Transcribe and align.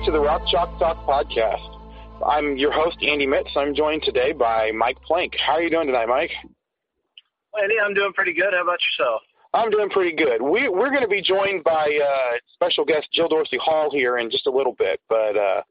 Back 0.00 0.06
to 0.06 0.12
the 0.12 0.20
Rock 0.20 0.42
Chalk 0.46 0.78
Talk 0.78 0.96
podcast. 1.06 1.78
I'm 2.26 2.56
your 2.56 2.72
host, 2.72 2.96
Andy 3.02 3.26
Mitts. 3.26 3.50
I'm 3.54 3.74
joined 3.74 4.02
today 4.02 4.32
by 4.32 4.70
Mike 4.72 4.96
Plank. 5.02 5.34
How 5.46 5.54
are 5.54 5.62
you 5.62 5.68
doing 5.68 5.86
tonight, 5.86 6.06
Mike? 6.06 6.30
Andy, 7.60 7.74
I'm 7.84 7.92
doing 7.92 8.12
pretty 8.14 8.32
good. 8.32 8.52
How 8.52 8.62
about 8.62 8.78
yourself? 8.80 9.20
I'm 9.52 9.70
doing 9.70 9.90
pretty 9.90 10.16
good. 10.16 10.40
We, 10.40 10.68
we're 10.68 10.88
going 10.88 11.02
to 11.02 11.08
be 11.08 11.20
joined 11.20 11.64
by 11.64 11.98
uh, 12.02 12.36
special 12.54 12.84
guest 12.84 13.08
Jill 13.12 13.28
Dorsey 13.28 13.58
Hall 13.62 13.90
here 13.90 14.16
in 14.18 14.30
just 14.30 14.46
a 14.46 14.50
little 14.50 14.74
bit. 14.78 15.00
But 15.08 15.36
uh, 15.36 15.62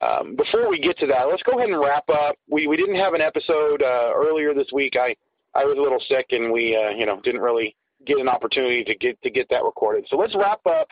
um, 0.00 0.36
before 0.36 0.70
we 0.70 0.80
get 0.80 0.98
to 1.00 1.06
that, 1.08 1.24
let's 1.28 1.42
go 1.42 1.58
ahead 1.58 1.68
and 1.68 1.78
wrap 1.78 2.08
up. 2.08 2.36
We, 2.48 2.66
we 2.66 2.78
didn't 2.78 2.96
have 2.96 3.12
an 3.12 3.20
episode 3.20 3.82
uh, 3.82 4.12
earlier 4.14 4.54
this 4.54 4.68
week. 4.72 4.94
I, 4.96 5.14
I 5.54 5.64
was 5.64 5.76
a 5.76 5.82
little 5.82 6.00
sick, 6.08 6.26
and 6.30 6.50
we 6.50 6.74
uh, 6.76 6.96
you 6.96 7.04
know 7.04 7.20
didn't 7.20 7.42
really 7.42 7.76
get 8.06 8.18
an 8.18 8.28
opportunity 8.28 8.84
to 8.84 8.94
get 8.94 9.20
to 9.22 9.28
get 9.28 9.48
that 9.50 9.64
recorded. 9.64 10.06
So 10.08 10.16
let's 10.16 10.34
wrap 10.34 10.60
up 10.66 10.88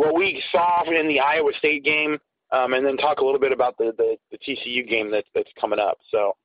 what 0.00 0.14
we 0.14 0.42
saw 0.50 0.82
in 0.90 1.08
the 1.08 1.20
Iowa 1.20 1.52
State 1.58 1.84
game, 1.84 2.16
um, 2.52 2.72
and 2.72 2.86
then 2.86 2.96
talk 2.96 3.18
a 3.18 3.24
little 3.24 3.38
bit 3.38 3.52
about 3.52 3.76
the, 3.76 3.92
the, 3.98 4.16
the 4.30 4.38
TCU 4.38 4.88
game 4.88 5.10
that's 5.10 5.28
that's 5.34 5.50
coming 5.60 5.78
up. 5.78 5.98
So, 6.10 6.36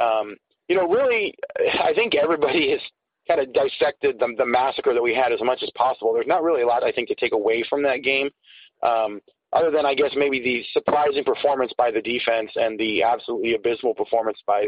um, 0.00 0.34
you 0.66 0.74
know, 0.74 0.88
really, 0.88 1.32
I 1.80 1.92
think 1.94 2.16
everybody 2.16 2.72
has 2.72 2.80
kind 3.28 3.40
of 3.40 3.52
dissected 3.52 4.18
the, 4.18 4.34
the 4.36 4.44
massacre 4.44 4.92
that 4.92 5.02
we 5.02 5.14
had 5.14 5.30
as 5.30 5.40
much 5.42 5.62
as 5.62 5.70
possible. 5.76 6.12
There's 6.12 6.26
not 6.26 6.42
really 6.42 6.62
a 6.62 6.66
lot 6.66 6.82
I 6.82 6.90
think 6.90 7.06
to 7.08 7.14
take 7.14 7.32
away 7.32 7.64
from 7.70 7.84
that 7.84 8.02
game, 8.02 8.30
um, 8.82 9.20
other 9.52 9.70
than 9.70 9.86
I 9.86 9.94
guess 9.94 10.10
maybe 10.16 10.42
the 10.42 10.64
surprising 10.72 11.22
performance 11.22 11.72
by 11.78 11.92
the 11.92 12.02
defense 12.02 12.50
and 12.56 12.76
the 12.80 13.04
absolutely 13.04 13.54
abysmal 13.54 13.94
performance 13.94 14.38
by 14.44 14.66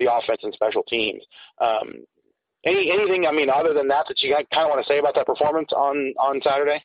the 0.00 0.12
offense 0.12 0.40
and 0.42 0.52
special 0.52 0.82
teams. 0.82 1.22
Um, 1.60 2.04
any 2.66 2.90
anything 2.90 3.24
I 3.26 3.32
mean 3.32 3.50
other 3.50 3.72
than 3.72 3.86
that 3.88 4.06
that 4.08 4.20
you 4.20 4.34
kind 4.34 4.66
of 4.66 4.70
want 4.70 4.84
to 4.84 4.92
say 4.92 4.98
about 4.98 5.14
that 5.14 5.26
performance 5.26 5.70
on 5.72 6.12
on 6.18 6.40
Saturday? 6.42 6.82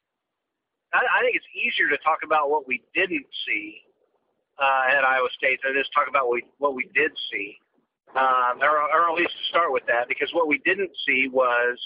I, 0.93 0.99
I 0.99 1.21
think 1.21 1.35
it's 1.35 1.51
easier 1.53 1.89
to 1.89 1.97
talk 2.03 2.19
about 2.23 2.49
what 2.49 2.67
we 2.67 2.81
didn't 2.95 3.27
see 3.45 3.81
uh, 4.57 4.97
at 4.97 5.03
Iowa 5.03 5.29
State 5.37 5.59
than 5.63 5.77
is 5.77 5.87
talk 5.93 6.07
about 6.07 6.27
what 6.27 6.35
we, 6.35 6.43
what 6.57 6.75
we 6.75 6.89
did 6.93 7.11
see. 7.31 7.57
Um, 8.15 8.57
or, 8.65 8.89
or 8.89 9.11
at 9.11 9.15
least 9.15 9.37
to 9.37 9.45
start 9.53 9.71
with 9.71 9.85
that, 9.85 10.07
because 10.09 10.33
what 10.33 10.47
we 10.47 10.57
didn't 10.65 10.89
see 11.05 11.29
was, 11.31 11.77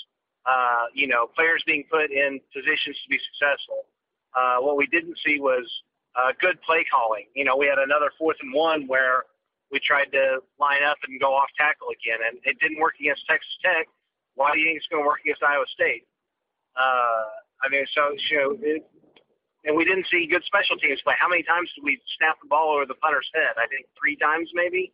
uh, 0.45 0.87
you 0.93 1.05
know, 1.05 1.27
players 1.35 1.61
being 1.67 1.83
put 1.91 2.11
in 2.11 2.39
positions 2.55 2.95
to 3.03 3.09
be 3.09 3.19
successful. 3.19 3.83
Uh, 4.31 4.63
what 4.63 4.77
we 4.77 4.87
didn't 4.87 5.19
see 5.25 5.41
was 5.41 5.67
uh, 6.15 6.31
good 6.39 6.61
play 6.61 6.85
calling. 6.87 7.25
You 7.35 7.43
know, 7.43 7.57
we 7.57 7.67
had 7.67 7.77
another 7.77 8.09
fourth 8.17 8.37
and 8.39 8.53
one 8.53 8.87
where 8.87 9.25
we 9.69 9.79
tried 9.83 10.13
to 10.13 10.39
line 10.59 10.83
up 10.87 10.97
and 11.05 11.19
go 11.19 11.35
off 11.35 11.49
tackle 11.57 11.87
again, 11.91 12.19
and 12.25 12.39
it 12.45 12.57
didn't 12.61 12.79
work 12.79 12.93
against 13.01 13.27
Texas 13.27 13.51
Tech. 13.59 13.87
Why 14.35 14.53
do 14.53 14.59
you 14.59 14.67
think 14.67 14.77
it's 14.77 14.87
going 14.87 15.03
to 15.03 15.07
work 15.07 15.19
against 15.25 15.43
Iowa 15.43 15.65
State? 15.75 16.07
Uh, 16.79 17.27
I 17.63 17.69
mean, 17.69 17.85
so 17.93 18.15
you 18.31 18.37
know, 18.37 18.57
it, 18.61 18.87
and 19.65 19.75
we 19.75 19.85
didn't 19.85 20.07
see 20.11 20.27
good 20.29 20.43
special 20.45 20.77
teams 20.77 21.01
play. 21.03 21.15
How 21.17 21.29
many 21.29 21.43
times 21.43 21.71
did 21.75 21.83
we 21.83 21.99
snap 22.17 22.37
the 22.41 22.47
ball 22.47 22.75
over 22.75 22.85
the 22.85 22.95
punter's 22.95 23.29
head? 23.33 23.55
I 23.57 23.67
think 23.67 23.87
three 23.99 24.15
times 24.15 24.49
maybe. 24.53 24.91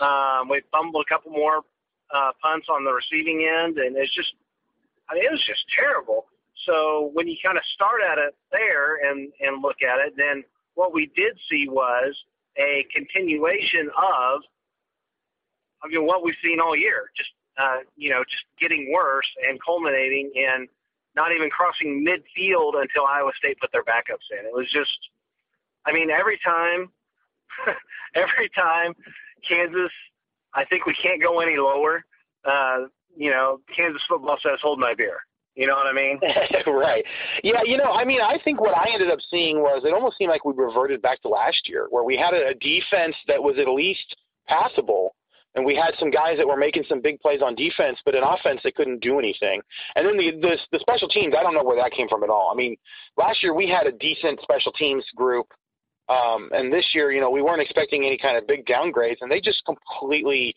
Um, 0.00 0.48
we 0.48 0.62
fumbled 0.70 1.04
a 1.04 1.08
couple 1.12 1.32
more 1.32 1.62
uh, 2.14 2.32
punts 2.40 2.68
on 2.70 2.84
the 2.84 2.92
receiving 2.92 3.44
end, 3.44 3.78
and 3.78 3.96
it's 3.96 4.14
just, 4.14 4.32
I 5.10 5.14
mean, 5.14 5.24
it 5.24 5.32
was 5.32 5.44
just 5.46 5.64
terrible. 5.74 6.26
So 6.66 7.10
when 7.12 7.28
you 7.28 7.36
kind 7.44 7.58
of 7.58 7.64
start 7.74 8.00
at 8.00 8.18
it 8.18 8.34
there 8.50 8.96
and 9.08 9.32
and 9.40 9.62
look 9.62 9.82
at 9.82 9.98
it, 10.06 10.14
then 10.16 10.42
what 10.74 10.94
we 10.94 11.10
did 11.14 11.38
see 11.50 11.66
was 11.68 12.16
a 12.56 12.86
continuation 12.94 13.90
of, 13.96 14.40
I 15.82 15.88
mean, 15.88 16.06
what 16.06 16.24
we've 16.24 16.38
seen 16.42 16.60
all 16.60 16.76
year, 16.76 17.10
just 17.16 17.30
uh, 17.58 17.82
you 17.96 18.10
know, 18.10 18.22
just 18.28 18.44
getting 18.60 18.90
worse 18.92 19.26
and 19.48 19.58
culminating 19.62 20.30
in 20.34 20.68
not 21.18 21.32
even 21.34 21.50
crossing 21.50 22.06
midfield 22.06 22.80
until 22.80 23.04
Iowa 23.04 23.32
State 23.36 23.58
put 23.58 23.72
their 23.72 23.82
backups 23.82 24.30
in. 24.30 24.46
It 24.46 24.54
was 24.54 24.70
just, 24.72 25.10
I 25.84 25.92
mean, 25.92 26.10
every 26.10 26.38
time, 26.44 26.90
every 28.14 28.48
time 28.54 28.94
Kansas, 29.46 29.90
I 30.54 30.64
think 30.64 30.86
we 30.86 30.94
can't 30.94 31.20
go 31.20 31.40
any 31.40 31.56
lower. 31.56 32.04
Uh, 32.44 32.86
you 33.16 33.30
know, 33.30 33.58
Kansas 33.74 34.02
football 34.08 34.38
says, 34.40 34.60
hold 34.62 34.78
my 34.78 34.94
beer. 34.94 35.18
You 35.56 35.66
know 35.66 35.74
what 35.74 35.88
I 35.88 35.92
mean? 35.92 36.20
right. 36.72 37.04
Yeah, 37.42 37.62
you 37.64 37.76
know, 37.78 37.90
I 37.90 38.04
mean, 38.04 38.20
I 38.20 38.38
think 38.44 38.60
what 38.60 38.76
I 38.76 38.92
ended 38.94 39.10
up 39.10 39.18
seeing 39.28 39.58
was 39.58 39.82
it 39.84 39.92
almost 39.92 40.16
seemed 40.16 40.30
like 40.30 40.44
we 40.44 40.52
reverted 40.54 41.02
back 41.02 41.20
to 41.22 41.28
last 41.28 41.68
year 41.68 41.88
where 41.90 42.04
we 42.04 42.16
had 42.16 42.32
a, 42.32 42.50
a 42.50 42.54
defense 42.54 43.16
that 43.26 43.42
was 43.42 43.56
at 43.58 43.66
least 43.66 44.14
passable 44.46 45.16
and 45.54 45.64
we 45.64 45.74
had 45.74 45.94
some 45.98 46.10
guys 46.10 46.36
that 46.36 46.46
were 46.46 46.56
making 46.56 46.84
some 46.88 47.00
big 47.00 47.20
plays 47.20 47.40
on 47.42 47.54
defense, 47.54 47.98
but 48.04 48.14
in 48.14 48.22
offense 48.22 48.60
they 48.62 48.70
couldn't 48.70 49.00
do 49.00 49.18
anything. 49.18 49.60
And 49.96 50.06
then 50.06 50.16
the, 50.16 50.30
the 50.40 50.56
the 50.72 50.78
special 50.80 51.08
teams, 51.08 51.34
I 51.38 51.42
don't 51.42 51.54
know 51.54 51.64
where 51.64 51.80
that 51.82 51.92
came 51.92 52.08
from 52.08 52.22
at 52.22 52.30
all. 52.30 52.50
I 52.52 52.56
mean, 52.56 52.76
last 53.16 53.42
year 53.42 53.54
we 53.54 53.68
had 53.68 53.86
a 53.86 53.92
decent 53.92 54.40
special 54.42 54.72
teams 54.72 55.04
group, 55.16 55.46
um, 56.08 56.50
and 56.52 56.72
this 56.72 56.86
year, 56.94 57.12
you 57.12 57.20
know, 57.20 57.30
we 57.30 57.42
weren't 57.42 57.60
expecting 57.60 58.04
any 58.04 58.18
kind 58.18 58.36
of 58.36 58.46
big 58.46 58.66
downgrades, 58.66 59.16
and 59.20 59.30
they 59.30 59.40
just 59.40 59.62
completely 59.64 60.54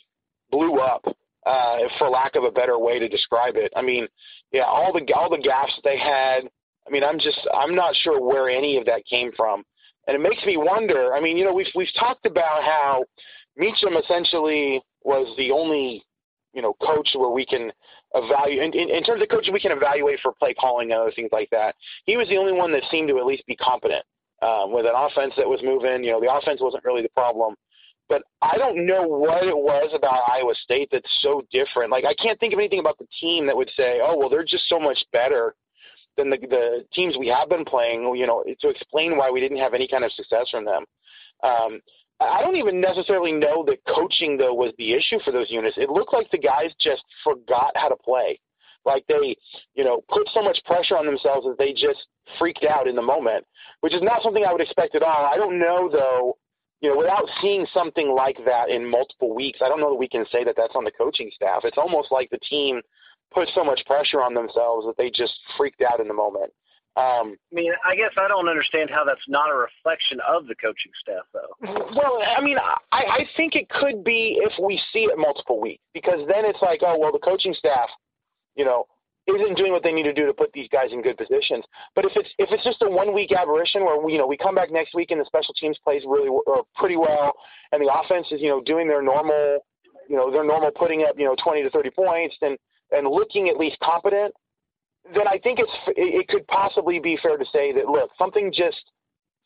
blew 0.51 0.79
up, 0.79 1.03
uh, 1.45 1.77
for 1.97 2.09
lack 2.09 2.35
of 2.35 2.43
a 2.43 2.51
better 2.51 2.77
way 2.77 2.99
to 2.99 3.07
describe 3.07 3.55
it. 3.55 3.71
I 3.75 3.81
mean, 3.81 4.07
yeah, 4.51 4.63
all 4.63 4.93
the 4.93 5.13
all 5.13 5.29
the 5.29 5.41
gaps 5.41 5.73
they 5.83 5.97
had. 5.97 6.41
I 6.87 6.89
mean, 6.89 7.03
I'm 7.03 7.19
just 7.19 7.39
I'm 7.53 7.75
not 7.75 7.95
sure 7.95 8.21
where 8.21 8.49
any 8.49 8.77
of 8.77 8.85
that 8.85 9.05
came 9.09 9.31
from, 9.35 9.63
and 10.07 10.15
it 10.15 10.19
makes 10.19 10.43
me 10.45 10.57
wonder. 10.57 11.13
I 11.13 11.21
mean, 11.21 11.37
you 11.37 11.45
know, 11.45 11.53
we've 11.53 11.71
we've 11.75 11.93
talked 11.99 12.25
about 12.25 12.63
how 12.63 13.05
Meacham 13.57 13.97
essentially 13.97 14.81
was 15.03 15.33
the 15.37 15.51
only, 15.51 16.03
you 16.53 16.61
know, 16.61 16.73
coach 16.81 17.09
where 17.15 17.29
we 17.29 17.45
can 17.45 17.71
evaluate 18.13 18.73
in, 18.75 18.89
in, 18.89 19.03
terms 19.03 19.21
of 19.21 19.29
coaching 19.29 19.53
we 19.53 19.59
can 19.59 19.71
evaluate 19.71 20.19
for 20.21 20.33
play 20.33 20.53
calling 20.53 20.91
and 20.91 20.99
other 20.99 21.11
things 21.11 21.29
like 21.31 21.49
that. 21.51 21.75
He 22.05 22.17
was 22.17 22.27
the 22.27 22.37
only 22.37 22.53
one 22.53 22.71
that 22.73 22.83
seemed 22.91 23.09
to 23.09 23.17
at 23.17 23.25
least 23.25 23.45
be 23.45 23.55
competent 23.55 24.03
um, 24.41 24.71
with 24.73 24.85
an 24.85 24.93
offense 24.95 25.33
that 25.37 25.47
was 25.47 25.61
moving. 25.63 26.03
You 26.03 26.11
know, 26.11 26.21
the 26.21 26.33
offense 26.33 26.61
wasn't 26.61 26.83
really 26.83 27.01
the 27.01 27.09
problem, 27.09 27.55
but 28.09 28.23
I 28.41 28.57
don't 28.57 28.85
know 28.85 29.03
what 29.03 29.43
it 29.43 29.55
was 29.55 29.91
about 29.95 30.29
Iowa 30.29 30.53
State 30.63 30.89
that's 30.91 31.19
so 31.21 31.43
different. 31.51 31.91
Like 31.91 32.05
I 32.05 32.13
can't 32.15 32.39
think 32.39 32.53
of 32.53 32.59
anything 32.59 32.79
about 32.79 32.97
the 32.97 33.07
team 33.19 33.45
that 33.47 33.55
would 33.55 33.71
say, 33.77 33.99
"Oh, 34.03 34.17
well, 34.17 34.29
they're 34.29 34.43
just 34.43 34.67
so 34.67 34.79
much 34.79 34.99
better 35.13 35.55
than 36.17 36.29
the 36.29 36.37
the 36.37 36.85
teams 36.93 37.15
we 37.17 37.27
have 37.27 37.49
been 37.49 37.65
playing." 37.65 38.01
You 38.15 38.27
know, 38.27 38.43
to 38.59 38.69
explain 38.69 39.17
why 39.17 39.29
we 39.29 39.39
didn't 39.39 39.59
have 39.59 39.73
any 39.73 39.87
kind 39.87 40.03
of 40.03 40.11
success 40.11 40.49
from 40.51 40.65
them. 40.65 40.85
Um, 41.43 41.79
I 42.21 42.41
don't 42.41 42.55
even 42.55 42.79
necessarily 42.79 43.31
know 43.31 43.65
that 43.65 43.79
coaching 43.93 44.37
though 44.37 44.53
was 44.53 44.73
the 44.77 44.93
issue 44.93 45.19
for 45.25 45.31
those 45.31 45.49
units. 45.49 45.77
It 45.77 45.89
looked 45.89 46.13
like 46.13 46.29
the 46.31 46.37
guys 46.37 46.71
just 46.79 47.03
forgot 47.23 47.71
how 47.75 47.89
to 47.89 47.95
play. 47.95 48.39
Like 48.85 49.05
they, 49.07 49.35
you 49.75 49.83
know, 49.83 50.03
put 50.09 50.27
so 50.33 50.41
much 50.41 50.59
pressure 50.65 50.97
on 50.97 51.05
themselves 51.05 51.45
that 51.45 51.57
they 51.57 51.71
just 51.71 52.07
freaked 52.39 52.65
out 52.65 52.87
in 52.87 52.95
the 52.95 53.01
moment, 53.01 53.45
which 53.81 53.93
is 53.93 54.01
not 54.01 54.23
something 54.23 54.43
I 54.45 54.51
would 54.51 54.61
expect 54.61 54.95
at 54.95 55.03
all. 55.03 55.29
I 55.31 55.35
don't 55.35 55.59
know 55.59 55.89
though, 55.91 56.37
you 56.81 56.89
know, 56.89 56.97
without 56.97 57.29
seeing 57.41 57.65
something 57.73 58.13
like 58.15 58.37
that 58.45 58.69
in 58.69 58.89
multiple 58.89 59.35
weeks, 59.35 59.59
I 59.63 59.69
don't 59.69 59.79
know 59.79 59.91
that 59.91 59.99
we 59.99 60.09
can 60.09 60.25
say 60.31 60.43
that 60.43 60.55
that's 60.57 60.75
on 60.75 60.83
the 60.83 60.91
coaching 60.91 61.29
staff. 61.33 61.61
It's 61.63 61.77
almost 61.77 62.11
like 62.11 62.29
the 62.29 62.39
team 62.39 62.81
put 63.33 63.47
so 63.55 63.63
much 63.63 63.81
pressure 63.85 64.21
on 64.21 64.33
themselves 64.33 64.85
that 64.85 64.97
they 64.97 65.09
just 65.09 65.33
freaked 65.57 65.81
out 65.81 65.99
in 65.99 66.07
the 66.07 66.13
moment. 66.13 66.51
Um, 66.97 67.37
I 67.51 67.55
mean, 67.55 67.71
I 67.85 67.95
guess 67.95 68.11
I 68.17 68.27
don't 68.27 68.49
understand 68.49 68.89
how 68.89 69.05
that's 69.05 69.23
not 69.27 69.49
a 69.49 69.55
reflection 69.55 70.19
of 70.27 70.47
the 70.47 70.55
coaching 70.55 70.91
staff, 70.99 71.23
though. 71.31 71.87
Well, 71.95 72.19
I 72.21 72.41
mean, 72.41 72.57
I, 72.59 72.75
I 72.91 73.25
think 73.37 73.55
it 73.55 73.69
could 73.69 74.03
be 74.03 74.37
if 74.41 74.51
we 74.61 74.81
see 74.91 75.05
it 75.05 75.17
multiple 75.17 75.61
weeks, 75.61 75.81
because 75.93 76.19
then 76.27 76.43
it's 76.43 76.61
like, 76.61 76.81
oh, 76.83 76.99
well, 76.99 77.13
the 77.13 77.19
coaching 77.19 77.53
staff, 77.53 77.87
you 78.55 78.65
know, 78.65 78.87
isn't 79.27 79.55
doing 79.55 79.71
what 79.71 79.83
they 79.83 79.93
need 79.93 80.03
to 80.03 80.13
do 80.13 80.25
to 80.25 80.33
put 80.33 80.51
these 80.53 80.67
guys 80.71 80.91
in 80.91 81.01
good 81.01 81.17
positions. 81.17 81.63
But 81.95 82.05
if 82.05 82.11
it's 82.15 82.29
if 82.37 82.49
it's 82.51 82.63
just 82.63 82.81
a 82.81 82.89
one 82.89 83.13
week 83.13 83.31
aberration 83.31 83.85
where 83.85 84.01
we, 84.01 84.13
you 84.13 84.17
know 84.17 84.27
we 84.27 84.37
come 84.37 84.55
back 84.55 84.71
next 84.71 84.93
week 84.95 85.11
and 85.11 85.21
the 85.21 85.25
special 85.25 85.53
teams 85.53 85.77
plays 85.83 86.03
really 86.05 86.27
or 86.29 86.63
pretty 86.75 86.97
well, 86.97 87.33
and 87.71 87.81
the 87.81 87.91
offense 87.93 88.27
is 88.31 88.41
you 88.41 88.49
know 88.49 88.61
doing 88.61 88.87
their 88.87 89.01
normal, 89.01 89.59
you 90.09 90.17
know 90.17 90.31
their 90.31 90.43
normal 90.43 90.71
putting 90.71 91.03
up 91.03 91.15
you 91.17 91.25
know 91.25 91.35
20 91.43 91.63
to 91.63 91.69
30 91.69 91.89
points 91.91 92.35
and 92.41 92.57
and 92.91 93.07
looking 93.07 93.47
at 93.47 93.57
least 93.57 93.77
competent, 93.83 94.33
then 95.13 95.27
I 95.27 95.37
think 95.39 95.59
it's 95.59 95.71
it 95.87 96.27
could 96.27 96.45
possibly 96.47 96.99
be 96.99 97.17
fair 97.21 97.37
to 97.37 97.45
say 97.45 97.71
that 97.73 97.87
look 97.87 98.11
something 98.17 98.51
just 98.53 98.83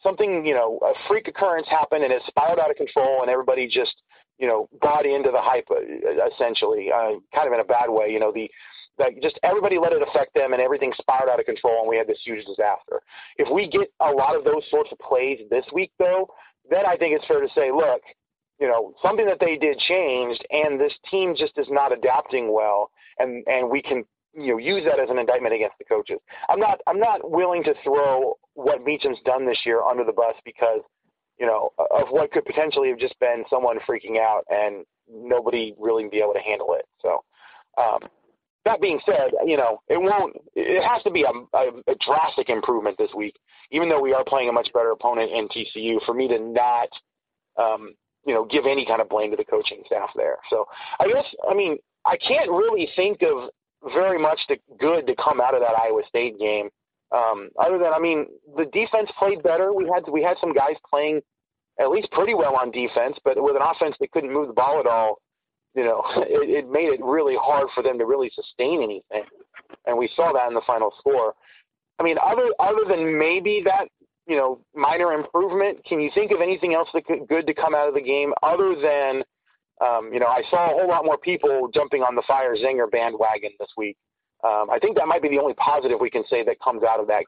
something 0.03 0.45
you 0.45 0.53
know 0.53 0.79
a 0.83 0.93
freak 1.07 1.27
occurrence 1.27 1.67
happened 1.69 2.03
and 2.03 2.13
it 2.13 2.21
spiraled 2.27 2.59
out 2.59 2.71
of 2.71 2.77
control 2.77 3.21
and 3.21 3.29
everybody 3.29 3.67
just 3.67 3.95
you 4.37 4.47
know 4.47 4.67
bought 4.81 5.05
into 5.05 5.31
the 5.31 5.41
hype 5.41 5.67
uh, 5.71 6.27
essentially 6.33 6.89
uh, 6.91 7.11
kind 7.33 7.47
of 7.47 7.53
in 7.53 7.59
a 7.59 7.63
bad 7.63 7.89
way 7.89 8.09
you 8.09 8.19
know 8.19 8.31
the 8.31 8.49
like 8.97 9.21
just 9.21 9.39
everybody 9.43 9.77
let 9.77 9.93
it 9.93 10.01
affect 10.01 10.33
them 10.33 10.53
and 10.53 10.61
everything 10.61 10.93
spiraled 10.97 11.29
out 11.29 11.39
of 11.39 11.45
control 11.45 11.81
and 11.81 11.89
we 11.89 11.97
had 11.97 12.07
this 12.07 12.19
huge 12.23 12.45
disaster. 12.45 13.01
If 13.37 13.51
we 13.51 13.67
get 13.67 13.91
a 13.99 14.11
lot 14.11 14.35
of 14.35 14.43
those 14.43 14.63
sorts 14.69 14.91
of 14.91 14.99
plays 14.99 15.39
this 15.49 15.65
week 15.73 15.91
though, 15.99 16.29
then 16.69 16.85
I 16.85 16.95
think 16.95 17.15
it's 17.15 17.25
fair 17.27 17.41
to 17.41 17.49
say, 17.53 17.71
look, 17.71 18.01
you 18.59 18.67
know, 18.67 18.93
something 19.03 19.25
that 19.25 19.39
they 19.39 19.57
did 19.57 19.77
changed 19.79 20.45
and 20.49 20.79
this 20.79 20.93
team 21.11 21.35
just 21.35 21.57
is 21.57 21.67
not 21.69 21.91
adapting 21.91 22.53
well 22.53 22.91
and 23.19 23.43
and 23.47 23.69
we 23.69 23.81
can 23.81 24.05
you 24.35 24.51
know 24.51 24.57
use 24.57 24.83
that 24.85 24.99
as 24.99 25.09
an 25.09 25.17
indictment 25.17 25.53
against 25.53 25.77
the 25.77 25.85
coaches. 25.85 26.19
I'm 26.49 26.59
not 26.59 26.81
I'm 26.87 26.99
not 26.99 27.29
willing 27.29 27.63
to 27.63 27.73
throw 27.83 28.37
what 28.53 28.83
Meacham's 28.83 29.19
done 29.25 29.45
this 29.45 29.59
year 29.65 29.81
under 29.81 30.03
the 30.03 30.13
bus 30.13 30.35
because 30.43 30.81
you 31.39 31.45
know 31.45 31.71
of 31.77 32.07
what 32.09 32.31
could 32.31 32.45
potentially 32.45 32.89
have 32.89 32.99
just 32.99 33.17
been 33.19 33.43
someone 33.49 33.77
freaking 33.87 34.19
out 34.19 34.43
and 34.49 34.85
nobody 35.09 35.73
really 35.79 36.07
be 36.09 36.17
able 36.17 36.33
to 36.33 36.39
handle 36.39 36.75
it. 36.77 36.85
So 37.01 37.23
um, 37.77 37.99
that 38.65 38.81
being 38.81 38.99
said, 39.05 39.31
you 39.45 39.57
know, 39.57 39.81
it 39.87 39.97
won't. 39.97 40.35
It 40.55 40.83
has 40.83 41.03
to 41.03 41.11
be 41.11 41.23
a, 41.23 41.57
a, 41.57 41.67
a 41.88 41.95
drastic 42.05 42.49
improvement 42.49 42.97
this 42.97 43.11
week, 43.15 43.35
even 43.71 43.89
though 43.89 44.01
we 44.01 44.13
are 44.13 44.23
playing 44.25 44.49
a 44.49 44.51
much 44.51 44.69
better 44.73 44.91
opponent 44.91 45.31
in 45.31 45.47
TCU. 45.47 46.03
For 46.05 46.13
me 46.13 46.27
to 46.27 46.39
not, 46.39 46.89
um, 47.57 47.93
you 48.25 48.33
know, 48.33 48.45
give 48.45 48.65
any 48.65 48.85
kind 48.85 49.01
of 49.01 49.09
blame 49.09 49.31
to 49.31 49.38
the 49.38 49.45
coaching 49.45 49.83
staff 49.85 50.09
there. 50.15 50.38
So 50.49 50.65
I 50.99 51.07
guess, 51.07 51.25
I 51.49 51.53
mean, 51.53 51.77
I 52.05 52.17
can't 52.17 52.49
really 52.49 52.89
think 52.95 53.21
of 53.21 53.49
very 53.93 54.19
much 54.19 54.39
the 54.49 54.57
good 54.79 55.07
to 55.07 55.15
come 55.15 55.39
out 55.41 55.53
of 55.53 55.61
that 55.61 55.77
Iowa 55.77 56.01
State 56.07 56.39
game. 56.39 56.69
Um, 57.11 57.49
other 57.59 57.77
than, 57.77 57.93
I 57.93 57.99
mean, 57.99 58.25
the 58.57 58.65
defense 58.65 59.09
played 59.17 59.43
better. 59.43 59.73
We 59.73 59.89
had 59.93 60.03
we 60.11 60.23
had 60.23 60.37
some 60.41 60.53
guys 60.53 60.75
playing 60.89 61.21
at 61.79 61.89
least 61.89 62.11
pretty 62.11 62.33
well 62.33 62.55
on 62.55 62.71
defense, 62.71 63.17
but 63.23 63.41
with 63.41 63.55
an 63.55 63.61
offense 63.61 63.95
that 63.99 64.11
couldn't 64.11 64.33
move 64.33 64.47
the 64.47 64.53
ball 64.53 64.79
at 64.79 64.87
all, 64.87 65.19
you 65.75 65.83
know, 65.83 66.03
it, 66.17 66.49
it 66.49 66.69
made 66.69 66.89
it 66.89 67.03
really 67.03 67.35
hard 67.39 67.67
for 67.73 67.83
them 67.83 67.97
to 67.99 68.05
really 68.05 68.31
sustain 68.33 68.81
anything, 68.81 69.23
and 69.85 69.97
we 69.97 70.09
saw 70.15 70.33
that 70.33 70.47
in 70.47 70.53
the 70.53 70.61
final 70.65 70.93
score. 70.99 71.33
I 71.99 72.03
mean, 72.03 72.17
other 72.23 72.47
other 72.59 72.83
than 72.88 73.17
maybe 73.17 73.61
that, 73.65 73.88
you 74.27 74.35
know, 74.35 74.61
minor 74.73 75.13
improvement, 75.13 75.83
can 75.85 75.99
you 75.99 76.09
think 76.13 76.31
of 76.31 76.41
anything 76.41 76.73
else 76.73 76.89
that 76.93 77.05
could 77.05 77.27
good 77.27 77.47
to 77.47 77.53
come 77.53 77.75
out 77.75 77.88
of 77.88 77.93
the 77.93 78.01
game 78.01 78.33
other 78.43 78.75
than, 78.75 79.23
um, 79.81 80.12
you 80.13 80.19
know, 80.19 80.27
I 80.27 80.42
saw 80.50 80.72
a 80.72 80.74
whole 80.74 80.88
lot 80.88 81.06
more 81.06 81.18
people 81.18 81.69
jumping 81.74 82.01
on 82.01 82.16
the 82.16 82.24
fire 82.27 82.56
Zenger 82.56 82.89
bandwagon 82.89 83.51
this 83.60 83.69
week. 83.75 83.98
Um, 84.44 84.69
I 84.72 84.80
think 84.80 84.98
that 84.98 85.07
might 85.07 85.22
be 85.22 85.30
the 85.30 85.39
only 85.39 85.54
positive 85.56 86.00
we 86.00 86.10
can 86.10 86.24
say 86.30 86.44
that 86.44 86.60
comes 86.60 86.83
out 86.83 87.00
of 87.00 87.07
that. 87.07 87.24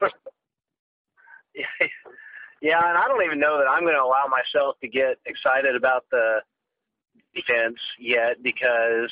yeah, 2.62 2.78
and 2.88 2.98
I 2.98 3.08
don't 3.08 3.24
even 3.24 3.40
know 3.40 3.58
that 3.58 3.66
I'm 3.68 3.82
going 3.82 3.96
to 3.96 4.02
allow 4.02 4.26
myself 4.30 4.76
to 4.80 4.88
get 4.88 5.18
excited 5.26 5.74
about 5.74 6.04
the 6.10 6.38
defense 7.34 7.78
yet 7.98 8.42
because, 8.42 9.10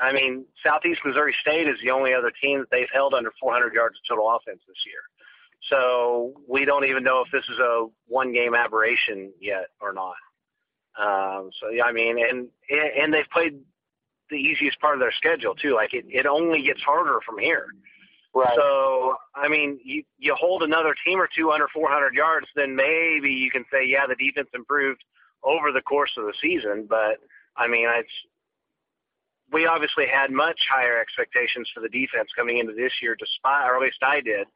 I 0.00 0.12
mean, 0.12 0.46
Southeast 0.64 1.00
Missouri 1.04 1.34
State 1.40 1.68
is 1.68 1.76
the 1.82 1.90
only 1.90 2.14
other 2.14 2.32
team 2.40 2.60
that 2.60 2.70
they've 2.70 2.88
held 2.92 3.12
under 3.12 3.32
400 3.40 3.74
yards 3.74 3.96
of 3.98 4.02
total 4.08 4.30
offense 4.30 4.60
this 4.66 4.78
year. 4.86 5.02
So 5.68 6.40
we 6.48 6.64
don't 6.64 6.86
even 6.86 7.02
know 7.02 7.22
if 7.24 7.30
this 7.32 7.44
is 7.52 7.58
a 7.58 7.86
one 8.06 8.32
game 8.32 8.54
aberration 8.54 9.32
yet 9.40 9.66
or 9.80 9.92
not. 9.92 10.14
Um, 11.00 11.50
so 11.60 11.70
yeah, 11.70 11.84
I 11.84 11.92
mean, 11.92 12.18
and 12.18 12.48
and 12.70 13.12
they've 13.12 13.28
played 13.32 13.60
the 14.28 14.36
easiest 14.36 14.78
part 14.80 14.94
of 14.94 15.00
their 15.00 15.12
schedule 15.12 15.54
too. 15.54 15.74
Like 15.74 15.94
it, 15.94 16.04
it 16.08 16.26
only 16.26 16.62
gets 16.62 16.80
harder 16.82 17.18
from 17.26 17.38
here. 17.38 17.66
Right. 18.34 18.54
So 18.54 19.16
I 19.34 19.48
mean, 19.48 19.80
you 19.82 20.04
you 20.18 20.34
hold 20.38 20.62
another 20.62 20.94
team 21.04 21.20
or 21.20 21.28
two 21.34 21.50
under 21.50 21.68
400 21.72 22.14
yards, 22.14 22.46
then 22.54 22.76
maybe 22.76 23.30
you 23.30 23.50
can 23.50 23.64
say, 23.72 23.86
yeah, 23.86 24.06
the 24.06 24.14
defense 24.14 24.48
improved 24.54 25.02
over 25.42 25.72
the 25.72 25.80
course 25.80 26.12
of 26.16 26.24
the 26.24 26.34
season. 26.40 26.86
But 26.88 27.18
I 27.56 27.66
mean, 27.66 27.86
it's 27.88 28.12
we 29.52 29.66
obviously 29.66 30.06
had 30.06 30.30
much 30.30 30.58
higher 30.70 31.00
expectations 31.00 31.68
for 31.74 31.80
the 31.80 31.88
defense 31.88 32.30
coming 32.36 32.58
into 32.58 32.72
this 32.72 32.92
year, 33.02 33.16
despite, 33.18 33.68
or 33.68 33.76
at 33.76 33.82
least 33.82 33.98
I 34.02 34.20
did, 34.20 34.46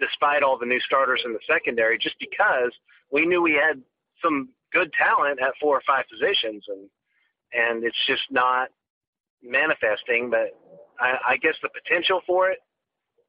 despite 0.00 0.42
all 0.42 0.58
the 0.58 0.66
new 0.66 0.80
starters 0.80 1.22
in 1.24 1.32
the 1.32 1.40
secondary, 1.48 1.98
just 1.98 2.16
because 2.18 2.72
we 3.10 3.26
knew 3.26 3.40
we 3.40 3.54
had 3.54 3.80
some 4.22 4.50
good 4.74 4.92
talent 4.92 5.40
at 5.40 5.54
four 5.60 5.76
or 5.76 5.82
five 5.86 6.04
positions, 6.10 6.64
and 6.68 6.90
and 7.52 7.84
it's 7.84 7.96
just 8.06 8.22
not 8.30 8.68
manifesting. 9.42 10.28
But 10.30 10.50
I, 11.00 11.34
I 11.34 11.36
guess 11.38 11.54
the 11.62 11.70
potential 11.70 12.20
for 12.26 12.50
it 12.50 12.58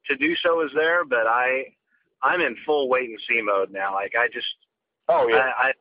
to 0.08 0.16
do 0.16 0.34
so 0.42 0.62
is 0.62 0.70
there, 0.74 1.04
but 1.04 1.26
I 1.26 1.64
I'm 2.22 2.40
in 2.40 2.56
full 2.66 2.88
wait 2.88 3.08
and 3.08 3.18
see 3.28 3.40
mode 3.42 3.70
now. 3.70 3.94
Like 3.94 4.12
I 4.18 4.26
just 4.32 4.46
oh 5.08 5.28
yeah 5.28 5.50
I, 5.56 5.68
I 5.68 5.72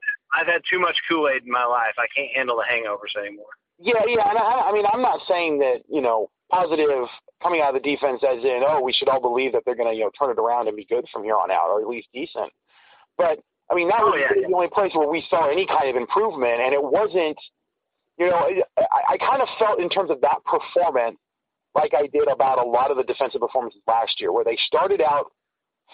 I've 0.41 0.48
had 0.48 0.62
too 0.69 0.79
much 0.79 0.95
Kool 1.10 1.29
Aid 1.29 1.43
in 1.43 1.51
my 1.51 1.65
life. 1.65 1.95
I 1.98 2.07
can't 2.15 2.36
handle 2.36 2.57
the 2.57 2.65
hangovers 2.69 3.19
anymore. 3.19 3.53
Yeah, 3.77 4.00
yeah, 4.07 4.29
and 4.29 4.38
I, 4.38 4.69
I 4.69 4.72
mean, 4.72 4.86
I'm 4.91 5.01
not 5.01 5.19
saying 5.27 5.60
that 5.60 5.81
you 5.89 6.01
know 6.01 6.29
positive 6.51 7.07
coming 7.41 7.62
out 7.62 7.75
of 7.75 7.81
the 7.81 7.89
defense 7.89 8.22
as 8.24 8.43
in 8.43 8.62
oh 8.65 8.81
we 8.81 8.93
should 8.93 9.10
all 9.10 9.22
believe 9.22 9.51
that 9.53 9.63
they're 9.65 9.75
going 9.75 9.91
to 9.91 9.98
you 9.98 10.03
know 10.03 10.12
turn 10.17 10.29
it 10.29 10.39
around 10.39 10.67
and 10.67 10.77
be 10.77 10.86
good 10.86 11.05
from 11.12 11.24
here 11.24 11.36
on 11.36 11.51
out 11.51 11.69
or 11.69 11.81
at 11.81 11.88
least 11.88 12.07
decent. 12.13 12.51
But 13.17 13.39
I 13.72 13.75
mean 13.75 13.89
that 13.89 14.01
oh, 14.01 14.13
was 14.13 14.22
yeah, 14.22 14.48
the 14.48 14.53
only 14.53 14.69
place 14.69 14.91
where 14.93 15.10
we 15.10 15.25
saw 15.29 15.50
any 15.50 15.65
kind 15.65 15.89
of 15.89 15.95
improvement, 15.95 16.62
and 16.62 16.74
it 16.74 16.81
wasn't. 16.81 17.38
You 18.17 18.29
know, 18.29 18.48
I, 18.77 19.13
I 19.13 19.17
kind 19.17 19.41
of 19.41 19.48
felt 19.60 19.81
in 19.81 19.89
terms 19.89 20.10
of 20.10 20.22
that 20.22 20.39
performance 20.45 21.17
like 21.75 21.93
I 21.93 22.07
did 22.07 22.27
about 22.31 22.57
a 22.57 22.67
lot 22.67 22.89
of 22.89 22.98
the 22.98 23.03
defensive 23.03 23.41
performances 23.41 23.81
last 23.86 24.19
year, 24.22 24.31
where 24.31 24.45
they 24.45 24.57
started 24.65 25.01
out 25.01 25.31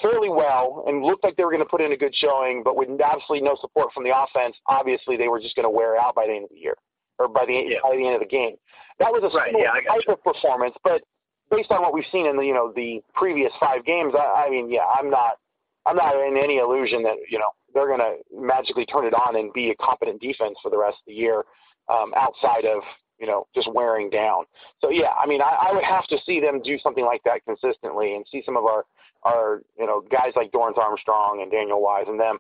fairly 0.01 0.29
well 0.29 0.85
and 0.87 1.03
looked 1.03 1.23
like 1.23 1.35
they 1.35 1.43
were 1.43 1.51
going 1.51 1.63
to 1.63 1.69
put 1.69 1.81
in 1.81 1.91
a 1.91 1.97
good 1.97 2.15
showing, 2.15 2.61
but 2.63 2.77
with 2.77 2.87
absolutely 3.01 3.41
no 3.41 3.57
support 3.59 3.91
from 3.93 4.03
the 4.03 4.13
offense, 4.15 4.55
obviously 4.67 5.17
they 5.17 5.27
were 5.27 5.39
just 5.39 5.55
going 5.55 5.65
to 5.65 5.69
wear 5.69 5.99
out 5.99 6.15
by 6.15 6.27
the 6.27 6.33
end 6.33 6.43
of 6.45 6.49
the 6.51 6.59
year 6.59 6.75
or 7.19 7.27
by 7.27 7.45
the 7.45 7.53
yeah. 7.53 7.77
by 7.83 7.95
the 7.97 8.05
end 8.05 8.15
of 8.15 8.21
the 8.21 8.29
game. 8.29 8.55
That 8.99 9.11
was 9.11 9.23
a 9.23 9.35
right, 9.35 9.51
yeah, 9.57 9.73
type 9.89 10.07
of 10.07 10.23
performance, 10.23 10.75
but 10.83 11.01
based 11.49 11.71
on 11.71 11.81
what 11.81 11.93
we've 11.93 12.07
seen 12.11 12.27
in 12.27 12.37
the 12.37 12.43
you 12.43 12.53
know 12.53 12.71
the 12.75 13.01
previous 13.15 13.51
five 13.59 13.83
games, 13.83 14.13
I, 14.17 14.45
I 14.45 14.49
mean, 14.49 14.71
yeah, 14.71 14.85
I'm 14.97 15.09
not 15.09 15.41
I'm 15.85 15.95
not 15.95 16.15
in 16.15 16.37
any 16.37 16.57
illusion 16.57 17.03
that 17.03 17.17
you 17.29 17.39
know 17.39 17.49
they're 17.73 17.87
going 17.87 17.99
to 17.99 18.17
magically 18.33 18.85
turn 18.85 19.05
it 19.05 19.13
on 19.13 19.35
and 19.35 19.51
be 19.53 19.69
a 19.69 19.75
competent 19.75 20.21
defense 20.21 20.55
for 20.61 20.69
the 20.69 20.77
rest 20.77 20.97
of 20.99 21.05
the 21.07 21.13
year 21.13 21.43
um, 21.89 22.13
outside 22.15 22.65
of 22.65 22.83
you 23.19 23.27
know 23.27 23.47
just 23.53 23.71
wearing 23.73 24.09
down. 24.09 24.45
So 24.79 24.89
yeah, 24.89 25.11
I 25.17 25.27
mean, 25.27 25.41
I, 25.41 25.69
I 25.69 25.73
would 25.73 25.83
have 25.83 26.07
to 26.07 26.17
see 26.25 26.39
them 26.39 26.61
do 26.61 26.77
something 26.79 27.05
like 27.05 27.21
that 27.25 27.45
consistently 27.45 28.15
and 28.15 28.25
see 28.31 28.41
some 28.45 28.57
of 28.57 28.65
our 28.65 28.85
are 29.23 29.61
you 29.77 29.85
know 29.85 30.01
guys 30.11 30.33
like 30.35 30.51
Dorance 30.51 30.77
Armstrong 30.77 31.41
and 31.41 31.51
Daniel 31.51 31.81
Wise 31.81 32.05
and 32.07 32.19
them 32.19 32.37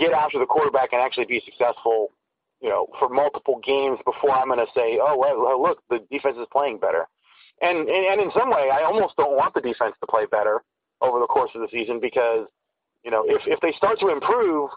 get 0.00 0.12
after 0.12 0.38
the 0.38 0.46
quarterback 0.46 0.92
and 0.92 1.00
actually 1.00 1.26
be 1.26 1.40
successful, 1.44 2.10
you 2.60 2.68
know, 2.68 2.88
for 2.98 3.08
multiple 3.08 3.60
games 3.64 3.98
before 4.04 4.32
I'm 4.32 4.48
going 4.48 4.58
to 4.58 4.72
say, 4.74 4.98
oh 5.00 5.16
well, 5.16 5.62
look, 5.62 5.82
the 5.88 6.00
defense 6.10 6.36
is 6.38 6.46
playing 6.52 6.78
better. 6.78 7.06
And, 7.62 7.88
and 7.88 8.06
and 8.06 8.20
in 8.20 8.30
some 8.36 8.50
way, 8.50 8.68
I 8.72 8.82
almost 8.82 9.16
don't 9.16 9.36
want 9.36 9.54
the 9.54 9.60
defense 9.60 9.94
to 10.00 10.06
play 10.06 10.26
better 10.26 10.62
over 11.00 11.20
the 11.20 11.26
course 11.26 11.50
of 11.54 11.60
the 11.60 11.68
season 11.70 12.00
because 12.00 12.46
you 13.06 13.12
know 13.12 13.24
if 13.24 13.40
if 13.46 13.60
they 13.60 13.72
start 13.78 13.98
to 14.00 14.08
improve, 14.10 14.68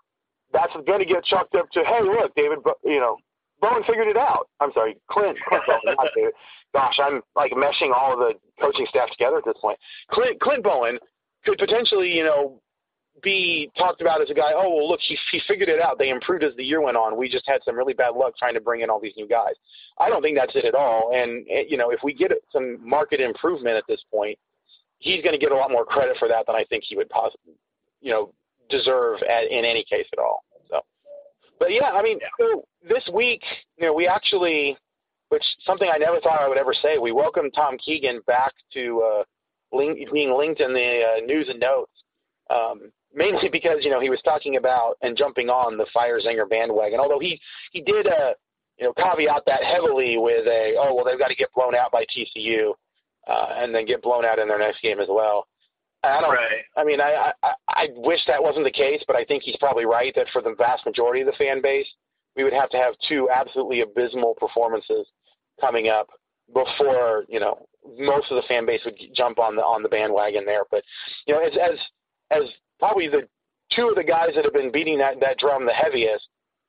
that's 0.53 0.71
going 0.85 0.99
to 0.99 1.05
get 1.05 1.25
chalked 1.25 1.55
up 1.55 1.69
to 1.71 1.83
hey, 1.83 2.01
look, 2.03 2.33
David, 2.35 2.59
you 2.85 2.99
know, 2.99 3.17
Bowen 3.59 3.83
figured 3.87 4.07
it 4.07 4.17
out. 4.17 4.47
I'm 4.61 4.71
sorry, 4.73 4.95
Clint. 5.11 5.37
Clint 5.49 5.63
not 5.83 6.07
David. 6.15 6.33
Gosh, 6.73 6.99
I'm 7.03 7.21
like 7.35 7.51
meshing 7.53 7.91
all 7.93 8.13
of 8.13 8.19
the 8.19 8.33
coaching 8.61 8.85
staff 8.87 9.09
together 9.09 9.37
at 9.39 9.45
this 9.45 9.57
point. 9.59 9.79
Clint 10.11 10.39
Clint 10.39 10.63
Bowen 10.63 10.99
could 11.43 11.57
potentially, 11.57 12.15
you 12.15 12.23
know, 12.23 12.61
be 13.23 13.71
talked 13.77 14.01
about 14.01 14.21
as 14.21 14.29
a 14.29 14.33
guy. 14.33 14.51
Oh 14.53 14.75
well, 14.75 14.89
look, 14.89 14.99
he 15.01 15.17
he 15.31 15.41
figured 15.47 15.69
it 15.69 15.81
out. 15.81 15.97
They 15.97 16.09
improved 16.09 16.43
as 16.43 16.55
the 16.55 16.63
year 16.63 16.81
went 16.81 16.97
on. 16.97 17.17
We 17.17 17.29
just 17.29 17.47
had 17.47 17.61
some 17.65 17.75
really 17.75 17.93
bad 17.93 18.15
luck 18.15 18.37
trying 18.37 18.53
to 18.53 18.61
bring 18.61 18.81
in 18.81 18.89
all 18.89 18.99
these 18.99 19.17
new 19.17 19.27
guys. 19.27 19.55
I 19.97 20.09
don't 20.09 20.21
think 20.21 20.37
that's 20.37 20.55
it 20.55 20.65
at 20.65 20.75
all. 20.75 21.11
And 21.13 21.45
eh, 21.49 21.63
you 21.67 21.77
know, 21.77 21.89
if 21.89 21.99
we 22.03 22.13
get 22.13 22.31
some 22.53 22.77
market 22.87 23.19
improvement 23.19 23.75
at 23.75 23.85
this 23.87 24.03
point, 24.11 24.37
he's 24.99 25.23
going 25.23 25.33
to 25.33 25.39
get 25.39 25.51
a 25.51 25.55
lot 25.55 25.71
more 25.71 25.85
credit 25.85 26.17
for 26.17 26.27
that 26.27 26.45
than 26.45 26.55
I 26.55 26.63
think 26.65 26.83
he 26.87 26.95
would 26.95 27.09
possibly, 27.09 27.53
you 28.01 28.11
know, 28.11 28.33
deserve 28.69 29.21
at, 29.23 29.51
in 29.51 29.65
any 29.65 29.83
case 29.89 30.05
at 30.13 30.19
all. 30.19 30.43
So, 30.69 30.81
but 31.59 31.71
yeah, 31.71 31.89
I 31.91 32.01
mean, 32.01 32.19
so 32.39 32.63
this 32.87 33.07
week, 33.13 33.41
you 33.77 33.87
know, 33.87 33.93
we 33.93 34.07
actually, 34.07 34.77
which 35.29 35.43
something 35.65 35.89
I 35.93 35.97
never 35.97 36.19
thought 36.19 36.41
I 36.41 36.47
would 36.47 36.57
ever 36.57 36.73
say, 36.73 36.97
we 36.97 37.11
welcomed 37.11 37.53
Tom 37.55 37.77
Keegan 37.77 38.21
back 38.27 38.53
to 38.73 39.01
uh, 39.01 39.23
link, 39.75 39.99
being 40.11 40.37
linked 40.37 40.61
in 40.61 40.73
the 40.73 41.01
uh, 41.01 41.25
news 41.25 41.49
and 41.49 41.59
notes. 41.59 41.91
Um, 42.49 42.91
mainly 43.13 43.49
because 43.51 43.77
you 43.81 43.89
know 43.89 43.99
he 43.99 44.09
was 44.09 44.21
talking 44.23 44.57
about 44.57 44.95
and 45.01 45.17
jumping 45.17 45.49
on 45.49 45.77
the 45.77 45.85
Fire 45.93 46.19
Zenger 46.19 46.49
bandwagon. 46.49 46.99
Although 46.99 47.19
he 47.19 47.39
he 47.71 47.81
did 47.81 48.07
uh 48.07 48.33
you 48.77 48.85
know 48.85 48.93
caveat 48.93 49.43
that 49.45 49.63
heavily 49.63 50.17
with 50.17 50.47
a 50.47 50.75
oh 50.79 50.93
well 50.93 51.05
they've 51.05 51.19
got 51.19 51.29
to 51.29 51.35
get 51.35 51.53
blown 51.53 51.75
out 51.75 51.91
by 51.91 52.05
TCU 52.05 52.71
uh, 53.27 53.47
and 53.57 53.73
then 53.73 53.85
get 53.85 54.01
blown 54.01 54.25
out 54.25 54.39
in 54.39 54.47
their 54.47 54.59
next 54.59 54.81
game 54.81 54.99
as 54.99 55.07
well. 55.09 55.47
I 56.03 56.21
don't. 56.21 56.31
Right. 56.31 56.63
I 56.77 56.83
mean, 56.83 57.01
I, 57.01 57.31
I 57.43 57.53
I 57.67 57.87
wish 57.95 58.19
that 58.27 58.41
wasn't 58.41 58.65
the 58.65 58.71
case, 58.71 59.03
but 59.05 59.15
I 59.15 59.25
think 59.25 59.43
he's 59.43 59.57
probably 59.57 59.85
right 59.85 60.13
that 60.15 60.27
for 60.31 60.41
the 60.41 60.55
vast 60.57 60.85
majority 60.85 61.21
of 61.21 61.27
the 61.27 61.33
fan 61.33 61.61
base, 61.61 61.87
we 62.35 62.43
would 62.43 62.53
have 62.53 62.69
to 62.69 62.77
have 62.77 62.93
two 63.07 63.29
absolutely 63.29 63.81
abysmal 63.81 64.35
performances 64.35 65.05
coming 65.59 65.89
up 65.89 66.07
before 66.53 67.25
you 67.27 67.39
know 67.39 67.67
most 67.97 68.31
of 68.31 68.35
the 68.35 68.47
fan 68.47 68.65
base 68.65 68.81
would 68.85 68.97
jump 69.15 69.39
on 69.39 69.55
the 69.55 69.61
on 69.61 69.83
the 69.83 69.89
bandwagon 69.89 70.45
there. 70.45 70.63
But 70.71 70.83
you 71.27 71.33
know, 71.33 71.41
as 71.41 71.53
as 71.61 71.79
as 72.31 72.49
probably 72.79 73.07
the 73.07 73.27
two 73.71 73.89
of 73.89 73.95
the 73.95 74.03
guys 74.03 74.29
that 74.35 74.45
have 74.45 74.53
been 74.53 74.71
beating 74.71 74.97
that 74.99 75.19
that 75.19 75.37
drum 75.37 75.65
the 75.65 75.73
heaviest. 75.73 76.27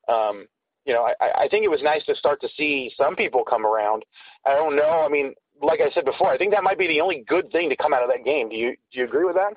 Um, 0.09 0.47
you 0.87 0.95
know, 0.95 1.09
I, 1.21 1.45
I 1.45 1.49
think 1.49 1.65
it 1.65 1.71
was 1.71 1.83
nice 1.83 2.05
to 2.07 2.17
start 2.17 2.41
to 2.41 2.49
see 2.57 2.91
some 2.97 3.15
people 3.15 3.45
come 3.49 3.67
around. 3.67 4.03
I 4.47 4.55
don't 4.55 4.75
know. 4.75 5.05
I 5.05 5.09
mean, 5.09 5.35
like 5.61 5.81
I 5.81 5.91
said 5.93 6.05
before, 6.05 6.31
I 6.31 6.39
think 6.39 6.53
that 6.53 6.63
might 6.63 6.79
be 6.79 6.87
the 6.87 7.01
only 7.01 7.25
good 7.29 7.51
thing 7.53 7.69
to 7.71 7.77
come 7.77 7.93
out 7.93 8.03
of 8.03 8.09
that 8.09 8.25
game. 8.25 8.49
Do 8.49 8.57
you 8.57 8.77
do 8.93 8.99
you 8.99 9.05
agree 9.05 9.25
with 9.25 9.37
that? 9.37 9.55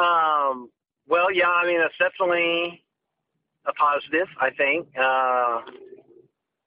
Um, 0.00 0.70
well, 1.06 1.32
yeah, 1.32 1.48
I 1.48 1.66
mean, 1.66 1.80
that's 1.80 1.94
definitely 1.98 2.82
a 3.66 3.72
positive, 3.72 4.28
I 4.40 4.50
think. 4.50 4.88
Uh, 4.98 5.60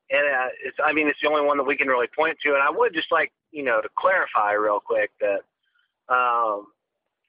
and 0.09 0.25
uh, 0.25 0.47
it's, 0.63 0.77
I 0.83 0.93
mean, 0.93 1.07
it's 1.07 1.19
the 1.21 1.27
only 1.27 1.45
one 1.45 1.57
that 1.57 1.63
we 1.63 1.75
can 1.75 1.87
really 1.87 2.07
point 2.15 2.37
to. 2.43 2.49
And 2.49 2.63
I 2.63 2.69
would 2.69 2.93
just 2.93 3.11
like, 3.11 3.31
you 3.51 3.63
know, 3.63 3.81
to 3.81 3.89
clarify 3.97 4.53
real 4.53 4.79
quick 4.79 5.11
that, 5.19 5.41
um, 6.13 6.67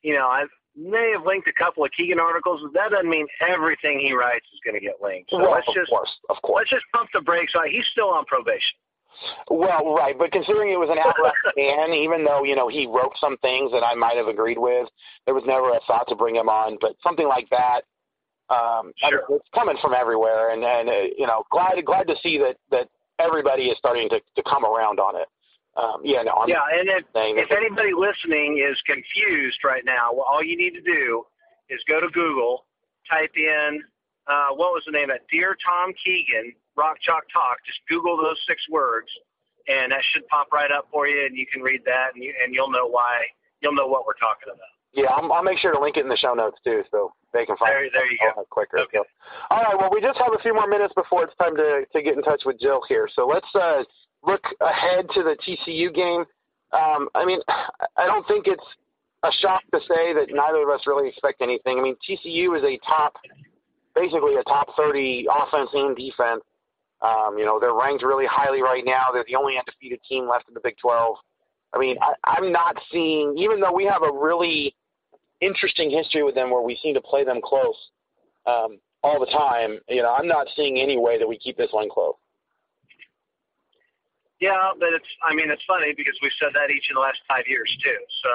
you 0.03 0.15
know, 0.15 0.27
I 0.27 0.45
may 0.77 1.13
have 1.17 1.27
linked 1.27 1.49
a 1.49 1.53
couple 1.53 1.85
of 1.85 1.91
Keegan 1.97 2.21
articles, 2.21 2.61
but 2.63 2.73
that 2.75 2.91
doesn't 2.93 3.11
mean 3.11 3.27
everything 3.41 3.99
he 3.99 4.13
writes 4.13 4.47
is 4.55 4.61
going 4.65 4.79
to 4.79 4.85
get 4.85 5.03
linked. 5.03 5.31
So 5.31 5.39
well, 5.39 5.51
let's 5.51 5.67
of 5.67 5.75
just, 5.75 5.91
course, 5.91 6.11
of 6.31 6.37
course. 6.43 6.61
let's 6.61 6.71
just 6.71 6.85
pump 6.95 7.11
the 7.13 7.21
brakes 7.21 7.55
on. 7.57 7.69
He's 7.69 7.87
still 7.91 8.11
on 8.11 8.25
probation. 8.27 8.79
Well, 9.51 9.95
right, 9.95 10.17
but 10.17 10.33
considering 10.33 10.73
it 10.73 10.79
was 10.79 10.91
an 10.91 10.99
outright 10.99 11.35
ban, 11.57 11.93
even 11.93 12.25
though 12.25 12.45
you 12.45 12.55
know 12.55 12.69
he 12.69 12.87
wrote 12.87 13.13
some 13.21 13.37
things 13.39 13.73
that 13.73 13.83
I 13.83 13.95
might 13.95 14.17
have 14.17 14.29
agreed 14.29 14.59
with, 14.59 14.89
there 15.25 15.35
was 15.35 15.45
never 15.47 15.71
a 15.71 15.81
thought 15.87 16.09
to 16.09 16.15
bring 16.17 16.37
him 16.37 16.49
on. 16.49 16.79
But 16.81 16.97
something 17.03 17.27
like 17.27 17.49
that, 17.51 17.83
um, 18.51 18.93
Sure. 18.97 19.23
it's 19.31 19.49
coming 19.55 19.77
from 19.81 19.95
everywhere, 19.95 20.51
and 20.51 20.65
and 20.65 20.89
uh, 20.89 20.93
you 21.17 21.27
know, 21.27 21.45
glad 21.51 21.83
glad 21.85 22.07
to 22.09 22.15
see 22.23 22.39
that 22.39 22.57
that 22.71 22.89
everybody 23.19 23.65
is 23.71 23.79
starting 23.79 24.09
to 24.11 24.21
to 24.37 24.43
come 24.45 24.65
around 24.65 25.01
on 25.01 25.17
it. 25.17 25.29
Um, 25.77 26.01
yeah, 26.03 26.23
no, 26.23 26.33
I'm 26.33 26.49
Yeah, 26.49 26.63
and 26.73 26.89
if, 26.89 27.05
if 27.15 27.53
anybody 27.53 27.93
listening 27.95 28.59
is 28.59 28.77
confused 28.83 29.63
right 29.63 29.85
now, 29.85 30.11
well, 30.13 30.27
all 30.29 30.43
you 30.43 30.57
need 30.57 30.73
to 30.75 30.81
do 30.81 31.25
is 31.71 31.79
go 31.89 32.01
to 32.01 32.09
Google, 32.09 32.65
type 33.09 33.31
in 33.37 33.85
uh, 34.29 34.51
what 34.55 34.73
was 34.77 34.83
the 34.87 34.93
name 34.93 35.11
of 35.11 35.17
it? 35.17 35.27
Dear 35.31 35.57
Tom 35.65 35.93
Keegan, 36.05 36.53
Rock 36.77 36.99
Chalk 37.01 37.25
Talk. 37.33 37.59
Just 37.67 37.81
Google 37.89 38.17
those 38.17 38.39
six 38.47 38.61
words, 38.71 39.09
and 39.69 39.93
that 39.93 40.01
should 40.13 40.27
pop 40.29 40.53
right 40.53 40.71
up 40.71 40.89
for 40.93 41.07
you, 41.09 41.25
and 41.27 41.37
you 41.37 41.47
can 41.47 41.63
read 41.63 41.81
that, 41.87 42.15
and 42.15 42.23
you 42.23 42.33
and 42.43 42.55
you'll 42.55 42.71
know 42.71 42.87
why. 42.87 43.23
You'll 43.61 43.75
know 43.75 43.87
what 43.89 44.07
we're 44.07 44.15
talking 44.21 44.49
about. 44.55 44.71
Yeah, 44.95 45.11
I'll, 45.11 45.31
I'll 45.33 45.43
make 45.43 45.59
sure 45.59 45.73
to 45.73 45.81
link 45.81 45.97
it 45.97 46.01
in 46.05 46.09
the 46.09 46.17
show 46.17 46.33
notes 46.35 46.59
too, 46.65 46.83
so 46.91 47.13
they 47.33 47.45
can 47.45 47.57
find 47.57 47.73
There- 47.73 47.85
it 47.85 47.93
there 47.93 48.11
you 48.11 48.19
go. 48.35 48.45
quicker. 48.51 48.79
Okay. 48.81 48.99
So, 48.99 49.05
all 49.51 49.63
right, 49.63 49.77
well, 49.79 49.91
we 49.93 50.01
just 50.01 50.19
have 50.19 50.33
a 50.33 50.39
few 50.43 50.55
more 50.55 50.67
minutes 50.67 50.95
before 50.95 51.25
it's 51.25 51.35
time 51.37 51.57
to 51.57 51.85
to 51.93 52.03
get 52.03 52.15
in 52.15 52.23
touch 52.23 52.43
with 52.47 52.59
Jill 52.61 52.81
here. 52.89 53.09
So 53.15 53.27
let's 53.27 53.49
uh, 53.55 53.83
look 54.25 54.43
ahead 54.61 55.09
to 55.15 55.23
the 55.23 55.37
TCU 55.45 55.95
game. 55.95 56.25
Um, 56.73 57.09
I 57.15 57.25
mean, 57.25 57.41
I 57.97 58.07
don't 58.07 58.27
think 58.29 58.47
it's 58.47 58.65
a 59.25 59.31
shock 59.41 59.63
to 59.73 59.81
say 59.89 60.13
that 60.15 60.27
neither 60.31 60.63
of 60.63 60.69
us 60.69 60.83
really 60.87 61.09
expect 61.09 61.41
anything. 61.43 61.79
I 61.79 61.83
mean, 61.83 61.97
TCU 62.09 62.57
is 62.57 62.63
a 62.63 62.79
top, 62.87 63.17
basically 63.99 64.37
a 64.37 64.43
top 64.45 64.69
30 64.77 65.27
offense 65.31 65.71
and 65.73 65.97
defense. 65.97 66.43
Um, 67.01 67.37
you 67.39 67.45
know, 67.45 67.61
they're 67.61 67.75
ranked 67.75 68.03
really 68.03 68.27
highly 68.27 68.63
right 68.63 68.85
now. 68.85 69.07
They're 69.13 69.25
the 69.27 69.37
only 69.37 69.57
undefeated 69.59 70.01
team 70.09 70.29
left 70.29 70.49
in 70.49 70.55
the 70.55 70.61
Big 70.63 70.77
12. 70.81 71.17
I 71.75 71.79
mean, 71.79 71.97
I, 72.01 72.15
I'm 72.25 72.51
not 72.51 72.77
seeing, 72.91 73.37
even 73.39 73.61
though 73.61 73.73
we 73.73 73.85
have 73.85 74.03
a 74.03 74.13
really 74.13 74.75
interesting 75.41 75.91
history 75.91 76.23
with 76.23 76.35
them 76.35 76.51
where 76.51 76.63
we 76.63 76.79
seem 76.83 76.95
to 76.95 77.01
play 77.01 77.25
them 77.25 77.41
close 77.43 77.77
um, 78.47 78.79
all 79.03 79.21
the 79.21 79.31
time, 79.31 79.79
you 79.89 80.03
know, 80.03 80.13
I'm 80.13 80.27
not 80.27 80.49
seeing 80.57 80.79
any 80.79 80.99
way 80.99 81.19
that 81.19 81.29
we 81.29 81.39
keep 81.39 81.57
this 81.57 81.71
one 81.71 81.89
close. 81.89 82.15
Yeah, 84.41 84.71
but 84.79 84.91
it's. 84.95 85.11
I 85.23 85.35
mean, 85.35 85.51
it's 85.51 85.63
funny 85.67 85.93
because 85.97 86.15
we've 86.23 86.35
said 86.39 86.55
that 86.55 86.71
each 86.71 86.87
of 86.91 86.95
the 86.95 87.01
last 87.01 87.19
five 87.27 87.43
years 87.49 87.67
too. 87.83 87.99
So, 88.23 88.31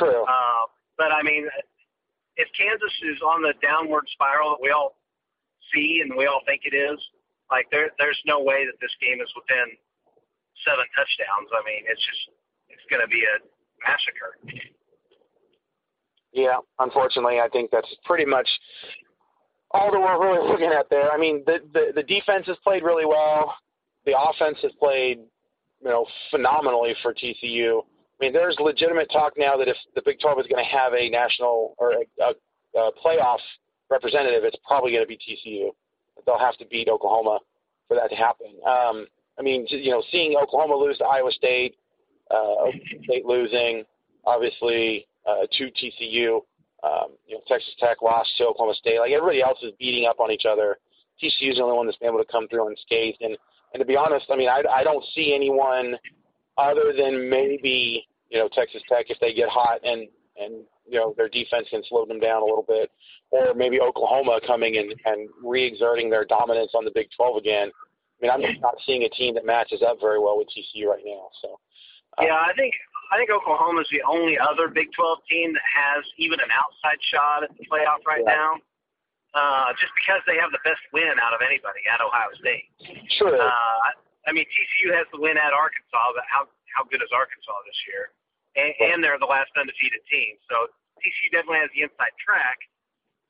True. 0.00 0.24
uh, 0.24 0.64
but 0.96 1.12
I 1.12 1.22
mean, 1.22 1.46
if 2.36 2.48
Kansas 2.56 2.92
is 3.04 3.20
on 3.20 3.42
the 3.42 3.52
downward 3.60 4.08
spiral 4.12 4.56
that 4.56 4.62
we 4.62 4.70
all 4.70 4.96
see 5.74 6.00
and 6.02 6.16
we 6.16 6.26
all 6.26 6.40
think 6.46 6.62
it 6.64 6.76
is, 6.76 6.98
like 7.50 7.66
there, 7.70 7.90
there's 7.98 8.20
no 8.26 8.40
way 8.40 8.64
that 8.64 8.78
this 8.80 8.92
game 9.00 9.20
is 9.20 9.28
within 9.36 9.76
seven 10.64 10.84
touchdowns. 10.94 11.48
I 11.52 11.60
mean, 11.64 11.84
it's 11.88 12.00
just, 12.00 12.32
it's 12.68 12.86
going 12.88 13.02
to 13.02 13.10
be 13.10 13.24
a 13.24 13.36
massacre. 13.84 14.38
Yeah, 16.32 16.56
unfortunately, 16.78 17.40
I 17.40 17.48
think 17.48 17.70
that's 17.70 17.92
pretty 18.04 18.24
much 18.24 18.48
all 19.70 19.90
that 19.90 20.00
we're 20.00 20.20
really 20.20 20.48
looking 20.48 20.72
at 20.72 20.88
there. 20.90 21.10
I 21.12 21.18
mean, 21.18 21.42
the 21.46 21.60
the, 21.72 21.92
the 21.94 22.02
defense 22.02 22.46
has 22.46 22.56
played 22.64 22.82
really 22.82 23.06
well. 23.06 23.54
The 24.06 24.14
offense 24.18 24.58
has 24.62 24.72
played, 24.78 25.18
you 25.82 25.88
know, 25.88 26.06
phenomenally 26.30 26.94
for 27.02 27.14
TCU. 27.14 27.80
I 27.80 28.24
mean, 28.24 28.32
there's 28.32 28.56
legitimate 28.60 29.10
talk 29.12 29.34
now 29.36 29.56
that 29.56 29.68
if 29.68 29.76
the 29.94 30.02
Big 30.04 30.20
12 30.20 30.40
is 30.40 30.46
going 30.46 30.64
to 30.64 30.70
have 30.70 30.94
a 30.94 31.08
national 31.10 31.74
or 31.78 31.92
a, 31.92 32.22
a, 32.22 32.80
a 32.80 32.90
playoff 33.04 33.38
representative, 33.92 34.44
it's 34.44 34.56
probably 34.66 34.92
going 34.92 35.04
to 35.04 35.08
be 35.08 35.18
TCU. 35.18 35.70
They'll 36.26 36.38
have 36.38 36.56
to 36.58 36.66
beat 36.66 36.88
Oklahoma 36.88 37.40
for 37.88 37.96
that 37.96 38.08
to 38.10 38.16
happen. 38.16 38.48
Um, 38.66 39.06
I 39.38 39.42
mean, 39.42 39.66
you 39.68 39.90
know, 39.90 40.02
seeing 40.10 40.36
Oklahoma 40.36 40.76
lose 40.76 40.98
to 40.98 41.04
Iowa 41.04 41.30
State, 41.32 41.76
uh, 42.30 42.68
Oklahoma 42.68 43.04
State 43.04 43.24
losing, 43.24 43.84
obviously 44.24 45.06
uh, 45.26 45.46
to 45.50 45.64
TCU. 45.64 46.40
Um, 46.84 47.14
you 47.26 47.36
know, 47.36 47.42
Texas 47.46 47.74
Tech 47.78 48.02
lost 48.02 48.30
to 48.38 48.46
Oklahoma 48.46 48.74
State. 48.74 48.98
Like 48.98 49.12
everybody 49.12 49.42
else 49.42 49.58
is 49.62 49.72
beating 49.78 50.06
up 50.06 50.18
on 50.18 50.30
each 50.30 50.44
other. 50.48 50.78
TCU's 51.22 51.56
the 51.56 51.62
only 51.62 51.76
one 51.76 51.86
that's 51.86 51.98
been 51.98 52.08
able 52.08 52.18
to 52.18 52.30
come 52.30 52.48
through 52.48 52.68
unscathed. 52.68 53.18
And 53.20 53.36
and 53.72 53.80
to 53.80 53.86
be 53.86 53.96
honest, 53.96 54.26
I 54.30 54.36
mean, 54.36 54.48
I 54.48 54.62
I 54.74 54.82
don't 54.82 55.04
see 55.14 55.32
anyone 55.34 55.96
other 56.58 56.92
than 56.96 57.30
maybe 57.30 58.06
you 58.30 58.38
know 58.38 58.48
Texas 58.52 58.82
Tech 58.88 59.06
if 59.08 59.18
they 59.20 59.32
get 59.32 59.48
hot 59.48 59.80
and 59.84 60.08
and 60.40 60.64
you 60.92 60.98
know 61.00 61.14
their 61.16 61.28
defense 61.28 61.66
can 61.70 61.82
slow 61.88 62.04
them 62.04 62.20
down 62.20 62.42
a 62.42 62.44
little 62.44 62.64
bit, 62.68 62.90
or 63.30 63.54
maybe 63.54 63.80
Oklahoma 63.80 64.38
coming 64.46 64.76
and 64.76 64.92
and 65.06 65.28
re-exerting 65.42 66.10
their 66.10 66.24
dominance 66.24 66.72
on 66.74 66.84
the 66.84 66.92
Big 66.94 67.08
12 67.16 67.36
again. 67.38 67.72
I 67.72 68.18
mean, 68.20 68.30
I'm 68.30 68.42
just 68.44 68.60
not 68.60 68.76
seeing 68.86 69.02
a 69.02 69.08
team 69.08 69.34
that 69.34 69.44
matches 69.44 69.82
up 69.82 69.98
very 70.00 70.20
well 70.20 70.38
with 70.38 70.46
TCU 70.52 70.86
right 70.86 71.02
now. 71.04 71.26
So. 71.40 71.58
uh, 72.18 72.22
Yeah, 72.28 72.36
I 72.38 72.52
think 72.54 72.74
I 73.10 73.16
think 73.16 73.30
Oklahoma's 73.32 73.88
the 73.90 74.04
only 74.06 74.38
other 74.38 74.68
Big 74.68 74.92
12 74.92 75.18
team 75.28 75.52
that 75.56 75.64
has 75.64 76.04
even 76.20 76.38
an 76.38 76.52
outside 76.52 77.00
shot 77.10 77.42
at 77.42 77.50
the 77.56 77.64
playoff 77.66 78.04
right 78.06 78.22
Yeah. 78.22 78.36
now. 78.36 78.50
Uh, 79.32 79.72
just 79.80 79.88
because 79.96 80.20
they 80.28 80.36
have 80.36 80.52
the 80.52 80.60
best 80.60 80.84
win 80.92 81.16
out 81.16 81.32
of 81.32 81.40
anybody 81.40 81.80
at 81.88 82.04
Ohio 82.04 82.28
State. 82.36 82.68
Sure. 83.16 83.32
Uh, 83.32 83.48
I, 83.48 83.90
I 84.28 84.30
mean, 84.36 84.44
TCU 84.44 84.92
has 84.92 85.08
the 85.08 85.16
win 85.16 85.40
at 85.40 85.56
Arkansas, 85.56 86.12
but 86.12 86.24
how 86.28 86.44
how 86.76 86.84
good 86.84 87.00
is 87.00 87.08
Arkansas 87.16 87.56
this 87.64 87.80
year? 87.88 88.12
And, 88.60 88.92
and 88.92 88.96
they're 89.02 89.16
the 89.18 89.24
last 89.28 89.48
undefeated 89.56 90.04
team, 90.12 90.36
so 90.52 90.68
TCU 91.02 91.34
definitely 91.34 91.60
has 91.60 91.70
the 91.74 91.82
inside 91.82 92.14
track. 92.22 92.58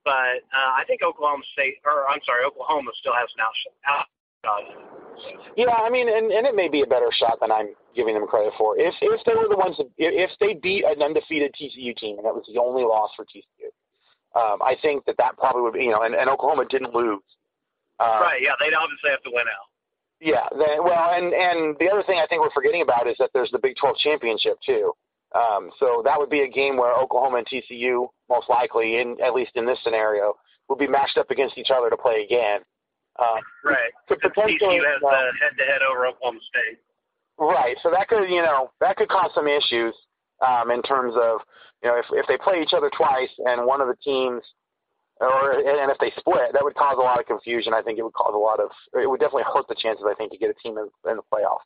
But 0.05 0.43
uh, 0.51 0.73
I 0.77 0.85
think 0.87 1.03
Oklahoma 1.03 1.45
State, 1.53 1.79
or 1.87 2.09
I'm 2.11 2.21
sorry, 2.27 2.45
Oklahoma 2.45 2.91
still 2.99 3.15
has 3.15 3.31
an 3.39 3.41
outshot. 3.43 3.75
outshot. 3.87 4.83
Yeah, 5.57 5.71
I 5.71 5.91
mean, 5.91 6.09
and, 6.11 6.33
and 6.33 6.47
it 6.47 6.55
may 6.55 6.69
be 6.69 6.83
a 6.83 6.87
better 6.87 7.11
shot 7.15 7.39
than 7.41 7.53
I'm 7.53 7.75
giving 7.95 8.15
them 8.15 8.27
credit 8.27 8.53
for. 8.59 8.75
If 8.79 8.95
if 9.01 9.23
they 9.25 9.35
were 9.35 9.47
the 9.49 9.57
ones, 9.57 9.77
that, 9.79 9.87
if 9.99 10.31
they 10.41 10.55
beat 10.55 10.85
an 10.85 11.01
undefeated 11.01 11.55
TCU 11.55 11.95
team 11.97 12.19
and 12.19 12.27
that 12.27 12.35
was 12.35 12.45
the 12.53 12.59
only 12.59 12.83
loss 12.83 13.11
for 13.15 13.25
TCU, 13.25 13.71
um, 14.35 14.59
I 14.63 14.75
think 14.83 15.05
that 15.07 15.17
that 15.19 15.37
probably 15.37 15.63
would 15.63 15.75
be, 15.75 15.85
you 15.85 15.91
know, 15.91 16.03
and, 16.03 16.15
and 16.15 16.29
Oklahoma 16.29 16.65
didn't 16.69 16.95
lose. 16.95 17.23
Uh, 18.01 18.19
right? 18.27 18.43
Yeah, 18.43 18.59
they'd 18.59 18.75
obviously 18.75 19.11
have 19.11 19.23
to 19.23 19.31
win 19.31 19.47
out. 19.47 19.71
Yeah, 20.21 20.47
then, 20.51 20.83
well, 20.83 21.15
and 21.15 21.35
and 21.35 21.77
the 21.79 21.91
other 21.91 22.03
thing 22.03 22.19
I 22.23 22.27
think 22.27 22.43
we're 22.43 22.55
forgetting 22.55 22.83
about 22.83 23.07
is 23.07 23.17
that 23.19 23.31
there's 23.35 23.51
the 23.51 23.59
Big 23.59 23.77
12 23.77 23.97
championship 23.99 24.59
too. 24.65 24.93
Um, 25.35 25.71
so 25.79 26.03
that 26.05 26.19
would 26.19 26.31
be 26.31 26.41
a 26.43 26.49
game 26.49 26.77
where 26.77 26.95
Oklahoma 26.95 27.39
and 27.39 27.47
TCU, 27.47 28.09
most 28.29 28.49
likely, 28.51 28.99
in 29.01 29.17
at 29.25 29.35
least 29.35 29.53
in 29.55 29.65
this 29.67 29.79
scenario, 29.83 30.35
would 30.69 30.79
be 30.79 30.87
matched 30.87 31.17
up 31.19 31.31
against 31.31 31.57
each 31.59 31.71
other 31.75 31.89
to 31.91 31.97
play 31.97 32.23
again. 32.25 32.61
Uh, 33.19 33.41
Right. 33.65 33.93
potentially, 34.09 34.59
TCU 34.59 34.85
has 34.85 35.03
uh, 35.03 35.11
the 35.11 35.33
head-to-head 35.41 35.83
over 35.83 36.07
Oklahoma 36.07 36.41
State. 36.49 36.79
Right. 37.39 37.77
So 37.83 37.91
that 37.91 38.09
could, 38.09 38.29
you 38.29 38.43
know, 38.43 38.71
that 38.81 38.97
could 38.97 39.09
cause 39.09 39.31
some 39.35 39.47
issues 39.49 39.95
um, 40.47 40.71
in 40.71 40.83
terms 40.83 41.15
of, 41.17 41.41
you 41.83 41.91
know, 41.91 41.99
if 41.99 42.07
if 42.13 42.27
they 42.27 42.37
play 42.37 42.63
each 42.63 42.73
other 42.75 42.91
twice 42.97 43.31
and 43.39 43.67
one 43.67 43.81
of 43.81 43.89
the 43.89 43.97
teams, 44.05 44.43
or 45.21 45.53
and 45.53 45.91
if 45.91 45.99
they 45.99 46.13
split, 46.19 46.53
that 46.53 46.63
would 46.63 46.75
cause 46.75 46.97
a 46.99 47.03
lot 47.03 47.19
of 47.21 47.27
confusion. 47.27 47.75
I 47.75 47.83
think 47.83 47.99
it 47.99 48.03
would 48.03 48.13
cause 48.15 48.33
a 48.35 48.39
lot 48.39 48.61
of, 48.61 48.71
it 48.95 49.09
would 49.09 49.21
definitely 49.21 49.45
hurt 49.53 49.67
the 49.69 49.75
chances. 49.75 50.05
I 50.09 50.15
think 50.15 50.33
to 50.33 50.39
get 50.39 50.51
a 50.51 50.55
team 50.55 50.79
in, 50.79 50.89
in 51.11 51.17
the 51.17 51.23
playoffs, 51.33 51.65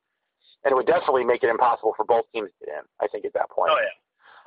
and 0.67 0.73
it 0.73 0.75
would 0.75 0.87
definitely 0.91 1.23
make 1.23 1.45
it 1.45 1.49
impossible 1.49 1.95
for 1.97 2.03
both 2.05 2.27
teams 2.35 2.51
to 2.59 2.67
get 2.67 2.75
in. 2.75 2.85
I 3.01 3.07
think 3.07 3.25
at 3.25 3.33
that 3.35 3.49
point. 3.51 3.71
Oh 3.71 3.79
yeah. 3.79 3.95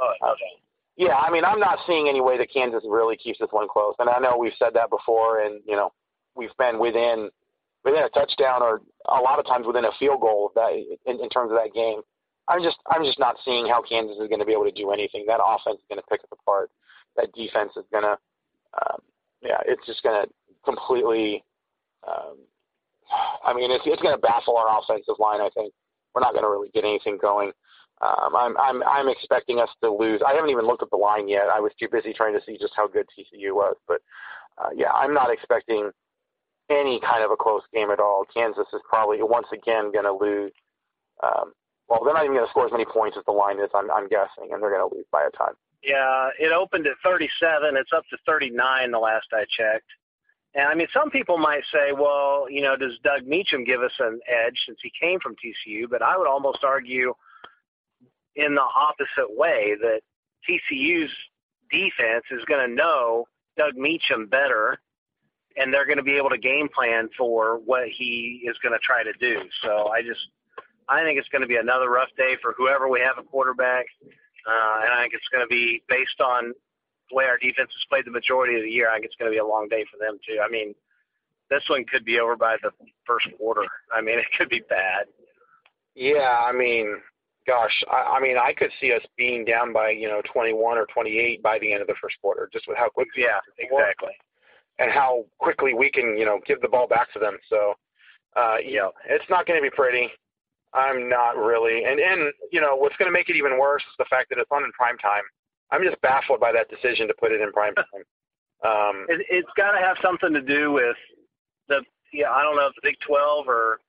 Oh, 0.03 0.11
no 0.21 0.27
Uh, 0.27 0.31
doubt. 0.35 0.59
Yeah, 0.99 1.15
I 1.15 1.31
mean, 1.31 1.45
I'm 1.45 1.61
not 1.61 1.79
seeing 1.87 2.09
any 2.09 2.19
way 2.19 2.37
that 2.37 2.51
Kansas 2.51 2.83
really 2.85 3.15
keeps 3.15 3.39
this 3.39 3.47
one 3.51 3.69
close, 3.71 3.95
and 3.99 4.09
I 4.09 4.19
know 4.19 4.35
we've 4.37 4.55
said 4.59 4.73
that 4.75 4.89
before, 4.89 5.39
and 5.39 5.61
you 5.65 5.77
know, 5.77 5.93
we've 6.35 6.55
been 6.59 6.77
within 6.77 7.29
within 7.85 8.03
a 8.03 8.09
touchdown 8.09 8.61
or 8.61 8.81
a 9.07 9.21
lot 9.21 9.39
of 9.39 9.45
times 9.47 9.65
within 9.65 9.85
a 9.85 9.91
field 9.97 10.19
goal 10.19 10.51
that 10.55 10.71
in, 11.05 11.21
in 11.23 11.29
terms 11.29 11.51
of 11.51 11.57
that 11.57 11.73
game. 11.73 12.01
I'm 12.49 12.61
just 12.63 12.77
I'm 12.89 13.03
just 13.05 13.19
not 13.19 13.37
seeing 13.45 13.67
how 13.67 13.81
Kansas 13.81 14.17
is 14.17 14.27
going 14.27 14.39
to 14.39 14.45
be 14.45 14.51
able 14.51 14.65
to 14.65 14.71
do 14.71 14.91
anything. 14.91 15.23
That 15.27 15.39
offense 15.39 15.77
is 15.79 15.85
going 15.87 16.01
to 16.01 16.07
pick 16.09 16.19
us 16.21 16.29
apart. 16.33 16.71
That 17.15 17.31
defense 17.33 17.71
is 17.77 17.85
going 17.91 18.03
to, 18.03 18.17
um, 18.73 18.99
yeah, 19.41 19.61
it's 19.65 19.85
just 19.85 20.01
going 20.03 20.25
to 20.25 20.29
completely. 20.65 21.43
Um, 22.07 22.37
I 23.45 23.53
mean, 23.53 23.71
it's 23.71 23.83
it's 23.85 24.01
going 24.01 24.15
to 24.15 24.21
baffle 24.21 24.57
our 24.57 24.79
offensive 24.79 25.15
line. 25.19 25.41
I 25.41 25.49
think 25.55 25.73
we're 26.13 26.21
not 26.21 26.33
going 26.33 26.43
to 26.43 26.49
really 26.49 26.69
get 26.73 26.83
anything 26.83 27.17
going. 27.21 27.51
Um, 28.01 28.35
I'm 28.35 28.57
I'm 28.57 28.83
I'm 28.83 29.09
expecting 29.09 29.59
us 29.59 29.69
to 29.83 29.91
lose. 29.91 30.21
I 30.25 30.33
haven't 30.33 30.51
even 30.51 30.65
looked 30.65 30.83
at 30.83 30.89
the 30.89 30.97
line 30.97 31.27
yet. 31.27 31.47
I 31.53 31.59
was 31.59 31.73
too 31.77 31.87
busy 31.91 32.13
trying 32.13 32.33
to 32.33 32.41
see 32.45 32.57
just 32.57 32.73
how 32.75 32.87
good 32.87 33.07
TCU 33.07 33.53
was. 33.53 33.75
But 33.87 34.01
uh, 34.57 34.69
yeah, 34.73 34.91
I'm 34.91 35.13
not 35.13 35.31
expecting 35.31 35.91
any 36.69 37.01
kind 37.01 37.23
of 37.23 37.31
a 37.31 37.35
close 37.35 37.63
game 37.73 37.91
at 37.91 37.99
all. 37.99 38.23
Kansas 38.33 38.67
is 38.73 38.81
probably 38.87 39.21
once 39.21 39.47
again 39.51 39.91
going 39.91 40.05
to 40.05 40.13
lose. 40.13 40.53
Um, 41.23 41.51
well, 41.89 41.99
they're 42.05 42.13
not 42.13 42.23
even 42.23 42.35
going 42.35 42.45
to 42.45 42.51
score 42.51 42.67
as 42.67 42.71
many 42.71 42.85
points 42.85 43.17
as 43.17 43.25
the 43.25 43.33
line 43.33 43.59
is. 43.59 43.69
I'm 43.75 43.91
I'm 43.91 44.07
guessing, 44.07 44.53
and 44.53 44.63
they're 44.63 44.71
going 44.71 44.87
to 44.87 44.95
lose 44.95 45.05
by 45.11 45.27
a 45.27 45.31
ton. 45.37 45.53
Yeah, 45.83 46.29
it 46.39 46.51
opened 46.51 46.87
at 46.87 46.95
37. 47.03 47.75
It's 47.77 47.91
up 47.95 48.03
to 48.09 48.17
39 48.25 48.91
the 48.91 48.99
last 48.99 49.27
I 49.33 49.45
checked. 49.49 49.87
And 50.55 50.67
I 50.67 50.73
mean, 50.73 50.87
some 50.93 51.11
people 51.11 51.37
might 51.37 51.63
say, 51.71 51.91
well, 51.93 52.47
you 52.49 52.61
know, 52.61 52.75
does 52.75 52.93
Doug 53.03 53.27
Meacham 53.27 53.63
give 53.63 53.81
us 53.81 53.91
an 53.99 54.19
edge 54.27 54.57
since 54.65 54.79
he 54.81 54.91
came 54.99 55.19
from 55.19 55.35
TCU? 55.35 55.89
But 55.89 56.01
I 56.01 56.17
would 56.17 56.27
almost 56.27 56.63
argue 56.63 57.13
in 58.35 58.55
the 58.55 58.61
opposite 58.61 59.37
way 59.37 59.75
that 59.79 60.01
TCU's 60.49 61.11
defense 61.71 62.25
is 62.31 62.43
going 62.45 62.67
to 62.67 62.73
know 62.73 63.27
Doug 63.57 63.75
Meacham 63.75 64.25
better, 64.25 64.79
and 65.55 65.73
they're 65.73 65.85
going 65.85 65.97
to 65.97 66.03
be 66.03 66.17
able 66.17 66.29
to 66.29 66.37
game 66.37 66.69
plan 66.73 67.09
for 67.17 67.59
what 67.65 67.87
he 67.89 68.41
is 68.49 68.57
going 68.63 68.73
to 68.73 68.79
try 68.79 69.03
to 69.03 69.13
do. 69.19 69.41
So 69.61 69.89
I 69.89 70.01
just, 70.01 70.21
I 70.87 71.03
think 71.03 71.19
it's 71.19 71.29
going 71.29 71.41
to 71.41 71.47
be 71.47 71.57
another 71.57 71.89
rough 71.89 72.09
day 72.17 72.37
for 72.41 72.55
whoever 72.57 72.87
we 72.87 73.01
have 73.01 73.23
a 73.23 73.27
quarterback. 73.27 73.85
Uh, 74.47 74.81
and 74.81 74.93
I 74.93 75.01
think 75.03 75.13
it's 75.13 75.27
going 75.31 75.43
to 75.43 75.49
be 75.49 75.83
based 75.87 76.21
on 76.21 76.53
the 77.09 77.15
way 77.15 77.25
our 77.25 77.37
defense 77.37 77.71
has 77.73 77.85
played 77.89 78.05
the 78.05 78.11
majority 78.11 78.55
of 78.55 78.61
the 78.63 78.69
year. 78.69 78.89
I 78.89 78.95
think 78.95 79.05
it's 79.05 79.15
going 79.15 79.31
to 79.31 79.35
be 79.35 79.39
a 79.39 79.45
long 79.45 79.67
day 79.69 79.85
for 79.91 79.97
them 79.97 80.19
too. 80.25 80.39
I 80.43 80.49
mean, 80.49 80.73
this 81.49 81.63
one 81.67 81.85
could 81.85 82.05
be 82.05 82.19
over 82.19 82.35
by 82.35 82.57
the 82.61 82.71
first 83.05 83.27
quarter. 83.37 83.63
I 83.93 84.01
mean, 84.01 84.19
it 84.23 84.25
could 84.37 84.49
be 84.49 84.61
bad. 84.69 85.05
Yeah, 85.95 86.39
I 86.45 86.51
mean, 86.53 86.97
gosh, 87.47 87.83
I, 87.91 88.17
I 88.17 88.19
mean, 88.21 88.37
I 88.37 88.53
could 88.53 88.71
see 88.79 88.93
us 88.93 89.01
being 89.17 89.43
down 89.45 89.73
by 89.73 89.89
you 89.89 90.07
know 90.07 90.21
21 90.31 90.77
or 90.77 90.85
28 90.93 91.41
by 91.43 91.59
the 91.59 91.71
end 91.73 91.81
of 91.81 91.87
the 91.87 91.95
first 92.01 92.15
quarter, 92.21 92.49
just 92.53 92.67
with 92.67 92.77
how 92.77 92.89
quick 92.89 93.07
Yeah, 93.17 93.39
exactly. 93.57 94.13
and 94.77 94.91
how 94.91 95.25
quickly 95.39 95.73
we 95.73 95.89
can 95.91 96.17
you 96.17 96.25
know 96.25 96.39
give 96.45 96.61
the 96.61 96.67
ball 96.69 96.87
back 96.87 97.11
to 97.13 97.19
them. 97.19 97.37
So, 97.49 97.73
uh, 98.35 98.57
yeah, 98.63 98.89
it's 99.09 99.25
not 99.29 99.45
going 99.45 99.59
to 99.61 99.63
be 99.63 99.75
pretty. 99.75 100.09
I'm 100.73 101.09
not 101.09 101.35
really, 101.35 101.83
and 101.85 101.99
and 101.99 102.31
you 102.51 102.61
know 102.61 102.75
what's 102.75 102.95
going 102.97 103.09
to 103.09 103.17
make 103.17 103.29
it 103.29 103.35
even 103.35 103.57
worse 103.59 103.81
is 103.81 103.95
the 103.97 104.05
fact 104.09 104.29
that 104.29 104.37
it's 104.37 104.51
on 104.51 104.63
in 104.63 104.71
prime 104.73 104.97
time. 104.99 105.23
I'm 105.71 105.83
just 105.83 105.99
baffled 106.01 106.39
by 106.39 106.51
that 106.51 106.69
decision 106.69 107.07
to 107.07 107.13
put 107.13 107.31
it 107.31 107.41
in 107.41 107.51
prime 107.51 107.75
time. 107.75 108.03
Um, 108.65 109.05
It, 109.07 109.25
it's 109.29 109.49
got 109.55 109.71
to 109.71 109.79
have 109.79 109.97
something 110.01 110.33
to 110.33 110.41
do 110.41 110.71
with 110.71 110.97
the, 111.67 111.81
yeah, 112.11 112.31
I 112.31 112.43
don't 112.43 112.55
know 112.55 112.67
if 112.67 112.75
the 112.75 112.81
Big 112.83 112.99
12 113.05 113.47
or 113.47 113.79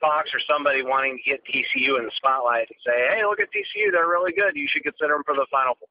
Fox 0.00 0.30
or 0.34 0.40
somebody 0.46 0.82
wanting 0.82 1.18
to 1.18 1.30
get 1.30 1.40
TCU 1.46 1.98
in 1.98 2.04
the 2.04 2.10
spotlight 2.16 2.68
and 2.68 2.78
say, 2.84 3.16
hey, 3.16 3.24
look 3.24 3.40
at 3.40 3.48
TCU, 3.48 3.90
they're 3.92 4.08
really 4.08 4.32
good. 4.32 4.54
You 4.54 4.68
should 4.68 4.82
consider 4.82 5.14
them 5.14 5.22
for 5.24 5.34
the 5.34 5.46
Final 5.50 5.74
Four. 5.78 5.88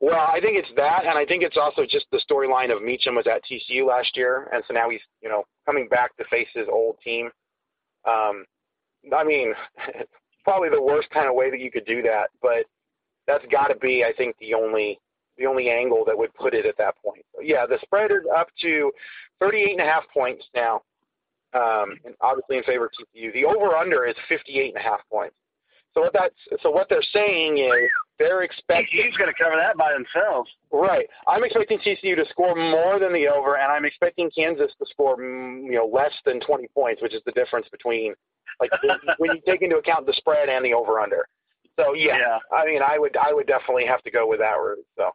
Well, 0.00 0.26
I 0.28 0.40
think 0.40 0.58
it's 0.58 0.68
that, 0.76 1.06
and 1.06 1.16
I 1.16 1.24
think 1.24 1.42
it's 1.42 1.56
also 1.56 1.84
just 1.88 2.06
the 2.12 2.20
storyline 2.28 2.74
of 2.74 2.82
Meacham 2.82 3.14
was 3.14 3.26
at 3.26 3.42
TCU 3.44 3.86
last 3.86 4.16
year, 4.16 4.48
and 4.52 4.62
so 4.68 4.74
now 4.74 4.90
he's 4.90 5.00
you 5.22 5.28
know 5.28 5.44
coming 5.66 5.88
back 5.88 6.16
to 6.18 6.24
face 6.30 6.48
his 6.54 6.66
old 6.70 6.96
team. 7.02 7.30
Um, 8.06 8.44
I 9.16 9.24
mean, 9.24 9.54
probably 10.44 10.68
the 10.68 10.82
worst 10.82 11.08
kind 11.10 11.28
of 11.28 11.34
way 11.34 11.50
that 11.50 11.60
you 11.60 11.70
could 11.70 11.86
do 11.86 12.02
that, 12.02 12.28
but 12.42 12.66
that's 13.26 13.44
got 13.50 13.68
to 13.68 13.76
be, 13.76 14.04
I 14.04 14.12
think, 14.16 14.36
the 14.38 14.54
only 14.54 14.98
the 15.36 15.46
only 15.46 15.68
angle 15.68 16.04
that 16.06 16.16
would 16.16 16.32
put 16.34 16.54
it 16.54 16.64
at 16.64 16.78
that 16.78 16.94
point. 17.04 17.24
So, 17.34 17.42
yeah, 17.42 17.66
the 17.66 17.78
spread 17.82 18.12
is 18.12 18.22
up 18.36 18.48
to 18.62 18.92
38 19.40 19.72
and 19.72 19.80
a 19.80 19.84
half 19.84 20.04
points 20.12 20.44
now, 20.54 20.82
um, 21.54 21.98
and 22.04 22.14
obviously 22.20 22.56
in 22.58 22.62
favor 22.62 22.86
of 22.86 22.92
TCU. 22.92 23.32
The 23.32 23.44
over 23.44 23.74
under 23.74 24.06
is 24.06 24.14
58 24.28 24.74
and 24.74 24.76
a 24.76 24.88
half 24.88 25.00
points. 25.10 25.34
So 25.94 26.02
what 26.02 26.12
that's 26.12 26.62
so 26.62 26.70
what 26.70 26.88
they're 26.88 27.02
saying 27.12 27.58
is 27.58 27.72
they're 28.18 28.42
expecting 28.42 29.00
TCU's 29.00 29.16
going 29.16 29.32
to 29.32 29.42
cover 29.42 29.56
that 29.56 29.76
by 29.76 29.92
themselves. 29.92 30.50
Right. 30.72 31.06
I'm 31.26 31.44
expecting 31.44 31.78
TCU 31.78 32.16
to 32.16 32.24
score 32.30 32.54
more 32.54 32.98
than 32.98 33.12
the 33.12 33.28
over, 33.28 33.56
and 33.56 33.70
I'm 33.70 33.84
expecting 33.84 34.30
Kansas 34.36 34.72
to 34.78 34.86
score, 34.90 35.16
mm, 35.16 35.64
you 35.64 35.72
know, 35.72 35.86
less 35.86 36.12
than 36.24 36.40
20 36.40 36.68
points, 36.74 37.02
which 37.02 37.14
is 37.14 37.22
the 37.26 37.32
difference 37.32 37.66
between, 37.70 38.14
like, 38.60 38.70
when 39.18 39.30
you 39.34 39.42
take 39.46 39.62
into 39.62 39.76
account 39.76 40.06
the 40.06 40.12
spread 40.16 40.48
and 40.48 40.64
the 40.64 40.74
over/under. 40.74 41.26
So 41.78 41.94
yeah, 41.94 42.16
Yeah. 42.16 42.38
I 42.56 42.66
mean, 42.66 42.80
I 42.82 42.98
would, 42.98 43.16
I 43.16 43.32
would 43.32 43.46
definitely 43.46 43.86
have 43.86 44.02
to 44.02 44.10
go 44.10 44.28
with 44.28 44.38
that 44.40 44.52
route. 44.54 44.84
So, 44.96 45.10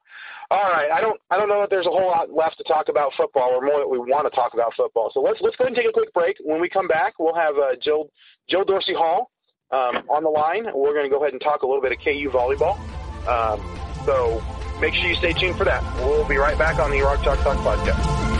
all 0.52 0.70
right, 0.72 0.92
I 0.92 1.00
don't, 1.00 1.20
I 1.30 1.38
don't 1.38 1.48
know 1.48 1.62
that 1.62 1.70
there's 1.70 1.86
a 1.86 1.90
whole 1.92 2.08
lot 2.08 2.32
left 2.34 2.58
to 2.58 2.64
talk 2.64 2.90
about 2.90 3.14
football, 3.16 3.50
or 3.52 3.62
more 3.62 3.80
that 3.80 3.88
we 3.88 3.98
want 4.00 4.26
to 4.32 4.36
talk 4.36 4.54
about 4.54 4.74
football. 4.76 5.12
So 5.14 5.22
let's, 5.22 5.40
let's 5.42 5.56
go 5.56 5.64
ahead 5.66 5.76
and 5.76 5.78
take 5.78 5.90
a 5.90 5.94
quick 5.94 6.14
break. 6.14 6.38
When 6.44 6.60
we 6.60 6.68
come 6.70 6.88
back, 6.88 7.14
we'll 7.20 7.36
have 7.36 7.56
uh, 7.58 7.76
Jill, 7.82 8.10
Jill 8.50 8.66
Dorsey 8.66 8.94
Hall 8.94 9.32
um, 9.72 10.04
on 10.10 10.24
the 10.24 10.30
line. 10.30 10.66
We're 10.74 10.94
going 10.94 11.06
to 11.06 11.10
go 11.10 11.22
ahead 11.22 11.34
and 11.34 11.42
talk 11.42 11.62
a 11.62 11.68
little 11.68 11.82
bit 11.82 11.92
of 11.92 12.00
KU 12.00 12.30
volleyball. 12.30 12.78
Um, 13.28 13.62
so 14.06 14.42
make 14.82 14.94
sure 14.96 15.08
you 15.08 15.16
stay 15.16 15.34
tuned 15.34 15.58
for 15.58 15.66
that. 15.66 15.84
We'll 15.98 16.28
be 16.28 16.38
right 16.38 16.58
back 16.58 16.80
on 16.80 16.92
the 16.92 17.02
Rock 17.02 17.24
Chalk 17.24 17.40
Talk 17.40 17.58
podcast. 17.58 18.39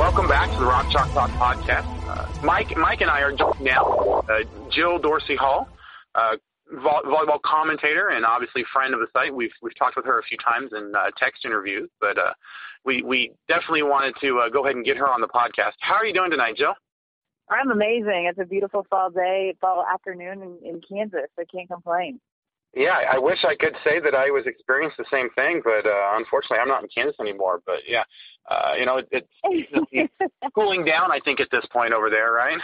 Welcome 0.00 0.26
back 0.26 0.50
to 0.50 0.60
the 0.60 0.64
Rock 0.64 0.88
Chalk 0.88 1.12
Talk 1.12 1.30
podcast. 1.38 1.84
Uh, 2.08 2.22
Mike, 2.40 2.72
Mike 2.74 3.02
and 3.02 3.10
I 3.10 3.20
are 3.20 3.32
joined 3.32 3.60
now. 3.60 4.22
Uh, 4.30 4.44
Jill 4.70 4.98
Dorsey 4.98 5.36
Hall, 5.36 5.68
uh, 6.14 6.36
vo- 6.72 7.02
volleyball 7.04 7.40
commentator 7.42 8.08
and 8.08 8.24
obviously 8.24 8.64
friend 8.72 8.94
of 8.94 9.00
the 9.00 9.08
site. 9.12 9.34
We've 9.34 9.52
we've 9.60 9.76
talked 9.76 9.96
with 9.96 10.06
her 10.06 10.18
a 10.18 10.22
few 10.22 10.38
times 10.38 10.70
in 10.72 10.94
uh, 10.96 11.10
text 11.18 11.44
interviews, 11.44 11.90
but 12.00 12.16
uh, 12.16 12.32
we 12.82 13.02
we 13.02 13.32
definitely 13.46 13.82
wanted 13.82 14.14
to 14.22 14.38
uh, 14.38 14.48
go 14.48 14.64
ahead 14.64 14.74
and 14.74 14.86
get 14.86 14.96
her 14.96 15.06
on 15.06 15.20
the 15.20 15.28
podcast. 15.28 15.74
How 15.80 15.96
are 15.96 16.06
you 16.06 16.14
doing 16.14 16.30
tonight, 16.30 16.56
Jill? 16.56 16.72
I'm 17.50 17.70
amazing. 17.70 18.26
It's 18.30 18.38
a 18.38 18.46
beautiful 18.46 18.86
fall 18.88 19.10
day, 19.10 19.54
fall 19.60 19.84
afternoon 19.84 20.42
in, 20.42 20.58
in 20.64 20.80
Kansas. 20.80 21.28
I 21.38 21.44
can't 21.44 21.68
complain. 21.68 22.20
Yeah, 22.74 22.98
I 23.10 23.18
wish 23.18 23.38
I 23.44 23.56
could 23.56 23.74
say 23.82 23.98
that 23.98 24.14
I 24.14 24.30
was 24.30 24.44
experiencing 24.46 25.04
the 25.04 25.16
same 25.16 25.28
thing, 25.30 25.60
but 25.64 25.88
uh, 25.88 26.12
unfortunately, 26.14 26.58
I'm 26.58 26.68
not 26.68 26.84
in 26.84 26.88
Kansas 26.94 27.16
anymore. 27.20 27.60
But 27.66 27.80
yeah, 27.86 28.04
uh, 28.48 28.74
you 28.78 28.86
know, 28.86 28.98
it, 28.98 29.26
it's 29.42 30.12
cooling 30.54 30.84
down. 30.84 31.10
I 31.10 31.18
think 31.24 31.40
at 31.40 31.48
this 31.50 31.64
point 31.72 31.92
over 31.92 32.10
there, 32.10 32.32
right? 32.32 32.58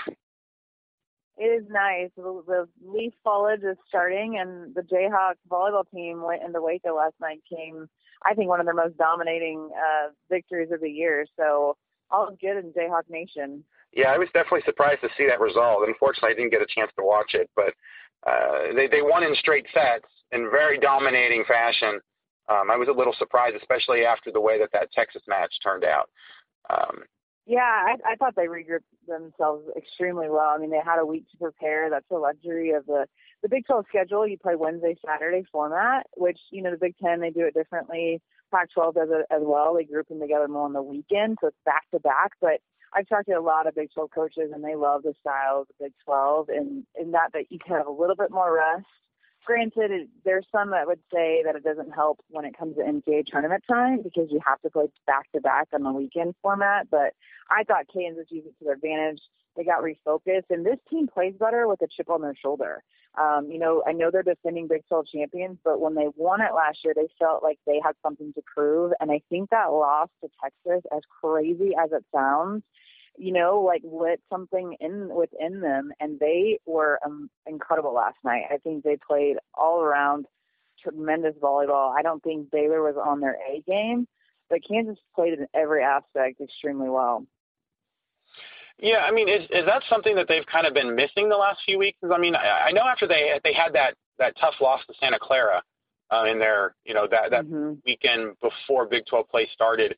It 1.38 1.45
is 1.45 1.66
nice. 1.69 2.11
The, 2.16 2.42
the 2.47 2.69
leaf 2.87 3.12
foliage 3.25 3.62
is 3.62 3.77
starting, 3.88 4.38
and 4.38 4.75
the 4.75 4.83
Jayhawks 4.83 5.42
volleyball 5.51 5.85
team 5.92 6.23
went 6.23 6.42
into 6.42 6.62
Waco 6.62 6.97
last 6.97 7.14
night. 7.21 7.42
Came, 7.51 7.88
I 8.25 8.33
think, 8.35 8.49
one 8.49 8.61
of 8.61 8.66
their 8.66 8.75
most 8.75 8.97
dominating 8.97 9.71
uh, 9.75 10.11
victories 10.31 10.71
of 10.73 10.81
the 10.81 10.88
year. 10.88 11.27
So 11.37 11.77
all 12.11 12.29
is 12.29 12.38
good 12.40 12.57
in 12.57 12.73
Jayhawk 12.73 13.11
Nation. 13.11 13.64
Yeah, 13.92 14.12
I 14.12 14.19
was 14.19 14.29
definitely 14.33 14.62
surprised 14.64 15.01
to 15.03 15.09
see 15.16 15.27
that 15.27 15.40
result. 15.40 15.87
Unfortunately, 15.87 16.31
I 16.31 16.35
didn't 16.35 16.51
get 16.51 16.62
a 16.62 16.66
chance 16.66 16.90
to 16.97 17.05
watch 17.05 17.35
it, 17.35 17.51
but 17.57 17.75
uh, 18.24 18.74
they 18.74 18.87
they 18.87 19.02
won 19.02 19.22
in 19.22 19.35
straight 19.37 19.66
sets 19.72 20.07
in 20.33 20.50
very 20.50 20.79
dominating 20.79 21.44
fashion. 21.46 22.00
Um, 22.48 22.70
I 22.70 22.76
was 22.76 22.88
a 22.88 22.92
little 22.92 23.14
surprised, 23.18 23.57
especially 23.57 24.05
after 24.05 24.31
the 24.31 24.40
way 24.40 24.59
that 24.59 24.70
that 24.72 24.92
Texas 24.92 25.22
match 25.26 25.52
turned 25.62 25.85
out. 25.85 26.09
Um, 26.70 27.02
Yeah, 27.46 27.61
I, 27.61 27.94
I 28.05 28.14
thought 28.16 28.35
they 28.37 28.46
regrouped 28.46 28.90
themselves 29.07 29.64
extremely 29.76 30.29
well. 30.29 30.50
I 30.50 30.59
mean, 30.59 30.70
they 30.70 30.81
had 30.85 31.00
a 31.00 31.07
week 31.07 31.29
to 31.31 31.37
prepare. 31.38 31.90
That's 31.90 32.09
the 32.09 32.18
luxury 32.18 32.70
of 32.70 32.87
the 32.87 33.07
the 33.42 33.48
Big 33.48 33.66
12 33.66 33.85
schedule, 33.88 34.26
you 34.26 34.38
play 34.38 34.57
Wednesday, 34.57 34.96
Saturday 35.07 35.44
format, 35.52 36.07
which, 36.16 36.38
you 36.50 36.62
know, 36.62 36.70
the 36.70 36.79
Big 36.79 36.96
10, 36.98 37.20
they 37.20 37.31
do 37.31 37.46
it 37.46 37.55
differently. 37.55 38.20
Pac 38.52 38.72
12 38.72 38.94
does 38.94 39.09
it 39.11 39.26
as 39.31 39.42
well. 39.42 39.74
They 39.74 39.85
group 39.85 40.09
them 40.09 40.20
together 40.20 40.48
more 40.48 40.64
on 40.64 40.72
the 40.72 40.83
weekend, 40.83 41.38
so 41.40 41.48
it's 41.48 41.57
back 41.64 41.83
to 41.92 42.00
back. 42.00 42.33
But 42.40 42.61
I've 42.92 43.09
talked 43.09 43.27
to 43.27 43.33
a 43.33 43.40
lot 43.40 43.66
of 43.66 43.75
Big 43.75 43.92
12 43.92 44.11
coaches, 44.11 44.51
and 44.55 44.64
they 44.64 44.75
love 44.75 45.03
the 45.03 45.14
style 45.20 45.62
of 45.62 45.68
the 45.68 45.85
Big 45.85 45.92
12, 46.05 46.49
and 46.49 46.85
in 46.99 47.12
that 47.12 47.33
that 47.35 47.51
you 47.51 47.59
can 47.59 47.77
have 47.77 47.87
a 47.87 47.90
little 47.90 48.16
bit 48.16 48.31
more 48.31 48.55
rest. 48.55 48.87
Granted, 49.44 49.92
it, 49.92 50.09
there's 50.25 50.46
some 50.51 50.70
that 50.70 50.88
would 50.88 50.99
say 51.12 51.42
that 51.44 51.55
it 51.55 51.62
doesn't 51.62 51.94
help 51.94 52.18
when 52.31 52.44
it 52.44 52.59
comes 52.59 52.77
to 52.77 52.83
NCAA 52.83 53.27
tournament 53.27 53.62
time 53.68 54.03
because 54.03 54.29
you 54.31 54.40
have 54.44 54.61
to 54.62 54.70
play 54.70 54.87
back 55.07 55.31
to 55.33 55.40
back 55.40 55.68
on 55.72 55.85
the 55.85 55.92
weekend 55.92 56.35
format. 56.42 56.88
But 56.90 57.14
I 57.49 57.62
thought 57.62 57.87
Kansas 57.92 58.27
used 58.29 58.49
it 58.49 58.59
to 58.59 58.64
their 58.64 58.75
advantage. 58.75 59.20
They 59.57 59.64
got 59.64 59.83
refocused, 59.83 60.51
and 60.51 60.64
this 60.64 60.79
team 60.90 61.09
plays 61.09 61.35
better 61.38 61.66
with 61.66 61.83
a 61.83 61.87
chip 61.88 62.11
on 62.11 62.23
their 62.23 62.35
shoulder. 62.35 62.83
Um, 63.19 63.49
you 63.51 63.59
know, 63.59 63.83
I 63.87 63.92
know 63.92 64.11
they're 64.11 64.23
defending 64.23 64.69
Big 64.69 64.87
12 64.88 65.07
champions, 65.07 65.59
but 65.64 65.81
when 65.81 65.95
they 65.95 66.09
won 66.16 66.42
it 66.42 66.55
last 66.55 66.85
year, 66.85 66.92
they 66.95 67.09
felt 67.19 67.42
like 67.42 67.59
they 67.66 67.81
had 67.83 67.95
something 68.03 68.33
to 68.35 68.42
prove. 68.42 68.92
And 69.01 69.11
I 69.11 69.23
think 69.31 69.51
that 69.51 69.73
loss 69.73 70.09
to 70.23 70.29
Texas, 70.42 70.83
as 70.95 71.01
crazy 71.23 71.73
as 71.83 71.92
it 71.92 72.05
sounds, 72.14 72.62
you 73.19 73.33
know, 73.33 73.62
like 73.62 73.83
lit 73.85 74.21
something 74.31 74.77
in 74.81 75.09
within 75.14 75.61
them, 75.61 75.92
and 76.01 76.21
they 76.21 76.59
were 76.66 76.99
um, 77.05 77.31
incredible 77.47 77.95
last 77.95 78.19
night. 78.25 78.45
I 78.53 78.59
think 78.59 78.85
they 78.85 78.97
played 78.97 79.37
all 79.55 79.81
around 79.81 80.27
tremendous 80.83 81.35
volleyball. 81.37 81.95
I 81.97 82.03
don't 82.03 82.23
think 82.23 82.51
Baylor 82.51 82.83
was 82.83 82.97
on 83.03 83.21
their 83.21 83.38
A 83.51 83.62
game, 83.66 84.07
but 84.51 84.61
Kansas 84.66 84.99
played 85.14 85.38
in 85.38 85.47
every 85.55 85.83
aspect 85.83 86.40
extremely 86.42 86.90
well. 86.90 87.27
Yeah, 88.79 88.99
I 88.99 89.11
mean, 89.11 89.29
is 89.29 89.43
is 89.51 89.65
that 89.67 89.83
something 89.89 90.15
that 90.17 90.29
they've 90.29 90.47
kind 90.47 90.67
of 90.67 90.75
been 90.75 90.95
missing 90.95 91.29
the 91.29 91.37
last 91.37 91.61
few 91.65 91.79
weeks? 91.79 91.99
I 92.12 92.19
mean, 92.19 92.35
I, 92.35 92.69
I 92.69 92.73
know 92.73 92.83
after 92.83 93.07
they 93.07 93.41
they 93.43 93.55
had 93.55 93.73
that 93.73 93.95
that 94.19 94.35
tough 94.39 94.55
loss 94.61 94.81
to 94.87 94.95
Santa 95.01 95.19
Clara 95.19 95.62
uh, 96.11 96.25
in 96.25 96.39
their 96.39 96.75
you 96.85 96.93
know 96.93 97.07
that 97.11 97.31
that 97.31 97.45
mm-hmm. 97.47 97.75
weekend 97.87 98.35
before 98.43 98.87
Big 98.87 99.07
12 99.07 99.29
play 99.31 99.49
started, 99.53 99.97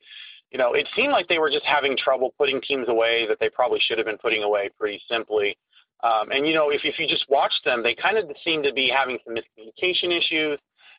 you 0.51 0.57
know, 0.57 0.73
it 0.73 0.87
seemed 0.95 1.11
like 1.11 1.27
they 1.27 1.39
were 1.39 1.49
just 1.49 1.65
having 1.65 1.97
trouble 1.97 2.33
putting 2.37 2.61
teams 2.61 2.87
away 2.87 3.27
that 3.27 3.37
they 3.39 3.49
probably 3.49 3.79
should 3.81 3.97
have 3.97 4.07
been 4.07 4.17
putting 4.17 4.43
away 4.43 4.69
pretty 4.79 5.01
simply. 5.09 5.57
Um, 6.01 6.31
and 6.31 6.47
you 6.47 6.53
know, 6.53 6.69
if 6.69 6.81
if 6.85 6.97
you 6.97 7.07
just 7.07 7.25
watch 7.29 7.53
them, 7.65 7.83
they 7.83 7.95
kind 7.95 8.17
of 8.17 8.25
seem 8.45 8.63
to 8.63 8.71
be 8.71 8.89
having 8.89 9.19
some 9.25 9.35
miscommunication 9.35 10.17
issues 10.17 10.57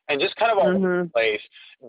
and 0.09 0.21
just 0.21 0.37
kind 0.37 0.53
of 0.53 0.59
all 0.59 0.66
mm-hmm. 0.66 0.85
over 0.85 1.03
the 1.05 1.11
place. 1.11 1.40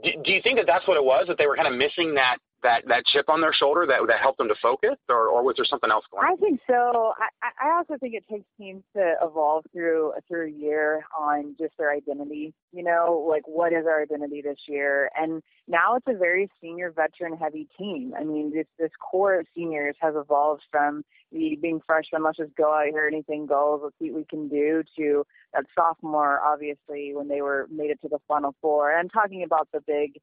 Do, 0.04 0.12
do 0.23 0.32
you 0.32 0.41
think 0.41 0.58
that 0.58 0.67
that's 0.67 0.88
what 0.88 0.95
it 0.95 1.04
was? 1.04 1.25
That 1.27 1.38
they 1.38 1.47
were 1.47 1.58
kind 1.58 1.67
of 1.67 1.75
missing 1.75 2.13
that 2.15 2.38
that 2.63 2.84
that 2.88 3.06
chip 3.06 3.30
on 3.30 3.41
their 3.41 3.54
shoulder 3.54 3.86
that 3.88 4.00
that 4.08 4.19
helped 4.19 4.38
them 4.38 4.47
to 4.47 4.56
focus, 4.62 4.97
or 5.10 5.28
or 5.28 5.43
was 5.43 5.56
there 5.58 5.65
something 5.65 5.91
else 5.91 6.06
going? 6.12 6.26
on? 6.26 6.34
I 6.34 6.36
think 6.36 6.60
so. 6.67 7.13
I 7.17 7.69
I 7.69 7.78
also 7.78 7.97
think 8.00 8.15
it 8.15 8.24
takes 8.30 8.45
teams 8.58 8.84
to 8.95 9.15
evolve 9.21 9.65
through 9.71 10.13
through 10.28 10.47
a 10.47 10.52
year 10.52 11.04
on 11.17 11.56
just 11.60 11.74
their 11.78 11.91
identity. 11.91 12.54
You 12.71 12.84
know, 12.84 13.26
like 13.30 13.47
what 13.47 13.74
is 13.74 13.86
our 13.86 14.02
identity 14.02 14.41
this 14.41 14.60
year? 14.67 15.10
And 15.15 15.41
now 15.67 15.95
it's 15.95 16.08
a 16.08 16.17
very 16.17 16.50
senior, 16.62 16.91
veteran 16.91 17.38
heavy 17.38 17.67
team. 17.78 18.13
I 18.17 18.24
mean, 18.24 18.52
this 18.54 18.67
this 18.78 18.91
core 19.00 19.39
of 19.39 19.47
seniors 19.56 19.95
has 20.02 20.15
evolved 20.15 20.63
from 20.71 21.04
the 21.32 21.58
being 21.62 21.82
freshmen, 21.86 22.24
let's 22.24 22.38
just 22.38 22.56
go 22.56 22.74
out 22.74 22.88
here, 22.88 23.08
anything 23.08 23.45
goes, 23.45 23.80
let's 23.84 23.95
see 24.00 24.12
what 24.12 24.17
we 24.17 24.26
can 24.26 24.50
do, 24.50 24.84
to 24.97 25.26
that 25.54 25.65
sophomore, 25.76 26.41
obviously, 26.41 27.13
when 27.15 27.28
they 27.28 27.41
were 27.41 27.67
made 27.71 27.89
it 27.89 28.02
to 28.02 28.10
the 28.10 28.19
Final 28.28 28.56
Four. 28.62 28.91
And 28.91 29.00
I'm 29.00 29.10
talking 29.10 29.43
about 29.43 29.69
the 29.71 29.82
big 29.82 30.19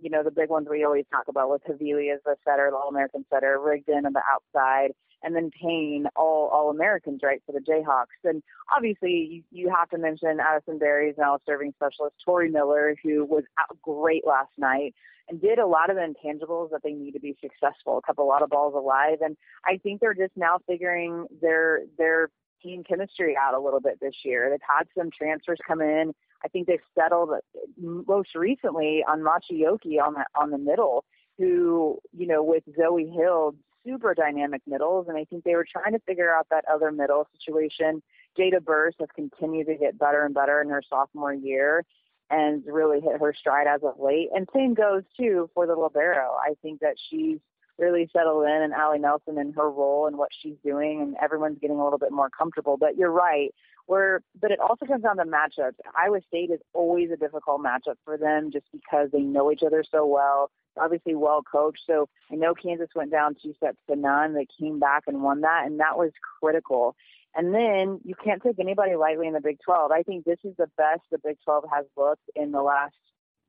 you 0.00 0.10
know, 0.10 0.22
the 0.22 0.30
big 0.30 0.50
ones 0.50 0.68
we 0.70 0.84
always 0.84 1.04
talk 1.10 1.28
about 1.28 1.50
with 1.50 1.62
Havili 1.64 2.12
as 2.12 2.20
the 2.24 2.36
setter, 2.44 2.68
the 2.70 2.76
All-American 2.76 3.24
setter, 3.32 3.58
Rigdon 3.58 4.06
on 4.06 4.12
the 4.12 4.22
outside, 4.30 4.92
and 5.22 5.34
then 5.34 5.50
Payne, 5.50 6.06
all 6.16 6.48
All-Americans, 6.48 7.20
right, 7.22 7.42
for 7.44 7.52
the 7.52 7.60
Jayhawks. 7.60 8.24
And 8.24 8.42
obviously, 8.74 9.44
you, 9.52 9.64
you 9.64 9.74
have 9.74 9.88
to 9.90 9.98
mention 9.98 10.38
Addison 10.40 10.78
Berry's 10.78 11.16
now 11.18 11.38
serving 11.46 11.74
specialist, 11.76 12.16
Tori 12.24 12.50
Miller, 12.50 12.96
who 13.02 13.24
was 13.24 13.44
out 13.58 13.76
great 13.82 14.26
last 14.26 14.52
night 14.56 14.94
and 15.28 15.40
did 15.40 15.58
a 15.58 15.66
lot 15.66 15.90
of 15.90 15.96
the 15.96 16.02
intangibles 16.02 16.70
that 16.70 16.82
they 16.82 16.92
need 16.92 17.12
to 17.12 17.20
be 17.20 17.36
successful, 17.40 18.02
kept 18.04 18.18
a 18.18 18.22
lot 18.24 18.42
of 18.42 18.50
balls 18.50 18.74
alive. 18.74 19.18
And 19.22 19.36
I 19.64 19.78
think 19.78 20.00
they're 20.00 20.14
just 20.14 20.36
now 20.36 20.58
figuring 20.66 21.26
their 21.40 21.82
their 21.96 22.30
team 22.62 22.84
chemistry 22.84 23.36
out 23.36 23.54
a 23.54 23.60
little 23.60 23.80
bit 23.80 23.98
this 24.00 24.14
year. 24.24 24.48
They've 24.50 24.60
had 24.60 24.86
some 24.96 25.10
transfers 25.10 25.58
come 25.66 25.80
in 25.80 26.14
I 26.44 26.48
think 26.48 26.66
they've 26.66 26.78
settled 26.98 27.30
most 27.78 28.34
recently 28.34 29.04
on 29.06 29.20
Machiyoki 29.20 30.00
on 30.00 30.14
the 30.14 30.24
on 30.34 30.50
the 30.50 30.58
middle, 30.58 31.04
who 31.38 31.98
you 32.16 32.26
know 32.26 32.42
with 32.42 32.64
Zoe 32.76 33.10
Hill, 33.10 33.54
super 33.84 34.14
dynamic 34.14 34.62
middles, 34.66 35.06
and 35.08 35.16
I 35.16 35.24
think 35.24 35.44
they 35.44 35.54
were 35.54 35.66
trying 35.70 35.92
to 35.92 35.98
figure 36.00 36.34
out 36.34 36.46
that 36.50 36.64
other 36.72 36.90
middle 36.90 37.26
situation. 37.36 38.02
Jada 38.38 38.62
Burse 38.62 38.94
has 39.00 39.08
continued 39.14 39.66
to 39.66 39.74
get 39.74 39.98
better 39.98 40.24
and 40.24 40.34
better 40.34 40.62
in 40.62 40.70
her 40.70 40.82
sophomore 40.88 41.34
year, 41.34 41.84
and 42.30 42.62
really 42.66 43.00
hit 43.00 43.20
her 43.20 43.34
stride 43.38 43.66
as 43.66 43.82
of 43.82 44.00
late. 44.00 44.28
And 44.34 44.48
same 44.54 44.74
goes 44.74 45.02
too 45.18 45.50
for 45.54 45.66
the 45.66 45.74
libero. 45.74 46.36
I 46.42 46.54
think 46.62 46.80
that 46.80 46.94
she's 47.10 47.38
really 47.80 48.08
settled 48.12 48.44
in 48.44 48.62
and 48.62 48.72
Allie 48.72 48.98
Nelson 48.98 49.38
in 49.38 49.52
her 49.54 49.70
role 49.70 50.06
and 50.06 50.18
what 50.18 50.28
she's 50.40 50.56
doing 50.62 51.00
and 51.00 51.16
everyone's 51.20 51.58
getting 51.60 51.78
a 51.78 51.82
little 51.82 51.98
bit 51.98 52.12
more 52.12 52.28
comfortable. 52.28 52.76
But 52.76 52.96
you're 52.96 53.10
right. 53.10 53.52
We're, 53.88 54.20
but 54.40 54.50
it 54.50 54.60
also 54.60 54.86
comes 54.86 55.02
down 55.02 55.16
to 55.16 55.24
matchups. 55.24 55.74
Iowa 55.96 56.20
State 56.28 56.50
is 56.50 56.60
always 56.74 57.10
a 57.10 57.16
difficult 57.16 57.62
matchup 57.62 57.96
for 58.04 58.16
them 58.16 58.50
just 58.52 58.66
because 58.70 59.08
they 59.12 59.22
know 59.22 59.50
each 59.50 59.62
other 59.66 59.82
so 59.90 60.06
well. 60.06 60.50
Obviously 60.80 61.14
well 61.14 61.42
coached. 61.42 61.82
So 61.86 62.08
I 62.30 62.36
know 62.36 62.54
Kansas 62.54 62.90
went 62.94 63.10
down 63.10 63.34
two 63.42 63.54
sets 63.58 63.78
to 63.88 63.96
none. 63.96 64.34
They 64.34 64.46
came 64.58 64.78
back 64.78 65.04
and 65.06 65.22
won 65.22 65.40
that 65.40 65.64
and 65.66 65.80
that 65.80 65.96
was 65.96 66.12
critical. 66.38 66.94
And 67.34 67.54
then 67.54 68.00
you 68.04 68.14
can't 68.22 68.42
take 68.42 68.58
anybody 68.58 68.96
lightly 68.96 69.26
in 69.26 69.34
the 69.34 69.40
Big 69.40 69.58
12. 69.64 69.90
I 69.90 70.02
think 70.02 70.24
this 70.24 70.38
is 70.44 70.54
the 70.58 70.68
best 70.76 71.00
the 71.10 71.18
Big 71.18 71.38
12 71.44 71.64
has 71.72 71.86
looked 71.96 72.28
in 72.34 72.52
the 72.52 72.62
last 72.62 72.94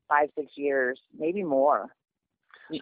five, 0.08 0.30
six 0.38 0.52
years, 0.56 1.00
maybe 1.18 1.44
more. 1.44 1.90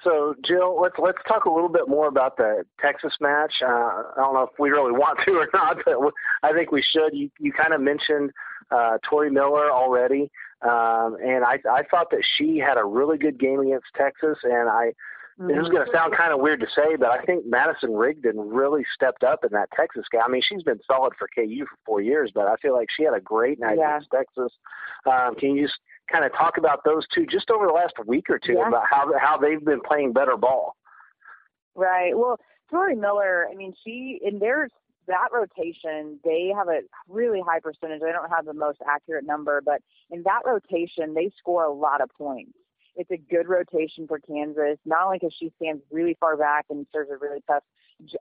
So, 0.03 0.35
Jill, 0.45 0.79
let's 0.81 0.95
let's 0.99 1.17
talk 1.27 1.45
a 1.45 1.49
little 1.49 1.69
bit 1.69 1.87
more 1.87 2.07
about 2.07 2.37
the 2.37 2.65
Texas 2.79 3.13
match. 3.19 3.53
Uh, 3.61 3.67
I 3.67 4.13
don't 4.17 4.33
know 4.33 4.43
if 4.51 4.59
we 4.59 4.69
really 4.69 4.91
want 4.97 5.19
to 5.25 5.31
or 5.31 5.47
not, 5.53 5.77
but 5.85 5.97
I 6.43 6.53
think 6.53 6.71
we 6.71 6.83
should. 6.83 7.13
You 7.13 7.29
you 7.39 7.51
kind 7.51 7.73
of 7.73 7.81
mentioned 7.81 8.31
uh, 8.71 8.97
Tori 9.07 9.31
Miller 9.31 9.71
already, 9.71 10.31
um, 10.61 11.17
and 11.23 11.43
I 11.43 11.59
I 11.69 11.83
thought 11.89 12.11
that 12.11 12.23
she 12.37 12.57
had 12.57 12.77
a 12.77 12.85
really 12.85 13.17
good 13.17 13.39
game 13.39 13.59
against 13.59 13.87
Texas, 13.95 14.37
and 14.43 14.69
I. 14.69 14.93
This 15.41 15.55
is 15.55 15.69
going 15.69 15.85
to 15.85 15.91
sound 15.93 16.13
kind 16.17 16.33
of 16.33 16.41
weird 16.41 16.59
to 16.59 16.67
say, 16.75 16.97
but 16.97 17.11
I 17.11 17.23
think 17.23 17.45
Madison 17.45 17.93
Rigdon 17.93 18.37
really 18.37 18.83
stepped 18.93 19.23
up 19.23 19.45
in 19.45 19.51
that 19.53 19.69
Texas 19.73 20.03
game. 20.11 20.19
I 20.21 20.29
mean, 20.29 20.41
she's 20.43 20.63
been 20.63 20.81
solid 20.85 21.13
for 21.17 21.29
KU 21.33 21.65
for 21.65 21.77
four 21.85 22.01
years, 22.01 22.29
but 22.35 22.47
I 22.47 22.57
feel 22.57 22.73
like 22.73 22.89
she 22.91 23.03
had 23.03 23.13
a 23.13 23.21
great 23.21 23.57
night 23.57 23.77
yeah. 23.77 23.95
against 23.95 24.11
Texas. 24.11 24.51
Um, 25.05 25.35
can 25.35 25.55
you 25.55 25.67
just 25.67 25.79
kind 26.11 26.25
of 26.25 26.33
talk 26.33 26.57
about 26.57 26.83
those 26.83 27.05
two 27.13 27.25
just 27.25 27.49
over 27.49 27.67
the 27.67 27.73
last 27.73 27.93
week 28.05 28.29
or 28.29 28.39
two 28.39 28.53
yeah. 28.53 28.67
about 28.67 28.83
how 28.89 29.11
how 29.19 29.37
they've 29.37 29.63
been 29.63 29.81
playing 29.81 30.13
better 30.13 30.37
ball. 30.37 30.75
Right. 31.75 32.17
Well, 32.17 32.39
Tori 32.69 32.95
Miller, 32.95 33.47
I 33.51 33.55
mean, 33.55 33.73
she 33.83 34.19
in 34.21 34.39
their 34.39 34.69
that 35.07 35.29
rotation, 35.33 36.19
they 36.23 36.51
have 36.55 36.67
a 36.67 36.81
really 37.07 37.41
high 37.45 37.59
percentage. 37.59 38.01
I 38.07 38.11
don't 38.11 38.29
have 38.29 38.45
the 38.45 38.53
most 38.53 38.79
accurate 38.87 39.25
number, 39.25 39.61
but 39.63 39.81
in 40.11 40.23
that 40.23 40.41
rotation, 40.45 41.13
they 41.13 41.31
score 41.37 41.65
a 41.65 41.73
lot 41.73 42.01
of 42.01 42.09
points. 42.17 42.53
It's 42.95 43.11
a 43.11 43.17
good 43.17 43.47
rotation 43.47 44.07
for 44.07 44.19
Kansas, 44.19 44.77
not 44.85 45.05
only 45.05 45.17
because 45.19 45.35
she 45.37 45.51
stands 45.57 45.81
really 45.91 46.17
far 46.19 46.35
back 46.37 46.65
and 46.69 46.85
serves 46.93 47.09
a 47.11 47.17
really 47.17 47.43
tough 47.47 47.63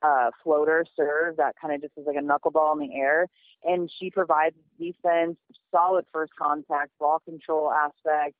uh, 0.02 0.30
floater 0.42 0.84
serve 0.96 1.36
that 1.36 1.54
kind 1.60 1.74
of 1.74 1.80
just 1.80 1.92
is 1.96 2.06
like 2.06 2.16
a 2.16 2.20
knuckleball 2.20 2.72
in 2.80 2.88
the 2.88 2.94
air. 2.94 3.26
And 3.64 3.90
she 3.98 4.10
provides 4.10 4.56
defense, 4.78 5.36
solid 5.70 6.04
first 6.12 6.32
contact, 6.36 6.90
ball 6.98 7.20
control 7.20 7.70
aspect. 7.72 8.34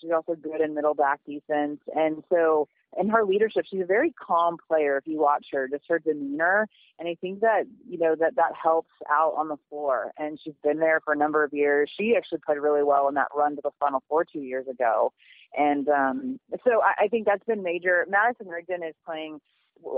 She's 0.00 0.10
also 0.12 0.34
good 0.34 0.60
in 0.60 0.74
middle 0.74 0.94
back 0.94 1.20
defense. 1.26 1.80
And 1.94 2.22
so, 2.30 2.68
in 2.98 3.08
her 3.08 3.24
leadership, 3.24 3.66
she's 3.70 3.82
a 3.82 3.86
very 3.86 4.12
calm 4.12 4.56
player. 4.66 4.96
If 4.96 5.06
you 5.06 5.20
watch 5.20 5.46
her, 5.52 5.68
just 5.68 5.84
her 5.88 6.00
demeanor, 6.00 6.66
and 6.98 7.08
I 7.08 7.16
think 7.20 7.40
that 7.40 7.64
you 7.88 7.98
know 7.98 8.16
that 8.18 8.34
that 8.36 8.52
helps 8.60 8.90
out 9.08 9.34
on 9.36 9.48
the 9.48 9.58
floor. 9.68 10.12
And 10.18 10.40
she's 10.42 10.54
been 10.64 10.78
there 10.78 11.00
for 11.04 11.12
a 11.12 11.16
number 11.16 11.44
of 11.44 11.52
years. 11.52 11.90
She 11.96 12.14
actually 12.16 12.40
played 12.44 12.58
really 12.58 12.82
well 12.82 13.08
in 13.08 13.14
that 13.14 13.28
run 13.34 13.54
to 13.56 13.62
the 13.62 13.70
Final 13.78 14.02
Four 14.08 14.24
two 14.24 14.40
years 14.40 14.66
ago. 14.66 15.12
And 15.56 15.88
um, 15.88 16.40
so 16.64 16.82
I, 16.82 17.04
I 17.04 17.08
think 17.08 17.26
that's 17.26 17.44
been 17.44 17.62
major. 17.62 18.06
Madison 18.08 18.48
Rigdon 18.48 18.82
is 18.82 18.94
playing 19.04 19.40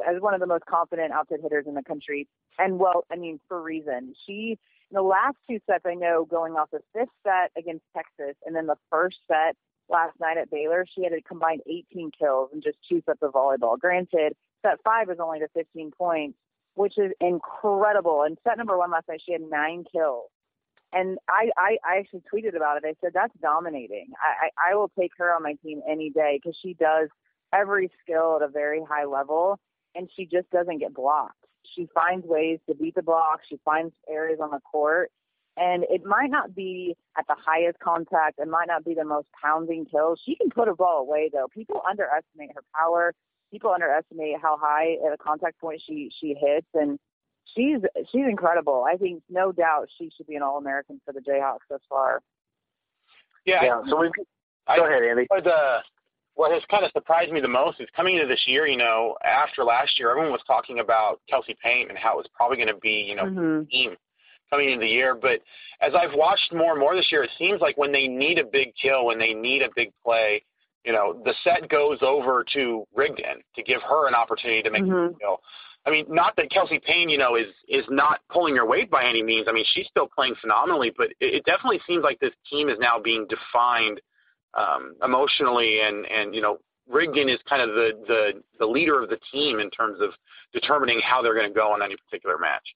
as 0.09 0.21
one 0.21 0.35
of 0.35 0.41
the 0.41 0.47
most 0.47 0.65
confident 0.67 1.13
outside 1.13 1.41
hitters 1.43 1.67
in 1.67 1.75
the 1.75 1.83
country. 1.83 2.29
And 2.59 2.79
well, 2.79 3.05
I 3.11 3.17
mean, 3.17 3.41
for 3.49 3.63
reason. 3.63 4.15
She, 4.27 4.59
in 4.91 4.95
the 4.95 5.03
last 5.03 5.37
two 5.49 5.59
sets, 5.67 5.85
I 5.87 5.95
know 5.95 6.27
going 6.29 6.55
off 6.55 6.71
the 6.71 6.81
fifth 6.95 7.09
set 7.23 7.51
against 7.57 7.85
Texas 7.95 8.37
and 8.47 8.55
then 8.55 8.67
the 8.67 8.77
first 8.91 9.19
set 9.27 9.57
last 9.89 10.19
night 10.21 10.39
at 10.39 10.51
Baylor, 10.51 10.87
she 10.93 11.03
had 11.03 11.13
a 11.13 11.21
combined 11.23 11.63
18 11.67 12.11
kills 12.19 12.51
in 12.53 12.63
just 12.63 12.79
two 12.89 13.03
sets 13.05 13.23
of 13.23 13.33
volleyball. 13.33 13.79
Granted, 13.79 14.35
set 14.63 14.79
five 14.85 15.09
was 15.09 15.19
only 15.21 15.41
to 15.41 15.49
15 15.55 15.91
points, 15.97 16.39
which 16.75 16.99
is 16.99 17.13
incredible. 17.21 18.23
And 18.23 18.39
set 18.45 18.59
number 18.59 18.79
one 18.79 18.91
last 18.91 19.09
night, 19.09 19.23
she 19.25 19.33
had 19.33 19.43
nine 19.43 19.85
kills. 19.91 20.31
And 20.93 21.19
I, 21.29 21.51
I, 21.57 21.77
I 21.85 21.99
actually 21.99 22.23
tweeted 22.33 22.55
about 22.55 22.77
it. 22.77 22.85
I 22.87 22.95
said, 23.01 23.13
that's 23.15 23.33
dominating. 23.41 24.09
I, 24.21 24.47
I, 24.47 24.73
I 24.73 24.75
will 24.75 24.91
take 24.99 25.13
her 25.19 25.35
on 25.35 25.43
my 25.43 25.55
team 25.65 25.81
any 25.89 26.11
day 26.11 26.39
because 26.43 26.59
she 26.61 26.75
does 26.75 27.09
every 27.53 27.91
skill 28.03 28.39
at 28.41 28.47
a 28.47 28.51
very 28.51 28.83
high 28.87 29.05
level 29.05 29.59
and 29.95 30.09
she 30.15 30.27
just 30.27 30.51
doesn't 30.51 30.79
get 30.79 30.95
blocked. 30.95 31.37
She 31.75 31.89
finds 31.95 32.27
ways 32.27 32.59
to 32.69 32.75
beat 32.75 32.95
the 32.95 33.03
block. 33.03 33.41
She 33.49 33.59
finds 33.65 33.95
areas 34.09 34.41
on 34.43 34.51
the 34.51 34.61
court. 34.61 35.11
And 35.57 35.85
it 35.91 36.05
might 36.05 36.31
not 36.31 36.55
be 36.55 36.97
at 37.17 37.27
the 37.27 37.37
highest 37.39 37.79
contact. 37.79 38.39
It 38.39 38.49
might 38.49 38.69
not 38.69 38.85
be 38.85 38.95
the 38.95 39.05
most 39.05 39.27
pounding 39.41 39.85
kills. 39.85 40.21
She 40.25 40.35
can 40.35 40.49
put 40.49 40.69
a 40.69 40.75
ball 40.75 41.01
away, 41.01 41.31
though. 41.33 41.47
People 41.53 41.83
underestimate 41.89 42.51
her 42.55 42.63
power. 42.75 43.13
People 43.51 43.71
underestimate 43.71 44.37
how 44.41 44.57
high 44.61 44.97
at 45.07 45.13
a 45.13 45.19
contact 45.19 45.61
point 45.61 45.83
she 45.87 46.11
she 46.19 46.35
hits, 46.41 46.67
and 46.73 46.99
she's 47.45 47.81
she's 48.11 48.25
incredible. 48.29 48.85
I 48.89 48.97
think 48.97 49.23
no 49.31 49.53
doubt 49.53 49.89
she 49.99 50.11
should 50.17 50.27
be 50.27 50.37
an 50.37 50.43
All 50.43 50.59
American 50.59 51.01
for 51.05 51.13
the 51.13 51.21
Jayhawks 51.21 51.67
thus 51.69 51.81
far. 51.89 52.23
Yeah. 53.45 53.63
Yeah. 53.65 53.83
So 53.89 54.01
we 54.01 54.11
I, 54.67 54.77
go 54.77 54.87
ahead, 54.87 55.03
Andy. 55.03 55.27
The 55.31 55.79
what 56.35 56.53
has 56.53 56.63
kind 56.71 56.85
of 56.85 56.91
surprised 56.93 57.31
me 57.31 57.41
the 57.41 57.49
most 57.49 57.81
is 57.81 57.89
coming 57.95 58.15
into 58.17 58.27
this 58.27 58.43
year. 58.47 58.67
You 58.67 58.79
know, 58.79 59.17
after 59.25 59.65
last 59.65 59.99
year, 59.99 60.11
everyone 60.11 60.33
was 60.33 60.41
talking 60.47 60.79
about 60.79 61.21
Kelsey 61.29 61.57
Payne 61.63 61.89
and 61.89 61.99
how 61.99 62.15
it 62.15 62.17
was 62.19 62.27
probably 62.35 62.57
going 62.57 62.69
to 62.69 62.81
be 62.81 63.05
you 63.09 63.15
know 63.17 63.25
Mhm. 63.25 63.69
team 63.71 63.97
coming 64.51 64.69
into 64.71 64.81
the 64.81 64.91
year. 64.91 65.15
But 65.15 65.41
as 65.81 65.95
I've 65.95 66.15
watched 66.15 66.53
more 66.53 66.73
and 66.73 66.81
more 66.81 66.95
this 66.95 67.11
year, 67.11 67.23
it 67.25 67.31
seems 67.39 67.61
like 67.61 67.77
when 67.77 67.91
they 67.93 68.07
need 68.07 68.39
a 68.39 68.45
big 68.45 68.75
kill, 68.81 69.07
when 69.07 69.19
they 69.19 69.35
need 69.35 69.63
a 69.63 69.69
big 69.75 69.93
play, 70.05 70.45
you 70.85 70.93
know, 70.93 71.21
the 71.25 71.35
set 71.43 71.69
goes 71.69 71.99
over 72.03 72.45
to 72.53 72.87
Rigdon 72.95 73.43
to 73.57 73.63
give 73.63 73.83
her 73.83 74.09
an 74.09 74.15
opportunity 74.15 74.63
to 74.63 74.71
make 74.71 74.83
Mhm. 74.83 75.07
a 75.07 75.09
big 75.09 75.19
kill. 75.21 75.41
I 75.85 75.91
mean, 75.91 76.07
not 76.09 76.37
that 76.37 76.51
Kelsey 76.51 76.81
Payne, 76.85 77.09
you 77.09 77.19
know, 77.19 77.35
is 77.37 77.49
is 77.69 77.85
not 77.91 78.21
pulling 78.31 78.57
her 78.57 78.67
weight 78.67 78.91
by 78.91 79.05
any 79.05 79.23
means. 79.23 79.47
I 79.49 79.53
mean, 79.53 79.65
she's 79.75 79.87
still 79.89 80.09
playing 80.15 80.35
phenomenally, 80.41 80.93
but 80.97 81.09
it, 81.21 81.35
it 81.35 81.45
definitely 81.45 81.81
seems 81.87 82.05
like 82.05 82.21
this 82.21 82.35
team 82.49 82.69
is 82.69 82.79
now 82.79 83.01
being 83.03 83.27
defined 83.29 84.01
um, 84.55 84.95
emotionally, 85.03 85.81
and 85.81 86.07
and 86.07 86.35
you 86.35 86.41
know, 86.41 86.59
Rigdon 86.89 87.29
is 87.29 87.39
kind 87.49 87.63
of 87.63 87.71
the 87.75 87.91
the 88.07 88.43
the 88.61 88.67
leader 88.67 89.03
of 89.03 89.11
the 89.11 89.19
team 89.33 89.59
in 89.59 89.71
terms 89.71 90.01
of 90.01 90.11
determining 90.53 91.01
how 91.01 91.21
they're 91.21 91.35
going 91.35 91.49
to 91.49 91.55
go 91.55 91.73
on 91.73 91.83
any 91.83 91.97
particular 91.97 92.39
match. 92.39 92.75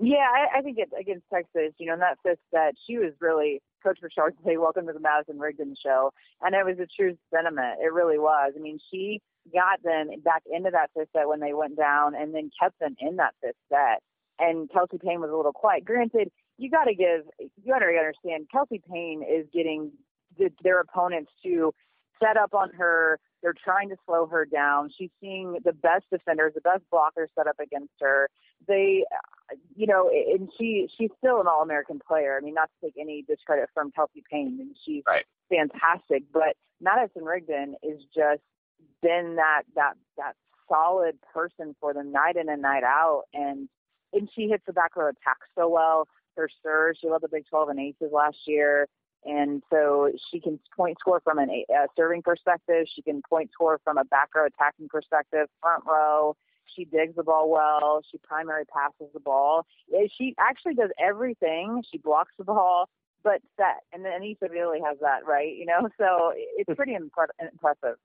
Yeah, 0.00 0.26
I, 0.32 0.58
I 0.58 0.62
think 0.62 0.78
it, 0.78 0.90
against 0.98 1.24
Texas, 1.32 1.74
you 1.78 1.86
know, 1.86 1.94
in 1.94 2.00
that 2.00 2.18
fifth 2.22 2.38
set, 2.54 2.74
she 2.86 2.98
was 2.98 3.12
really 3.20 3.60
Coach 3.82 3.98
Bechard 4.02 4.32
say, 4.44 4.56
"Welcome 4.56 4.86
to 4.86 4.92
the 4.92 5.00
Madison 5.00 5.38
Rigdon 5.38 5.74
show," 5.82 6.12
and 6.40 6.54
it 6.54 6.64
was 6.64 6.78
a 6.78 6.86
true 6.86 7.16
sentiment. 7.34 7.78
It 7.82 7.92
really 7.92 8.18
was. 8.18 8.52
I 8.56 8.60
mean, 8.60 8.78
she 8.90 9.20
got 9.52 9.82
them 9.82 10.08
back 10.22 10.42
into 10.50 10.70
that 10.70 10.90
fifth 10.96 11.08
set 11.12 11.28
when 11.28 11.40
they 11.40 11.52
went 11.52 11.76
down, 11.76 12.14
and 12.14 12.34
then 12.34 12.50
kept 12.60 12.78
them 12.78 12.94
in 13.00 13.16
that 13.16 13.34
fifth 13.42 13.56
set. 13.68 14.02
And 14.38 14.70
Kelsey 14.70 14.98
Payne 14.98 15.20
was 15.20 15.30
a 15.30 15.36
little 15.36 15.52
quiet. 15.52 15.84
Granted, 15.84 16.30
you 16.58 16.70
got 16.70 16.84
to 16.84 16.94
give, 16.94 17.22
you 17.38 17.72
got 17.72 17.80
to 17.80 17.86
understand, 17.86 18.46
Kelsey 18.52 18.80
Payne 18.90 19.22
is 19.22 19.46
getting 19.52 19.90
the, 20.38 20.50
their 20.62 20.80
opponents 20.80 21.32
to 21.44 21.72
set 22.22 22.36
up 22.36 22.54
on 22.54 22.70
her. 22.78 23.18
They're 23.42 23.54
trying 23.54 23.88
to 23.90 23.96
slow 24.06 24.26
her 24.26 24.44
down. 24.44 24.90
She's 24.96 25.10
seeing 25.20 25.58
the 25.64 25.72
best 25.72 26.04
defenders, 26.10 26.52
the 26.54 26.60
best 26.60 26.82
blockers 26.92 27.28
set 27.36 27.46
up 27.46 27.58
against 27.60 27.92
her. 28.00 28.28
They, 28.66 29.04
you 29.76 29.86
know, 29.86 30.10
and 30.10 30.50
she 30.58 30.88
she's 30.98 31.10
still 31.18 31.40
an 31.40 31.46
All 31.46 31.62
American 31.62 32.00
player. 32.06 32.36
I 32.36 32.44
mean, 32.44 32.54
not 32.54 32.68
to 32.80 32.86
take 32.86 32.94
any 33.00 33.22
discredit 33.22 33.68
from 33.72 33.92
Kelsey 33.92 34.24
Payne, 34.30 34.58
and 34.60 34.76
she's 34.84 35.04
Right. 35.06 35.24
fantastic. 35.48 36.24
But 36.32 36.56
Madison 36.80 37.24
Rigdon 37.24 37.76
is 37.82 38.02
just 38.14 38.42
been 39.02 39.36
that 39.36 39.62
that 39.76 39.94
that 40.16 40.34
solid 40.68 41.18
person 41.32 41.74
for 41.80 41.94
them 41.94 42.12
night 42.12 42.36
in 42.36 42.48
and 42.48 42.62
night 42.62 42.82
out, 42.84 43.24
and 43.32 43.68
and 44.12 44.28
she 44.34 44.48
hits 44.48 44.64
the 44.66 44.72
back 44.72 44.96
row 44.96 45.08
attack 45.08 45.38
so 45.56 45.68
well. 45.68 46.08
Her 46.36 46.48
serve, 46.62 46.96
she 47.00 47.08
led 47.08 47.20
the 47.20 47.28
Big 47.28 47.46
12 47.48 47.70
in 47.70 47.78
aces 47.80 48.12
last 48.12 48.38
year, 48.46 48.86
and 49.24 49.62
so 49.70 50.10
she 50.30 50.40
can 50.40 50.58
point 50.76 50.98
score 51.00 51.20
from 51.20 51.38
an 51.38 51.50
a 51.50 51.86
serving 51.96 52.22
perspective. 52.22 52.86
She 52.94 53.02
can 53.02 53.22
point 53.28 53.50
score 53.52 53.80
from 53.84 53.98
a 53.98 54.04
back 54.04 54.34
row 54.34 54.46
attacking 54.46 54.88
perspective, 54.88 55.48
front 55.60 55.84
row. 55.86 56.36
She 56.74 56.84
digs 56.84 57.16
the 57.16 57.22
ball 57.22 57.50
well. 57.50 58.02
She 58.10 58.18
primary 58.18 58.64
passes 58.66 59.12
the 59.12 59.20
ball. 59.20 59.66
Eh, 59.94 60.06
she 60.16 60.34
actually 60.38 60.74
does 60.74 60.90
everything. 60.98 61.82
She 61.90 61.98
blocks 61.98 62.32
the 62.38 62.44
ball, 62.44 62.88
but 63.24 63.40
set. 63.56 63.82
And 63.92 64.04
then 64.04 64.20
Ainise 64.20 64.50
really 64.50 64.80
has 64.84 64.98
that, 65.00 65.26
right? 65.26 65.54
You 65.56 65.66
know, 65.66 65.88
so 65.98 66.32
it's 66.34 66.70
pretty 66.76 66.92
impre- 66.92 67.28
impressive. 67.40 67.96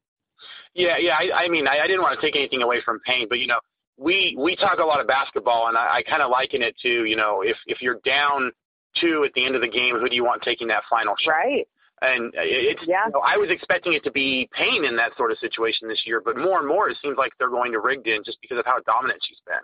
Yeah, 0.74 0.98
yeah. 0.98 1.16
I, 1.16 1.44
I 1.44 1.50
mean, 1.50 1.68
I, 1.68 1.80
I 1.80 1.88
didn't 1.88 2.02
want 2.02 2.20
to 2.20 2.26
take 2.26 2.36
anything 2.36 2.62
away 2.62 2.82
from 2.84 3.00
Payne, 3.06 3.28
but 3.30 3.40
you 3.40 3.48
know, 3.48 3.60
we 3.98 4.36
we 4.40 4.56
talk 4.56 4.80
a 4.80 4.86
lot 4.86 5.00
of 5.00 5.08
basketball, 5.08 5.68
and 5.68 5.78
I, 5.78 5.98
I 5.98 6.04
kind 6.04 6.22
of 6.22 6.32
liken 6.32 6.62
it 6.64 6.76
to 6.80 7.06
you 7.06 7.16
know, 7.16 7.42
if 7.44 7.58
if 7.68 7.82
you're 7.82 8.00
down 8.04 8.52
two 9.00 9.24
at 9.24 9.34
the 9.34 9.46
end 9.46 9.56
of 9.56 9.62
the 9.62 9.68
game, 9.70 9.98
who 10.00 10.10
do 10.10 10.16
you 10.16 10.24
want 10.24 10.42
taking 10.42 10.68
that 10.68 10.84
final 10.90 11.16
shot? 11.20 11.32
Right. 11.32 11.68
And 12.02 12.34
it's 12.36 12.82
Yeah. 12.86 13.06
you 13.06 13.12
know, 13.14 13.22
I 13.22 13.38
was 13.38 13.50
expecting 13.50 13.94
it 13.94 14.04
to 14.04 14.12
be 14.12 14.50
Payne 14.52 14.84
in 14.84 14.96
that 14.98 15.16
sort 15.16 15.32
of 15.32 15.38
situation 15.40 15.88
this 15.88 16.06
year, 16.06 16.20
but 16.20 16.38
more 16.38 16.60
and 16.60 16.68
more 16.68 16.90
it 16.90 16.98
seems 17.02 17.18
like 17.18 17.32
they're 17.40 17.50
going 17.50 17.72
to 17.72 17.80
Rigdon 17.80 18.24
just 18.26 18.40
because 18.42 18.58
of 18.58 18.66
how 18.66 18.80
dominant 18.86 19.22
she's 19.24 19.40
been. 19.48 19.64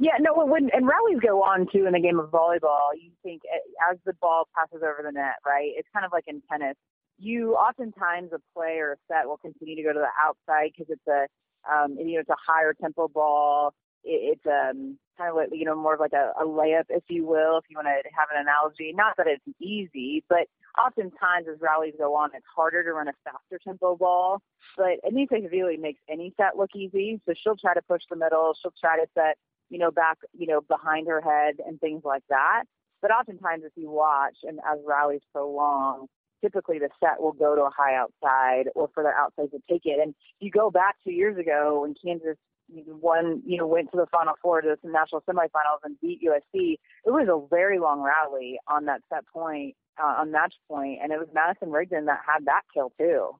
Yeah, 0.00 0.12
no, 0.20 0.32
when 0.44 0.70
and 0.72 0.86
rallies 0.86 1.18
go 1.20 1.42
on 1.42 1.66
too 1.72 1.86
in 1.86 1.92
the 1.92 2.00
game 2.00 2.20
of 2.20 2.30
volleyball, 2.30 2.94
you 2.94 3.10
think 3.24 3.42
uh, 3.52 3.90
as 3.90 3.98
the 4.06 4.12
ball 4.14 4.46
passes 4.54 4.82
over 4.82 5.00
the 5.02 5.10
net, 5.10 5.36
right? 5.44 5.72
It's 5.76 5.88
kind 5.92 6.06
of 6.06 6.12
like 6.12 6.24
in 6.28 6.40
tennis. 6.48 6.76
You 7.18 7.54
oftentimes 7.54 8.30
a 8.32 8.38
play 8.54 8.78
or 8.78 8.92
a 8.92 8.96
set 9.08 9.26
will 9.26 9.38
continue 9.38 9.74
to 9.74 9.82
go 9.82 9.92
to 9.92 9.98
the 9.98 10.12
outside 10.22 10.70
because 10.76 10.86
it's 10.90 11.06
a 11.08 11.26
um, 11.68 11.96
you 11.98 12.14
know 12.14 12.20
it's 12.20 12.30
a 12.30 12.36
higher 12.46 12.74
tempo 12.74 13.08
ball. 13.08 13.74
It, 14.08 14.38
it's 14.38 14.46
um 14.46 14.98
kind 15.16 15.30
of 15.30 15.36
like 15.36 15.48
you 15.52 15.64
know 15.64 15.76
more 15.76 15.94
of 15.94 16.00
like 16.00 16.14
a, 16.14 16.32
a 16.40 16.44
layup, 16.44 16.84
if 16.88 17.04
you 17.08 17.26
will, 17.26 17.58
if 17.58 17.64
you 17.68 17.76
want 17.76 17.88
to 17.88 18.10
have 18.16 18.28
an 18.34 18.40
analogy. 18.40 18.92
Not 18.94 19.16
that 19.18 19.26
it's 19.26 19.44
easy, 19.60 20.24
but 20.28 20.48
oftentimes 20.78 21.46
as 21.52 21.60
rallies 21.60 21.94
go 21.98 22.14
on, 22.16 22.30
it's 22.34 22.46
harder 22.54 22.82
to 22.82 22.92
run 22.92 23.08
a 23.08 23.14
faster 23.24 23.60
tempo 23.62 23.96
ball. 23.96 24.40
But 24.76 24.98
Ainise 25.04 25.50
really 25.50 25.76
makes 25.76 26.00
any 26.08 26.32
set 26.36 26.56
look 26.56 26.70
easy, 26.74 27.20
so 27.26 27.34
she'll 27.42 27.56
try 27.56 27.74
to 27.74 27.82
push 27.82 28.02
the 28.08 28.16
middle. 28.16 28.54
She'll 28.60 28.74
try 28.80 28.96
to 28.96 29.06
set 29.14 29.36
you 29.70 29.78
know, 29.78 29.90
back, 29.90 30.18
you 30.36 30.46
know, 30.46 30.60
behind 30.62 31.06
her 31.08 31.20
head 31.20 31.56
and 31.66 31.80
things 31.80 32.02
like 32.04 32.22
that. 32.28 32.64
But 33.00 33.10
oftentimes, 33.10 33.64
if 33.64 33.72
you 33.76 33.90
watch 33.90 34.36
and 34.42 34.58
as 34.70 34.78
rallies 34.86 35.20
prolong, 35.32 36.06
typically 36.40 36.78
the 36.78 36.88
set 37.00 37.20
will 37.20 37.32
go 37.32 37.54
to 37.54 37.62
a 37.62 37.70
high 37.70 37.94
outside 37.94 38.70
or 38.74 38.88
for 38.94 39.02
their 39.02 39.16
outside 39.16 39.50
to 39.52 39.58
take 39.70 39.82
it. 39.84 40.00
And 40.00 40.14
you 40.40 40.50
go 40.50 40.70
back 40.70 40.96
two 41.04 41.12
years 41.12 41.36
ago 41.38 41.82
when 41.82 41.94
Kansas 41.94 42.36
won, 42.68 43.42
you 43.46 43.58
know, 43.58 43.66
went 43.66 43.90
to 43.90 43.96
the 43.96 44.06
Final 44.06 44.34
Four 44.42 44.60
to 44.60 44.76
the 44.82 44.90
national 44.90 45.22
semifinals 45.22 45.80
and 45.84 45.98
beat 46.00 46.20
USC. 46.22 46.78
It 47.04 47.10
was 47.10 47.28
a 47.28 47.46
very 47.48 47.78
long 47.78 48.00
rally 48.00 48.58
on 48.68 48.84
that 48.86 49.00
set 49.08 49.26
point, 49.26 49.74
uh, 50.02 50.20
on 50.20 50.32
match 50.32 50.54
point, 50.68 51.00
and 51.02 51.12
it 51.12 51.18
was 51.18 51.28
Madison 51.32 51.70
Rigdon 51.70 52.06
that 52.06 52.20
had 52.26 52.44
that 52.46 52.62
kill 52.72 52.92
too. 52.98 53.30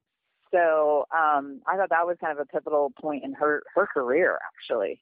So 0.51 1.07
um, 1.13 1.61
I 1.67 1.77
thought 1.77 1.91
that 1.91 2.07
was 2.07 2.17
kind 2.21 2.33
of 2.33 2.39
a 2.39 2.47
pivotal 2.47 2.93
point 3.01 3.25
in 3.25 3.33
her 3.35 3.63
her 3.75 3.87
career, 3.87 4.39
actually. 4.55 5.01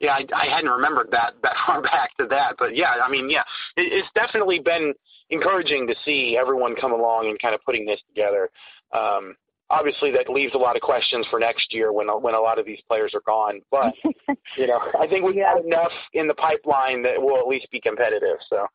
Yeah, 0.00 0.14
I, 0.14 0.26
I 0.34 0.46
hadn't 0.46 0.70
remembered 0.70 1.08
that 1.12 1.34
that 1.42 1.54
far 1.66 1.80
back 1.80 2.16
to 2.18 2.26
that, 2.26 2.56
but 2.58 2.76
yeah, 2.76 2.94
I 3.04 3.10
mean, 3.10 3.30
yeah, 3.30 3.44
it, 3.76 3.92
it's 3.92 4.08
definitely 4.14 4.58
been 4.58 4.94
encouraging 5.30 5.86
to 5.86 5.94
see 6.04 6.36
everyone 6.38 6.74
come 6.74 6.92
along 6.92 7.28
and 7.28 7.40
kind 7.40 7.54
of 7.54 7.62
putting 7.64 7.86
this 7.86 8.00
together. 8.08 8.50
Um, 8.92 9.36
obviously, 9.72 10.12
that 10.12 10.28
leaves 10.28 10.54
a 10.54 10.58
lot 10.58 10.76
of 10.76 10.82
questions 10.82 11.26
for 11.30 11.40
next 11.40 11.72
year 11.72 11.92
when 11.92 12.06
when 12.22 12.34
a 12.34 12.40
lot 12.40 12.58
of 12.58 12.66
these 12.66 12.80
players 12.86 13.12
are 13.14 13.22
gone. 13.26 13.60
But 13.70 13.92
you 14.56 14.66
know, 14.66 14.80
I 15.00 15.06
think 15.06 15.24
we've 15.24 15.36
got 15.36 15.64
enough 15.64 15.92
in 16.12 16.28
the 16.28 16.34
pipeline 16.34 17.02
that 17.02 17.14
we'll 17.16 17.38
at 17.38 17.48
least 17.48 17.66
be 17.72 17.80
competitive. 17.80 18.36
So 18.48 18.66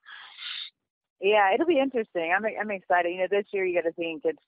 Yeah, 1.21 1.53
it'll 1.53 1.67
be 1.67 1.79
interesting. 1.79 2.33
I'm 2.35 2.43
I'm 2.45 2.71
excited. 2.71 3.11
You 3.11 3.19
know, 3.19 3.27
this 3.29 3.45
year 3.51 3.65
you 3.65 3.79
got 3.79 3.87
to 3.87 3.93
think 3.93 4.23
it's 4.25 4.39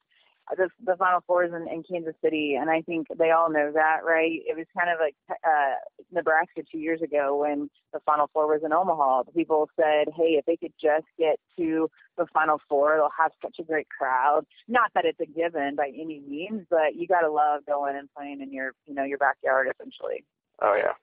the 0.58 0.70
the 0.86 0.96
Final 0.98 1.22
Four 1.28 1.46
is 1.46 1.54
in, 1.54 1.68
in 1.68 1.84
Kansas 1.84 2.16
City, 2.24 2.56
and 2.60 2.70
I 2.70 2.82
think 2.82 3.08
they 3.18 3.32
all 3.32 3.50
know 3.52 3.72
that, 3.74 4.00
right? 4.04 4.42
It 4.48 4.58
was 4.58 4.66
kind 4.78 4.90
of 4.90 5.00
like 5.00 5.16
uh, 5.30 5.76
Nebraska 6.12 6.62
two 6.72 6.80
years 6.80 7.02
ago 7.02 7.38
when 7.38 7.70
the 7.94 8.00
Final 8.02 8.30
Four 8.34 8.48
was 8.48 8.62
in 8.64 8.74
Omaha. 8.74 9.24
The 9.24 9.32
people 9.32 9.70
said, 9.76 10.08
"Hey, 10.16 10.38
if 10.38 10.46
they 10.46 10.58
could 10.58 10.74
just 10.82 11.06
get 11.18 11.40
to 11.58 11.90
the 12.18 12.26
Final 12.34 12.60
Four, 12.68 12.96
they'll 12.98 13.10
have 13.18 13.32
such 13.42 13.58
a 13.60 13.64
great 13.64 13.88
crowd." 13.90 14.46
Not 14.68 14.92
that 14.96 15.06
it's 15.06 15.20
a 15.20 15.26
given 15.26 15.76
by 15.76 15.90
any 15.90 16.22
means, 16.28 16.66
but 16.70 16.96
you 16.96 17.08
got 17.08 17.22
to 17.22 17.32
love 17.32 17.66
going 17.66 17.96
and 17.96 18.10
playing 18.16 18.42
in 18.42 18.52
your 18.52 18.72
you 18.86 18.94
know 18.94 19.04
your 19.04 19.18
backyard, 19.18 19.68
essentially. 19.74 20.24
Oh 20.62 20.76
yeah. 20.76 20.94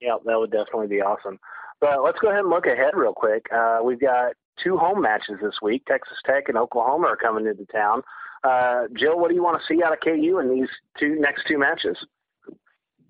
Yeah, 0.00 0.16
that 0.26 0.38
would 0.38 0.50
definitely 0.50 0.88
be 0.88 1.00
awesome. 1.00 1.38
But 1.80 2.02
let's 2.02 2.18
go 2.18 2.28
ahead 2.28 2.40
and 2.40 2.50
look 2.50 2.66
ahead 2.66 2.94
real 2.94 3.14
quick. 3.14 3.46
Uh, 3.54 3.78
we've 3.82 4.00
got 4.00 4.32
two 4.62 4.76
home 4.76 5.02
matches 5.02 5.36
this 5.42 5.56
week. 5.62 5.84
Texas 5.86 6.18
Tech 6.24 6.48
and 6.48 6.56
Oklahoma 6.56 7.06
are 7.06 7.16
coming 7.16 7.46
into 7.46 7.66
town. 7.66 8.02
Uh, 8.44 8.84
Jill, 8.94 9.18
what 9.18 9.28
do 9.28 9.34
you 9.34 9.42
want 9.42 9.60
to 9.60 9.66
see 9.66 9.82
out 9.82 9.92
of 9.92 10.00
KU 10.00 10.38
in 10.38 10.54
these 10.54 10.68
two 10.98 11.16
next 11.18 11.46
two 11.46 11.58
matches? 11.58 11.96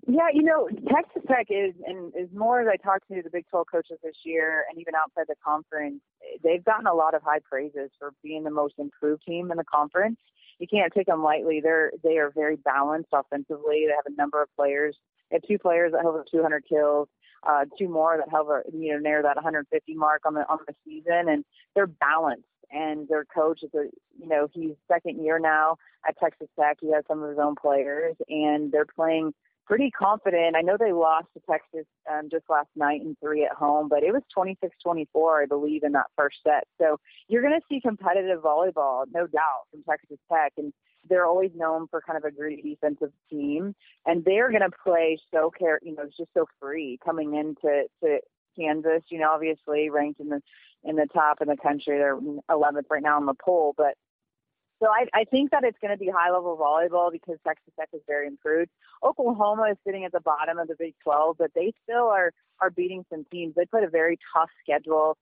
Yeah, 0.09 0.29
you 0.33 0.41
know, 0.41 0.69
Texas 0.89 1.21
Tech 1.27 1.47
is, 1.49 1.73
and 1.85 2.13
as 2.15 2.29
more 2.33 2.61
as 2.61 2.67
I 2.71 2.77
talk 2.77 3.05
to 3.09 3.21
the 3.21 3.29
Big 3.29 3.45
12 3.49 3.67
coaches 3.69 3.97
this 4.01 4.15
year, 4.23 4.63
and 4.69 4.79
even 4.79 4.93
outside 4.95 5.25
the 5.27 5.35
conference, 5.43 5.99
they've 6.41 6.63
gotten 6.63 6.87
a 6.87 6.93
lot 6.93 7.13
of 7.13 7.21
high 7.23 7.39
praises 7.39 7.91
for 7.99 8.13
being 8.23 8.45
the 8.45 8.49
most 8.49 8.75
improved 8.77 9.23
team 9.27 9.51
in 9.51 9.57
the 9.57 9.65
conference. 9.65 10.17
You 10.59 10.67
can't 10.67 10.93
take 10.93 11.07
them 11.07 11.23
lightly. 11.23 11.59
They're 11.61 11.91
they 12.03 12.17
are 12.17 12.31
very 12.31 12.55
balanced 12.55 13.09
offensively. 13.11 13.85
They 13.85 13.93
have 13.93 14.11
a 14.11 14.15
number 14.15 14.41
of 14.41 14.47
players. 14.55 14.95
They 15.29 15.35
have 15.35 15.43
two 15.43 15.59
players 15.59 15.91
that 15.91 15.97
have 15.97 16.07
over 16.07 16.25
200 16.29 16.63
kills, 16.67 17.09
uh, 17.45 17.65
two 17.77 17.89
more 17.89 18.17
that 18.17 18.29
have 18.29 18.45
you 18.73 18.93
know 18.93 18.99
near 18.99 19.21
that 19.21 19.35
150 19.35 19.93
mark 19.93 20.21
on 20.25 20.33
the 20.33 20.47
on 20.49 20.59
the 20.67 20.73
season, 20.85 21.27
and 21.27 21.43
they're 21.75 21.85
balanced. 21.85 22.47
And 22.71 23.07
their 23.07 23.25
coach 23.25 23.63
is 23.63 23.73
a 23.73 23.85
you 24.19 24.27
know 24.27 24.47
he's 24.51 24.75
second 24.87 25.23
year 25.23 25.39
now 25.39 25.77
at 26.07 26.17
Texas 26.19 26.47
Tech. 26.59 26.77
He 26.81 26.91
has 26.91 27.03
some 27.07 27.23
of 27.23 27.29
his 27.29 27.39
own 27.39 27.55
players, 27.55 28.15
and 28.29 28.71
they're 28.71 28.85
playing 28.85 29.33
pretty 29.67 29.91
confident. 29.91 30.55
I 30.55 30.61
know 30.61 30.77
they 30.79 30.93
lost 30.93 31.27
to 31.33 31.41
Texas 31.49 31.85
um, 32.09 32.29
just 32.31 32.45
last 32.49 32.69
night 32.75 33.01
in 33.01 33.17
three 33.21 33.43
at 33.43 33.51
home, 33.51 33.89
but 33.89 34.01
it 34.01 34.13
was 34.13 34.23
26-24, 34.35 35.43
I 35.43 35.45
believe, 35.45 35.83
in 35.83 35.91
that 35.91 36.05
first 36.15 36.37
set. 36.43 36.63
So 36.79 36.99
you're 37.27 37.41
going 37.41 37.59
to 37.59 37.65
see 37.69 37.81
competitive 37.81 38.41
volleyball, 38.41 39.05
no 39.13 39.27
doubt, 39.27 39.67
from 39.69 39.83
Texas 39.83 40.17
Tech, 40.31 40.53
and 40.57 40.71
they're 41.09 41.25
always 41.25 41.51
known 41.53 41.87
for 41.89 42.01
kind 42.01 42.17
of 42.17 42.23
a 42.23 42.31
gritty 42.31 42.61
defensive 42.61 43.11
team, 43.29 43.75
and 44.05 44.23
they're 44.23 44.49
going 44.49 44.61
to 44.61 44.77
play 44.83 45.19
so 45.33 45.51
care, 45.51 45.79
you 45.83 45.95
know, 45.95 46.05
just 46.05 46.29
so 46.33 46.45
free 46.59 46.97
coming 47.03 47.35
into 47.35 47.83
to 48.03 48.19
Kansas. 48.57 49.03
You 49.09 49.19
know, 49.19 49.31
obviously 49.31 49.89
ranked 49.89 50.19
in 50.19 50.29
the 50.29 50.41
in 50.83 50.95
the 50.95 51.07
top 51.13 51.41
in 51.41 51.47
the 51.47 51.57
country. 51.57 51.97
They're 51.97 52.17
11th 52.17 52.89
right 52.89 53.03
now 53.03 53.17
on 53.17 53.25
the 53.25 53.33
poll, 53.33 53.73
but 53.77 53.95
so 54.79 54.87
I, 54.87 55.07
I 55.13 55.23
think 55.23 55.51
that 55.51 55.63
it's 55.63 55.77
going 55.81 55.91
to 55.91 55.97
be 55.97 56.09
high 56.09 56.31
level 56.31 56.55
volleyball 56.55 57.11
because 57.11 57.37
Texas 57.45 57.73
Tech 57.79 57.89
is 57.93 58.01
very 58.05 58.27
improved. 58.27 58.69
Oklahoma 59.03 59.69
is 59.71 59.77
sitting 59.85 60.05
at 60.05 60.11
the 60.11 60.19
bottom 60.19 60.59
of 60.59 60.67
the 60.67 60.75
Big 60.77 60.93
12, 61.03 61.37
but 61.39 61.51
they 61.55 61.73
still 61.83 62.07
are 62.07 62.31
are 62.59 62.69
beating 62.69 63.05
some 63.09 63.23
teams. 63.31 63.53
They 63.55 63.65
played 63.65 63.83
a 63.83 63.89
very 63.89 64.17
tough 64.33 64.49
schedule. 64.63 65.17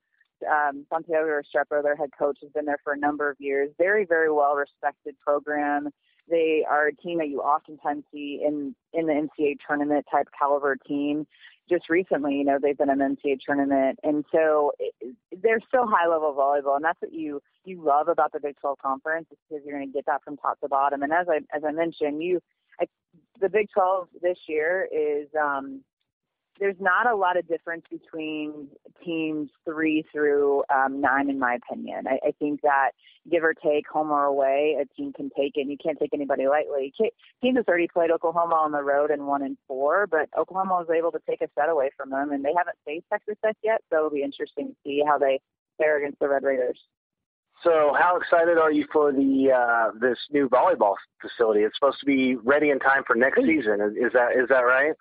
Um, 0.50 0.86
Santiago 0.92 1.28
Restrepo, 1.28 1.82
their 1.82 1.96
head 1.96 2.10
coach, 2.18 2.38
has 2.42 2.52
been 2.52 2.66
there 2.66 2.80
for 2.84 2.94
a 2.94 2.98
number 2.98 3.30
of 3.30 3.38
years. 3.40 3.72
Very, 3.78 4.06
very 4.06 4.32
well 4.32 4.56
respected 4.56 5.16
program. 5.20 5.90
They 6.30 6.66
are 6.68 6.88
a 6.88 6.96
team 6.96 7.20
that 7.20 7.30
you 7.30 7.42
oftentimes 7.42 8.04
see 8.12 8.42
in 8.46 8.76
in 8.94 9.06
the 9.06 9.14
NCAA 9.14 9.58
tournament 9.66 10.06
type 10.12 10.28
caliber 10.38 10.76
team 10.76 11.28
just 11.70 11.90
recently, 11.90 12.36
you 12.36 12.44
know, 12.44 12.60
they've 12.62 12.78
been 12.78 12.90
an 12.90 13.00
NCAA 13.00 13.40
tournament, 13.46 14.00
and 14.04 14.24
so 14.32 14.72
it, 14.80 15.16
they're 15.42 15.60
still 15.68 15.88
high 15.88 16.08
level 16.08 16.34
volleyball, 16.38 16.76
and 16.76 16.86
that's 16.86 17.02
what 17.02 17.14
you 17.14 17.42
you 17.64 17.84
love 17.84 18.08
about 18.08 18.32
the 18.32 18.40
Big 18.40 18.56
12 18.60 18.78
conference 18.80 19.28
is 19.32 19.38
because 19.50 19.64
you're 19.66 19.78
going 19.78 19.90
to 19.90 19.94
get 19.94 20.06
that 20.06 20.24
from 20.24 20.38
top 20.38 20.60
to 20.60 20.68
bottom. 20.68 21.02
And 21.04 21.12
as 21.12 21.28
I 21.30 21.38
as 21.56 21.64
I 21.68 21.72
mentioned, 21.72 22.24
you 22.24 22.40
I, 22.80 22.86
the 23.40 23.50
Big 23.50 23.70
12 23.74 24.08
this 24.22 24.38
year 24.48 24.88
is 24.92 25.28
um, 25.40 25.82
there's 26.60 26.76
not 26.80 27.10
a 27.10 27.16
lot 27.16 27.38
of 27.38 27.48
difference 27.48 27.84
between 27.90 28.68
teams 29.04 29.50
three 29.66 30.06
through 30.12 30.64
um, 30.74 31.02
nine, 31.02 31.30
in 31.30 31.40
my 31.40 31.56
opinion. 31.56 32.06
I, 32.08 32.20
I 32.28 32.32
think 32.40 32.62
that 32.62 32.92
give 33.30 33.44
or 33.44 33.54
take, 33.54 33.88
home 33.88 34.12
or 34.12 34.26
away, 34.26 34.78
a 34.82 34.86
team 34.96 35.12
can 35.14 35.30
take 35.38 35.54
it. 35.56 35.62
And 35.62 35.72
you 35.72 35.78
can't 35.78 36.00
take 36.00 36.14
anybody 36.14 36.48
lightly. 36.48 36.94
Teams 37.42 37.58
have 37.58 37.68
already 37.68 37.88
played 37.88 38.12
Oklahoma 38.12 38.56
on 38.56 38.72
the 38.72 38.84
road 38.84 39.12
and 39.12 39.28
one 39.28 39.44
and 39.44 39.58
four, 39.68 40.08
but 40.08 40.30
Oklahoma 40.38 40.76
was 40.76 40.88
able 40.96 41.12
to 41.12 41.20
take 41.30 41.42
a 41.42 41.48
set 41.60 41.70
away 41.70 41.90
from 41.98 42.10
them, 42.10 42.32
and 42.32 42.44
they 42.44 42.54
haven't 42.58 42.78
faced 42.86 43.06
Texas 43.12 43.36
Tech 43.44 43.58
yet. 43.64 43.82
So 43.90 43.98
it'll 43.98 44.10
be 44.10 44.24
interesting 44.24 44.70
to 44.70 44.76
see 44.84 45.04
how 45.06 45.18
they 45.18 45.40
fare 45.78 45.98
against 45.98 46.20
the 46.20 46.30
Red 46.30 46.44
Raiders. 46.44 46.80
So, 47.64 47.96
how 47.98 48.18
excited 48.18 48.58
are 48.58 48.72
you 48.72 48.86
for 48.92 49.12
the 49.12 49.52
uh, 49.52 49.92
this 50.00 50.20
new 50.30 50.50
volleyball 50.50 50.96
facility? 51.22 51.62
It's 51.62 51.76
supposed 51.76 52.00
to 52.02 52.06
be 52.06 52.36
ready 52.36 52.70
in 52.70 52.80
time 52.80 53.04
for 53.08 53.16
next 53.16 53.40
season. 53.42 53.80
Is, 53.82 53.94
is 54.08 54.14
that 54.14 54.34
is 54.36 54.50
that 54.50 54.60
right? 54.60 54.94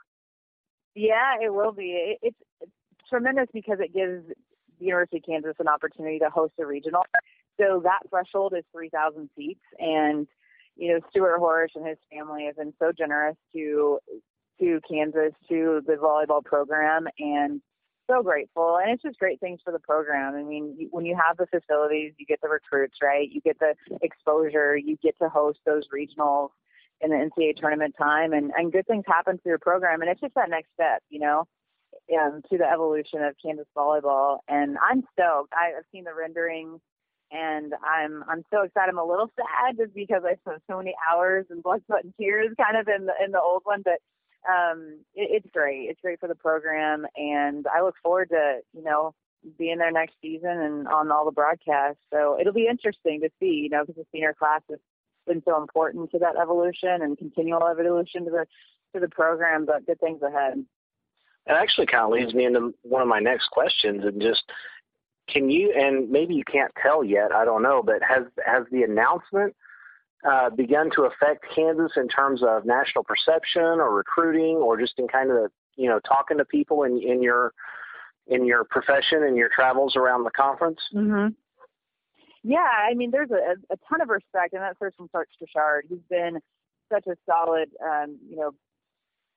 Yeah, 0.95 1.35
it 1.43 1.53
will 1.53 1.73
be. 1.73 2.17
It's, 2.23 2.37
tremendous 3.09 3.49
because 3.53 3.79
it 3.81 3.93
gives 3.93 4.27
the 4.79 4.87
University 4.87 5.19
of 5.19 5.25
Kansas 5.25 5.55
an 5.59 5.69
opportunity 5.69 6.19
to 6.19 6.31
host 6.31 6.55
a 6.59 6.65
regional. 6.65 7.03
So 7.61 7.81
that 7.85 8.01
threshold 8.09 8.55
is 8.57 8.65
3,000 8.73 9.29
seats, 9.37 9.61
and 9.79 10.27
you 10.77 10.93
know 10.93 11.01
Stuart 11.11 11.39
Horejsi 11.39 11.77
and 11.77 11.87
his 11.87 11.99
family 12.11 12.47
have 12.47 12.57
been 12.57 12.73
so 12.79 12.93
generous 12.97 13.37
to 13.53 13.99
to 14.61 14.81
Kansas, 14.89 15.33
to 15.49 15.83
the 15.87 15.95
volleyball 15.95 16.43
program, 16.45 17.07
and 17.19 17.61
so 18.09 18.23
grateful. 18.23 18.79
And 18.79 18.91
it's 18.93 19.03
just 19.03 19.19
great 19.19 19.39
things 19.39 19.61
for 19.65 19.73
the 19.73 19.79
program. 19.79 20.35
I 20.35 20.43
mean, 20.43 20.89
when 20.91 21.05
you 21.05 21.17
have 21.17 21.37
the 21.37 21.47
facilities, 21.47 22.15
you 22.19 22.27
get 22.27 22.41
the 22.43 22.49
recruits, 22.49 22.97
right? 23.03 23.29
You 23.31 23.41
get 23.41 23.59
the 23.59 23.75
exposure, 24.03 24.77
you 24.77 24.97
get 25.03 25.19
to 25.19 25.29
host 25.29 25.59
those 25.67 25.85
regionals 25.95 26.51
in 27.01 27.11
the 27.11 27.17
NCAA 27.17 27.57
tournament 27.57 27.95
time, 27.99 28.33
and 28.33 28.53
and 28.57 28.73
good 28.73 28.87
things 28.87 29.05
happen 29.07 29.39
for 29.43 29.49
your 29.49 29.59
program. 29.59 30.01
And 30.01 30.11
it's 30.11 30.21
just 30.21 30.35
that 30.35 30.51
next 30.51 30.69
step, 30.75 31.03
you 31.11 31.21
know, 31.21 31.45
um, 32.21 32.43
to 32.51 32.59
the 32.59 32.65
evolution 32.65 33.23
of 33.23 33.35
Kansas 33.45 33.67
volleyball. 33.77 34.39
And 34.49 34.77
I'm 34.79 35.03
stoked. 35.13 35.53
I, 35.53 35.77
I've 35.77 35.85
seen 35.93 36.05
the 36.05 36.15
renderings, 36.15 36.81
and 37.31 37.75
I'm 37.83 38.25
I'm 38.29 38.43
so 38.53 38.63
excited. 38.63 38.91
I'm 38.91 38.99
a 38.99 39.05
little 39.05 39.31
sad 39.37 39.77
just 39.77 39.95
because 39.95 40.23
I 40.25 40.37
spent 40.37 40.63
so 40.71 40.79
many 40.79 40.95
hours 41.11 41.47
and 41.51 41.63
blood, 41.63 41.83
sweat, 41.87 42.05
and 42.05 42.15
tears 42.19 42.51
kind 42.61 42.77
of 42.77 42.89
in 42.89 43.07
the 43.07 43.15
in 43.25 43.33
the 43.33 43.41
old 43.41 43.63
one, 43.65 43.83
but 43.85 43.99
um, 44.49 45.01
it, 45.15 45.43
it's 45.43 45.51
great. 45.53 45.89
It's 45.89 46.01
great 46.01 46.21
for 46.21 46.29
the 46.29 46.35
program, 46.35 47.07
and 47.17 47.67
I 47.67 47.83
look 47.83 47.97
forward 48.03 48.31
to 48.31 48.61
you 48.73 48.83
know 48.83 49.15
being 49.59 49.79
there 49.79 49.93
next 49.93 50.15
season 50.23 50.51
and 50.51 50.89
on 50.89 51.11
all 51.11 51.25
the 51.25 51.33
broadcasts. 51.33 52.01
So 52.13 52.39
it'll 52.41 52.53
be 52.53 52.67
interesting 52.69 53.21
to 53.21 53.31
see, 53.41 53.61
you 53.63 53.69
know, 53.69 53.85
because 53.85 53.97
the 53.97 54.07
senior 54.13 54.35
class 54.35 54.63
is 54.71 54.79
been 55.27 55.43
so 55.45 55.61
important 55.61 56.11
to 56.11 56.19
that 56.19 56.37
evolution 56.41 57.03
and 57.03 57.19
continual 57.19 57.67
evolution 57.67 58.25
to 58.25 58.31
the 58.31 58.47
to 58.93 59.01
the 59.01 59.09
program. 59.09 59.67
But 59.67 59.87
good 59.87 60.01
things 60.01 60.23
ahead. 60.23 60.65
It 61.47 61.53
actually 61.53 61.87
kind 61.87 62.05
of 62.05 62.11
leads 62.11 62.35
me 62.35 62.45
into 62.45 62.75
one 62.83 63.03
of 63.03 63.09
my 63.09 63.21
next 63.21 63.51
questions, 63.51 64.05
and 64.05 64.21
just 64.21 64.45
can 65.29 65.51
you 65.51 65.73
and 65.77 66.11
maybe 66.11 66.35
you 66.35 66.45
can't 66.45 66.73
tell 66.83 67.05
yet, 67.05 67.33
I 67.33 67.45
don't 67.45 67.63
know, 67.63 67.83
but 67.83 68.03
has 68.03 68.25
has 68.45 68.65
the 68.71 68.83
announcement 68.83 69.55
uh, 70.29 70.51
begun 70.51 70.91
to 70.97 71.03
affect 71.03 71.45
Kansas 71.55 71.93
in 71.97 72.09
terms 72.09 72.43
of 72.43 72.65
national 72.65 73.05
perception 73.05 73.63
or 73.63 73.95
recruiting, 73.95 74.57
or 74.57 74.79
just 74.79 74.99
in 74.99 75.09
kind 75.09 75.31
of 75.31 75.51
you 75.77 75.89
know 75.89 76.01
talking 76.01 76.39
to 76.39 76.45
people 76.45 76.85
in 76.85 77.01
in 77.01 77.23
your 77.23 77.53
in 78.27 78.47
your 78.47 78.65
profession 78.65 79.23
and 79.23 79.37
your 79.37 79.49
travels 79.49 79.97
around 79.97 80.25
the 80.25 80.31
conference? 80.31 80.81
Mm-hmm. 80.95 81.35
Yeah, 82.45 82.59
I 82.59 82.93
mean, 82.93 83.11
there's 83.11 83.31
a, 83.31 83.57
a 83.73 83.77
ton 83.89 84.03
of 84.03 84.11
respect, 84.11 84.53
and 84.53 84.63
that 84.63 84.77
starts 84.77 84.97
from 84.97 85.09
Ray 85.15 85.25
Bechard. 85.43 85.81
He's 85.89 85.99
been 86.11 86.39
such 86.93 87.07
a 87.07 87.17
solid, 87.27 87.71
um, 87.83 88.19
you 88.29 88.37
know, 88.37 88.51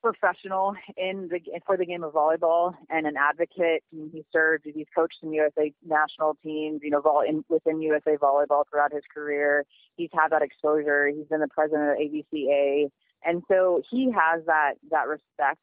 professional 0.04 0.76
in 0.98 1.30
the 1.30 1.40
for 1.66 1.78
the 1.78 1.86
game 1.86 2.04
of 2.04 2.14
volleyball 2.14 2.74
and 2.90 3.08
an 3.08 3.16
advocate. 3.18 3.82
He 3.92 4.26
served, 4.34 4.66
he's 4.66 4.86
coached 4.94 5.16
some 5.22 5.32
USA 5.32 5.72
national 5.86 6.38
teams, 6.44 6.82
you 6.84 6.90
know, 6.90 7.00
vol- 7.00 7.24
in, 7.28 7.46
within 7.48 7.82
USA 7.82 8.18
volleyball 8.18 8.64
throughout 8.70 8.94
his 8.94 9.04
career. 9.12 9.64
He's 9.96 10.10
had 10.14 10.30
that 10.32 10.42
exposure. 10.42 11.08
He's 11.08 11.28
been 11.28 11.40
the 11.40 11.48
president 11.48 11.92
of 11.92 11.98
AVCA, 11.98 12.90
and 13.26 13.42
so 13.50 13.82
he 13.90 14.12
has 14.12 14.46
that 14.48 14.74
that 14.92 15.08
respect 15.08 15.60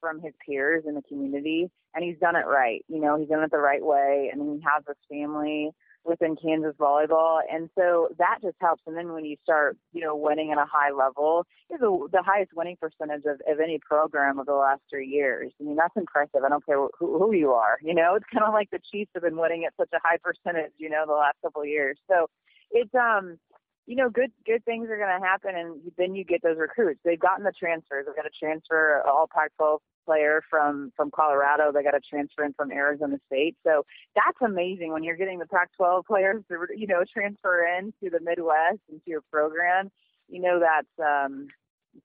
from 0.00 0.20
his 0.22 0.32
peers 0.46 0.84
in 0.86 0.94
the 0.94 1.02
community, 1.02 1.70
and 1.94 2.02
he's 2.02 2.18
done 2.18 2.36
it 2.36 2.46
right. 2.46 2.82
You 2.88 3.00
know, 3.02 3.18
he's 3.18 3.28
done 3.28 3.42
it 3.42 3.50
the 3.50 3.58
right 3.58 3.84
way, 3.84 4.30
and 4.32 4.40
he 4.40 4.64
has 4.64 4.82
this 4.86 4.96
family 5.10 5.72
within 6.06 6.36
Kansas 6.36 6.74
volleyball, 6.78 7.40
and 7.50 7.68
so 7.76 8.08
that 8.18 8.38
just 8.42 8.56
helps. 8.60 8.82
And 8.86 8.96
then 8.96 9.12
when 9.12 9.24
you 9.24 9.36
start, 9.42 9.76
you 9.92 10.00
know, 10.00 10.14
winning 10.16 10.52
at 10.52 10.58
a 10.58 10.66
high 10.70 10.90
level, 10.90 11.46
is 11.70 11.80
the, 11.80 12.08
the 12.12 12.22
highest 12.22 12.52
winning 12.54 12.76
percentage 12.80 13.24
of, 13.24 13.40
of 13.48 13.60
any 13.60 13.78
program 13.78 14.38
of 14.38 14.46
the 14.46 14.54
last 14.54 14.82
three 14.88 15.08
years. 15.08 15.52
I 15.60 15.64
mean, 15.64 15.76
that's 15.76 15.96
impressive. 15.96 16.42
I 16.44 16.48
don't 16.48 16.64
care 16.64 16.76
who, 16.76 17.18
who 17.18 17.34
you 17.34 17.52
are. 17.52 17.78
You 17.82 17.94
know, 17.94 18.14
it's 18.16 18.26
kind 18.32 18.44
of 18.44 18.52
like 18.52 18.70
the 18.70 18.80
Chiefs 18.90 19.10
have 19.14 19.22
been 19.22 19.36
winning 19.36 19.64
at 19.64 19.74
such 19.76 19.90
a 19.92 20.00
high 20.02 20.18
percentage, 20.22 20.72
you 20.78 20.90
know, 20.90 21.04
the 21.06 21.12
last 21.12 21.36
couple 21.42 21.62
of 21.62 21.68
years. 21.68 21.98
So 22.08 22.28
it's 22.70 22.94
um 22.94 23.38
you 23.86 23.94
know, 23.94 24.10
good 24.10 24.32
good 24.44 24.64
things 24.64 24.88
are 24.90 24.96
going 24.96 25.20
to 25.20 25.24
happen, 25.24 25.56
and 25.56 25.80
then 25.96 26.14
you 26.14 26.24
get 26.24 26.42
those 26.42 26.58
recruits. 26.58 27.00
They've 27.04 27.18
gotten 27.18 27.44
the 27.44 27.52
transfers. 27.52 28.06
They've 28.06 28.16
got 28.16 28.26
a 28.26 28.30
transfer 28.38 29.02
all 29.06 29.28
Pac-12 29.32 29.78
player 30.04 30.42
from 30.50 30.92
from 30.96 31.10
Colorado. 31.10 31.70
They 31.72 31.82
got 31.82 31.94
a 31.94 32.00
transfer 32.00 32.44
in 32.44 32.52
from 32.52 32.72
Arizona 32.72 33.18
State. 33.26 33.56
So 33.64 33.84
that's 34.14 34.38
amazing 34.42 34.92
when 34.92 35.04
you're 35.04 35.16
getting 35.16 35.38
the 35.38 35.46
Pac-12 35.46 36.04
players 36.04 36.42
to 36.48 36.66
you 36.76 36.88
know 36.88 37.04
transfer 37.12 37.66
in 37.78 37.92
to 38.02 38.10
the 38.10 38.20
Midwest 38.20 38.80
into 38.90 39.04
your 39.06 39.22
program. 39.32 39.90
You 40.28 40.40
know 40.40 40.60
that 40.60 40.86
um, 41.02 41.46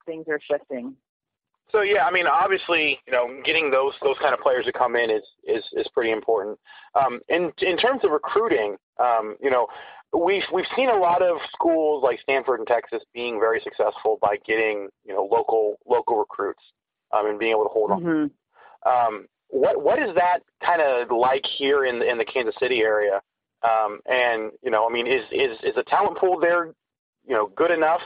things 0.06 0.26
are 0.28 0.40
shifting. 0.40 0.94
So 1.72 1.80
yeah, 1.80 2.04
I 2.04 2.10
mean, 2.10 2.26
obviously, 2.26 3.00
you 3.06 3.12
know, 3.12 3.28
getting 3.44 3.70
those 3.70 3.94
those 4.02 4.16
kind 4.20 4.34
of 4.34 4.40
players 4.40 4.66
to 4.66 4.72
come 4.72 4.94
in 4.94 5.10
is 5.10 5.22
is 5.44 5.64
is 5.72 5.88
pretty 5.94 6.10
important. 6.10 6.58
Um, 6.94 7.20
in 7.28 7.50
in 7.62 7.76
terms 7.78 8.02
of 8.04 8.10
recruiting, 8.10 8.76
um, 9.00 9.36
you 9.40 9.50
know, 9.50 9.66
we've 10.12 10.42
we've 10.52 10.66
seen 10.76 10.88
a 10.88 10.96
lot 10.96 11.22
of 11.22 11.38
schools 11.52 12.02
like 12.02 12.20
Stanford 12.20 12.60
and 12.60 12.68
Texas 12.68 13.02
being 13.14 13.38
very 13.38 13.60
successful 13.60 14.18
by 14.20 14.36
getting 14.46 14.88
you 15.04 15.14
know 15.14 15.28
local 15.30 15.76
local 15.86 16.18
recruits 16.18 16.62
um, 17.12 17.26
and 17.26 17.38
being 17.38 17.52
able 17.52 17.64
to 17.64 17.70
hold 17.70 17.90
mm-hmm. 17.90 18.08
on. 18.08 18.30
Um, 18.84 19.26
what 19.48 19.82
what 19.82 19.98
is 19.98 20.14
that 20.14 20.40
kind 20.64 20.80
of 20.80 21.10
like 21.10 21.44
here 21.58 21.84
in 21.84 22.02
in 22.02 22.18
the 22.18 22.24
Kansas 22.24 22.54
City 22.58 22.80
area? 22.80 23.20
Um, 23.62 24.00
and 24.06 24.50
you 24.62 24.70
know, 24.70 24.86
I 24.88 24.92
mean, 24.92 25.06
is 25.06 25.24
is 25.30 25.58
is 25.62 25.74
the 25.74 25.84
talent 25.84 26.18
pool 26.18 26.38
there, 26.40 26.66
you 27.26 27.34
know, 27.34 27.50
good 27.54 27.70
enough 27.70 28.00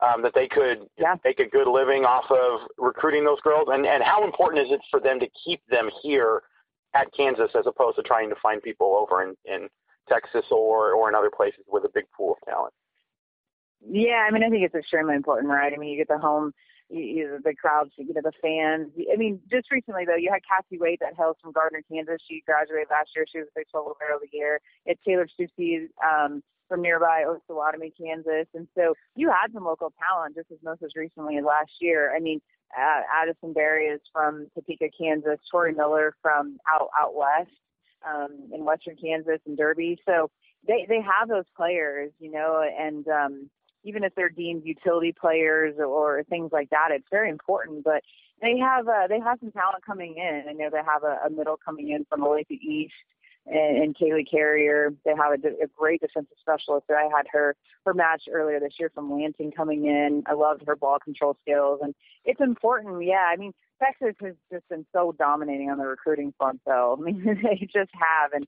um, 0.00 0.22
that 0.22 0.32
they 0.34 0.48
could 0.48 0.86
yeah. 0.98 1.16
make 1.24 1.40
a 1.40 1.48
good 1.48 1.68
living 1.68 2.04
off 2.04 2.30
of 2.30 2.68
recruiting 2.78 3.24
those 3.24 3.40
girls? 3.42 3.68
And 3.70 3.86
and 3.86 4.02
how 4.02 4.24
important 4.24 4.66
is 4.66 4.72
it 4.72 4.80
for 4.90 5.00
them 5.00 5.20
to 5.20 5.28
keep 5.44 5.60
them 5.68 5.90
here 6.02 6.42
at 6.94 7.12
Kansas 7.14 7.50
as 7.58 7.66
opposed 7.66 7.96
to 7.96 8.02
trying 8.02 8.30
to 8.30 8.36
find 8.42 8.62
people 8.62 8.96
over 8.96 9.22
in 9.22 9.34
in 9.44 9.68
Texas 10.08 10.46
or 10.50 10.92
or 10.92 11.08
in 11.08 11.14
other 11.14 11.30
places 11.34 11.64
with 11.68 11.84
a 11.84 11.90
big 11.92 12.04
pool 12.16 12.32
of 12.32 12.38
talent? 12.46 12.74
Yeah, 13.88 14.26
I 14.26 14.32
mean, 14.32 14.42
I 14.42 14.48
think 14.48 14.64
it's 14.64 14.74
extremely 14.74 15.14
important, 15.14 15.52
right? 15.52 15.72
I 15.72 15.76
mean, 15.76 15.90
you 15.90 15.96
get 15.96 16.08
the 16.08 16.18
home 16.18 16.52
you, 16.90 17.38
the 17.44 17.54
crowds, 17.54 17.90
you 17.96 18.12
know, 18.12 18.20
the 18.22 18.32
fans. 18.42 18.90
I 19.12 19.16
mean, 19.16 19.40
just 19.50 19.70
recently 19.70 20.04
though, 20.06 20.16
you 20.16 20.30
had 20.32 20.40
Cassie 20.48 20.80
Wait 20.80 21.00
that 21.00 21.14
hails 21.16 21.36
from 21.42 21.52
Gardner, 21.52 21.82
Kansas. 21.90 22.20
She 22.28 22.42
graduated 22.46 22.88
last 22.90 23.10
year. 23.14 23.26
She 23.30 23.38
was 23.38 23.48
the 23.54 23.60
Big 23.60 23.66
12 23.70 23.96
Player 23.98 24.14
of 24.14 24.20
the 24.20 24.36
Year. 24.36 24.60
It's 24.86 25.00
Tayler 25.06 25.28
Soucie 25.38 25.88
um, 26.02 26.42
from 26.68 26.82
nearby 26.82 27.24
Osawatomie, 27.26 27.92
Kansas, 27.96 28.46
and 28.54 28.68
so 28.74 28.94
you 29.16 29.28
had 29.30 29.52
some 29.52 29.64
local 29.64 29.92
talent 29.98 30.36
just 30.36 30.50
as 30.50 30.58
most 30.62 30.82
as 30.82 30.96
recently 30.96 31.38
as 31.38 31.44
last 31.44 31.72
year. 31.80 32.14
I 32.14 32.20
mean, 32.20 32.40
uh, 32.76 33.00
Addison 33.10 33.52
Berry 33.54 33.86
is 33.86 34.00
from 34.12 34.48
Topeka, 34.54 34.88
Kansas. 34.98 35.38
Tori 35.50 35.72
Miller 35.72 36.14
from 36.20 36.58
out 36.70 36.88
out 36.98 37.14
west 37.14 37.50
um, 38.06 38.50
in 38.52 38.64
western 38.64 38.96
Kansas 38.96 39.40
and 39.46 39.56
Derby. 39.56 39.98
So 40.06 40.30
they 40.66 40.86
they 40.88 41.00
have 41.00 41.28
those 41.28 41.44
players, 41.56 42.12
you 42.18 42.30
know, 42.30 42.62
and 42.78 43.06
um, 43.08 43.50
even 43.84 44.04
if 44.04 44.14
they're 44.14 44.28
deemed 44.28 44.64
utility 44.64 45.12
players 45.18 45.76
or 45.78 46.22
things 46.24 46.50
like 46.52 46.70
that, 46.70 46.88
it's 46.90 47.06
very 47.10 47.30
important. 47.30 47.84
But 47.84 48.02
they 48.40 48.58
have 48.58 48.88
uh, 48.88 49.06
they 49.08 49.20
have 49.20 49.38
some 49.40 49.52
talent 49.52 49.84
coming 49.84 50.16
in. 50.16 50.44
I 50.48 50.52
know 50.52 50.70
they 50.70 50.78
have 50.78 51.02
a, 51.02 51.26
a 51.26 51.30
middle 51.30 51.56
coming 51.56 51.90
in 51.90 52.04
from 52.04 52.20
Olathe 52.20 52.50
East 52.50 52.92
and, 53.46 53.78
and 53.78 53.96
Kaylee 53.96 54.30
Carrier. 54.30 54.92
They 55.04 55.12
have 55.16 55.32
a, 55.32 55.64
a 55.64 55.66
great 55.76 56.00
defensive 56.00 56.36
specialist. 56.40 56.86
I 56.90 57.08
had 57.14 57.26
her 57.32 57.56
her 57.84 57.94
match 57.94 58.24
earlier 58.30 58.60
this 58.60 58.74
year 58.78 58.90
from 58.94 59.12
Lansing 59.12 59.52
coming 59.52 59.86
in. 59.86 60.22
I 60.26 60.34
loved 60.34 60.64
her 60.66 60.76
ball 60.76 60.98
control 60.98 61.36
skills, 61.42 61.80
and 61.82 61.94
it's 62.24 62.40
important. 62.40 63.04
Yeah, 63.04 63.28
I 63.32 63.36
mean 63.36 63.52
Texas 63.82 64.14
has 64.20 64.34
just 64.52 64.68
been 64.68 64.86
so 64.92 65.14
dominating 65.18 65.70
on 65.70 65.78
the 65.78 65.86
recruiting 65.86 66.32
front, 66.36 66.60
though. 66.66 66.96
I 67.00 67.02
mean 67.02 67.24
they 67.24 67.66
just 67.72 67.90
have, 67.94 68.32
and 68.32 68.46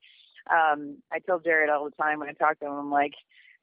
um, 0.49 0.97
I 1.11 1.19
tell 1.19 1.39
Jerritt 1.39 1.69
all 1.69 1.85
the 1.85 1.91
time 1.91 2.19
when 2.19 2.29
I 2.29 2.33
talk 2.33 2.59
to 2.59 2.65
him, 2.65 2.73
I'm 2.73 2.91
like, 2.91 3.13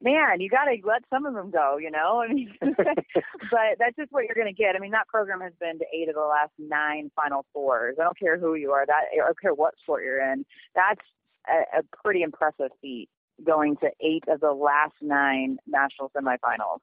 man, 0.01 0.39
you 0.39 0.49
got 0.49 0.65
to 0.65 0.77
let 0.85 1.03
some 1.09 1.25
of 1.25 1.33
them 1.33 1.51
go, 1.51 1.77
you 1.77 1.91
know? 1.91 2.21
I 2.27 2.31
mean, 2.33 2.53
but 2.61 3.77
that's 3.77 3.95
just 3.97 4.11
what 4.11 4.25
you're 4.25 4.35
going 4.35 4.53
to 4.53 4.53
get. 4.53 4.75
I 4.75 4.79
mean, 4.79 4.91
that 4.91 5.07
program 5.07 5.41
has 5.41 5.53
been 5.59 5.79
to 5.79 5.85
eight 5.93 6.09
of 6.09 6.15
the 6.15 6.21
last 6.21 6.51
nine 6.57 7.11
Final 7.15 7.45
Fours. 7.53 7.97
I 7.99 8.03
don't 8.03 8.17
care 8.17 8.37
who 8.37 8.55
you 8.55 8.71
are. 8.71 8.85
That 8.85 9.03
I 9.13 9.17
don't 9.17 9.39
care 9.39 9.53
what 9.53 9.77
sport 9.81 10.03
you're 10.03 10.31
in. 10.31 10.45
That's 10.75 11.01
a, 11.47 11.79
a 11.79 11.97
pretty 12.03 12.21
impressive 12.21 12.71
feat, 12.81 13.09
going 13.45 13.77
to 13.77 13.89
eight 14.01 14.23
of 14.27 14.39
the 14.39 14.51
last 14.51 14.93
nine 15.01 15.57
national 15.67 16.11
semifinals. 16.15 16.79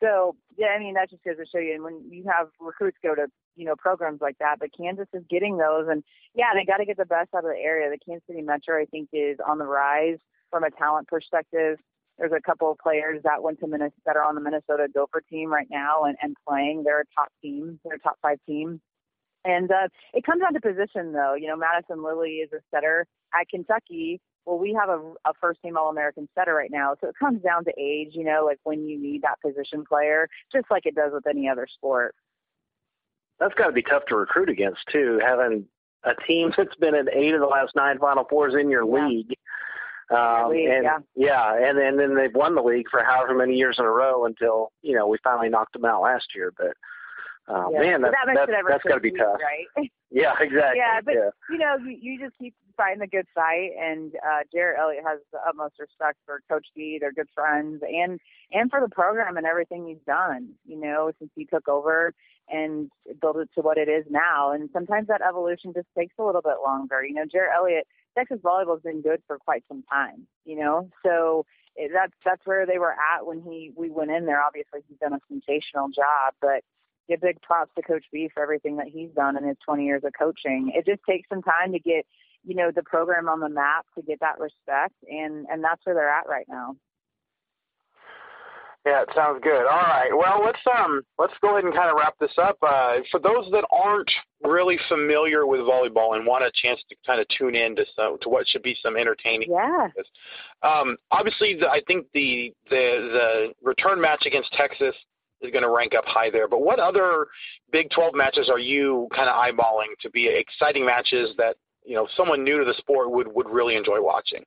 So 0.00 0.36
yeah, 0.56 0.68
I 0.68 0.78
mean 0.78 0.94
that 0.94 1.10
just 1.10 1.24
goes 1.24 1.36
to 1.36 1.46
show 1.46 1.58
you. 1.58 1.74
And 1.74 1.82
when 1.82 2.02
you 2.10 2.24
have 2.28 2.48
recruits 2.60 2.98
go 3.02 3.14
to 3.14 3.26
you 3.56 3.64
know 3.64 3.74
programs 3.76 4.20
like 4.20 4.38
that, 4.38 4.56
but 4.60 4.70
Kansas 4.76 5.08
is 5.12 5.24
getting 5.28 5.56
those, 5.56 5.86
and 5.90 6.02
yeah, 6.34 6.54
they 6.54 6.64
got 6.64 6.78
to 6.78 6.84
get 6.84 6.96
the 6.96 7.04
best 7.04 7.34
out 7.34 7.44
of 7.44 7.50
the 7.50 7.58
area. 7.58 7.90
The 7.90 7.98
Kansas 7.98 8.26
City 8.26 8.42
Metro, 8.42 8.80
I 8.80 8.84
think, 8.86 9.08
is 9.12 9.38
on 9.46 9.58
the 9.58 9.66
rise 9.66 10.18
from 10.50 10.64
a 10.64 10.70
talent 10.70 11.08
perspective. 11.08 11.78
There's 12.18 12.32
a 12.32 12.40
couple 12.40 12.70
of 12.70 12.78
players 12.78 13.22
that 13.22 13.42
went 13.42 13.60
to 13.60 13.68
Minnesota 13.68 14.00
that 14.06 14.16
are 14.16 14.24
on 14.24 14.34
the 14.34 14.40
Minnesota 14.40 14.88
Gopher 14.92 15.22
team 15.30 15.50
right 15.50 15.68
now 15.70 16.04
and, 16.04 16.16
and 16.20 16.36
playing. 16.46 16.82
They're 16.84 17.00
a 17.00 17.04
top 17.14 17.28
team. 17.40 17.78
They're 17.84 17.96
a 17.96 18.00
top 18.00 18.16
five 18.20 18.38
team. 18.44 18.80
And 19.44 19.70
uh, 19.70 19.88
it 20.12 20.26
comes 20.26 20.42
down 20.42 20.52
to 20.54 20.60
position, 20.60 21.12
though. 21.12 21.34
You 21.34 21.46
know, 21.46 21.56
Madison 21.56 22.02
Lilly 22.02 22.38
is 22.42 22.50
a 22.52 22.58
setter 22.74 23.06
at 23.38 23.48
Kentucky. 23.48 24.20
Well, 24.48 24.58
we 24.58 24.72
have 24.72 24.88
a, 24.88 24.98
a 25.26 25.34
first 25.42 25.60
team 25.60 25.76
All 25.76 25.90
American 25.90 26.26
setter 26.34 26.54
right 26.54 26.70
now. 26.72 26.94
So 27.02 27.08
it 27.08 27.14
comes 27.20 27.42
down 27.42 27.66
to 27.66 27.72
age, 27.78 28.12
you 28.12 28.24
know, 28.24 28.44
like 28.46 28.58
when 28.64 28.86
you 28.86 28.98
need 28.98 29.20
that 29.20 29.38
position 29.44 29.84
player, 29.86 30.26
just 30.50 30.64
like 30.70 30.86
it 30.86 30.94
does 30.94 31.12
with 31.12 31.26
any 31.26 31.50
other 31.50 31.66
sport. 31.70 32.14
That's 33.38 33.52
got 33.52 33.66
to 33.66 33.72
be 33.72 33.82
tough 33.82 34.06
to 34.08 34.16
recruit 34.16 34.48
against, 34.48 34.80
too, 34.90 35.20
having 35.22 35.66
a 36.04 36.14
team 36.26 36.50
that's 36.56 36.74
been 36.76 36.94
in 36.94 37.10
eight 37.12 37.34
of 37.34 37.40
the 37.40 37.46
last 37.46 37.76
nine 37.76 37.98
Final 37.98 38.24
Fours 38.24 38.54
in 38.58 38.70
your 38.70 38.88
yeah. 38.88 39.06
league. 39.06 39.34
Um, 40.10 40.52
league, 40.52 40.70
and 40.70 40.84
yeah. 40.84 40.98
yeah, 41.14 41.68
and 41.68 41.76
then 41.76 41.98
then 41.98 42.16
they've 42.16 42.34
won 42.34 42.54
the 42.54 42.62
league 42.62 42.88
for 42.90 43.04
however 43.04 43.34
many 43.34 43.56
years 43.56 43.76
in 43.78 43.84
a 43.84 43.90
row 43.90 44.24
until 44.24 44.72
you 44.80 44.96
know 44.96 45.06
we 45.06 45.18
finally 45.22 45.50
knocked 45.50 45.74
them 45.74 45.84
out 45.84 46.00
last 46.00 46.28
year. 46.34 46.50
But 46.56 46.72
uh, 47.48 47.68
yeah. 47.72 47.80
man, 47.80 48.02
that, 48.02 48.12
that 48.26 48.46
that, 48.46 48.64
that's 48.68 48.84
got 48.84 48.94
to 48.94 49.00
be 49.00 49.12
tough, 49.12 49.38
right? 49.40 49.90
Yeah, 50.10 50.32
exactly. 50.40 50.78
Yeah, 50.78 51.00
but 51.04 51.14
yeah. 51.14 51.30
you 51.50 51.58
know, 51.58 51.76
you, 51.76 51.98
you 52.00 52.18
just 52.18 52.38
keep 52.38 52.54
fighting 52.78 53.00
the 53.00 53.06
good 53.06 53.26
fight, 53.34 53.72
and 53.78 54.14
uh, 54.16 54.42
Jerritt 54.54 54.78
Elliott 54.78 55.04
has 55.06 55.18
the 55.32 55.38
utmost 55.46 55.74
respect 55.78 56.16
for 56.24 56.40
Coach 56.48 56.66
B. 56.74 56.96
They're 56.98 57.12
good 57.12 57.28
friends, 57.34 57.82
and 57.82 58.18
and 58.50 58.70
for 58.70 58.80
the 58.80 58.88
program 58.88 59.36
and 59.36 59.46
everything 59.46 59.86
he's 59.86 60.02
done. 60.06 60.54
You 60.66 60.80
know, 60.80 61.12
since 61.18 61.30
he 61.34 61.44
took 61.44 61.68
over 61.68 62.14
and 62.48 62.90
built 63.20 63.36
it 63.36 63.50
to 63.54 63.60
what 63.60 63.76
it 63.76 63.90
is 63.90 64.06
now. 64.08 64.52
And 64.52 64.70
sometimes 64.72 65.08
that 65.08 65.20
evolution 65.20 65.74
just 65.74 65.88
takes 65.96 66.14
a 66.18 66.24
little 66.24 66.40
bit 66.40 66.56
longer. 66.64 67.04
You 67.04 67.12
know, 67.12 67.24
Jerritt 67.24 67.54
Elliott, 67.54 67.86
Texas 68.16 68.38
volleyball 68.42 68.76
has 68.76 68.82
been 68.82 69.02
good 69.02 69.22
for 69.26 69.36
quite 69.36 69.64
some 69.68 69.82
time. 69.82 70.26
You 70.46 70.58
know, 70.58 70.88
so 71.04 71.44
it, 71.76 71.90
that's 71.92 72.14
that's 72.24 72.46
where 72.46 72.64
they 72.64 72.78
were 72.78 72.92
at 73.14 73.26
when 73.26 73.42
he 73.42 73.72
we 73.76 73.90
went 73.90 74.10
in 74.10 74.24
there. 74.24 74.42
Obviously, 74.42 74.80
he's 74.88 74.98
done 74.98 75.12
a 75.12 75.20
sensational 75.28 75.88
job, 75.90 76.32
but 76.40 76.62
give 77.08 77.20
big 77.20 77.40
props 77.42 77.70
to 77.76 77.82
Coach 77.82 78.04
B 78.12 78.30
for 78.32 78.42
everything 78.42 78.76
that 78.76 78.88
he's 78.88 79.10
done 79.10 79.36
in 79.36 79.44
his 79.44 79.56
20 79.64 79.84
years 79.84 80.02
of 80.04 80.12
coaching. 80.18 80.72
It 80.74 80.86
just 80.86 81.02
takes 81.08 81.28
some 81.28 81.42
time 81.42 81.72
to 81.72 81.78
get, 81.78 82.06
you 82.44 82.54
know, 82.54 82.70
the 82.74 82.82
program 82.82 83.28
on 83.28 83.40
the 83.40 83.48
map 83.48 83.86
to 83.96 84.02
get 84.02 84.20
that 84.20 84.38
respect, 84.38 84.94
and 85.08 85.46
and 85.50 85.62
that's 85.62 85.84
where 85.84 85.94
they're 85.94 86.10
at 86.10 86.28
right 86.28 86.46
now. 86.48 86.76
Yeah, 88.86 89.02
it 89.02 89.08
sounds 89.14 89.40
good. 89.42 89.66
All 89.66 89.82
right. 89.82 90.10
Well, 90.12 90.42
let's 90.44 90.60
um 90.78 91.02
let's 91.18 91.34
go 91.42 91.50
ahead 91.50 91.64
and 91.64 91.74
kind 91.74 91.90
of 91.90 91.96
wrap 91.96 92.14
this 92.18 92.32
up. 92.40 92.56
Uh, 92.62 92.98
for 93.10 93.20
those 93.20 93.50
that 93.50 93.66
aren't 93.70 94.10
really 94.42 94.78
familiar 94.88 95.46
with 95.46 95.60
volleyball 95.60 96.16
and 96.16 96.24
want 96.24 96.44
a 96.44 96.50
chance 96.54 96.80
to 96.88 96.96
kind 97.06 97.20
of 97.20 97.26
tune 97.36 97.54
in 97.54 97.76
to 97.76 97.84
some 97.94 98.18
to 98.22 98.28
what 98.28 98.48
should 98.48 98.62
be 98.62 98.76
some 98.82 98.96
entertaining. 98.96 99.50
Yeah. 99.50 99.88
Um, 100.62 100.96
obviously, 101.10 101.56
the, 101.60 101.68
I 101.68 101.82
think 101.86 102.06
the 102.14 102.54
the 102.70 103.10
the 103.12 103.52
return 103.62 104.00
match 104.00 104.24
against 104.26 104.52
Texas 104.52 104.94
is 105.40 105.50
going 105.50 105.62
to 105.62 105.70
rank 105.70 105.94
up 105.94 106.04
high 106.06 106.30
there. 106.30 106.48
But 106.48 106.62
what 106.62 106.78
other 106.78 107.26
Big 107.70 107.90
12 107.90 108.14
matches 108.14 108.48
are 108.50 108.58
you 108.58 109.08
kind 109.14 109.28
of 109.28 109.36
eyeballing 109.36 109.98
to 110.00 110.10
be 110.10 110.26
exciting 110.28 110.84
matches 110.84 111.30
that 111.38 111.56
you 111.84 111.94
know 111.94 112.08
someone 112.16 112.44
new 112.44 112.58
to 112.58 112.64
the 112.64 112.74
sport 112.78 113.10
would 113.10 113.28
would 113.28 113.48
really 113.48 113.76
enjoy 113.76 114.00
watching? 114.00 114.44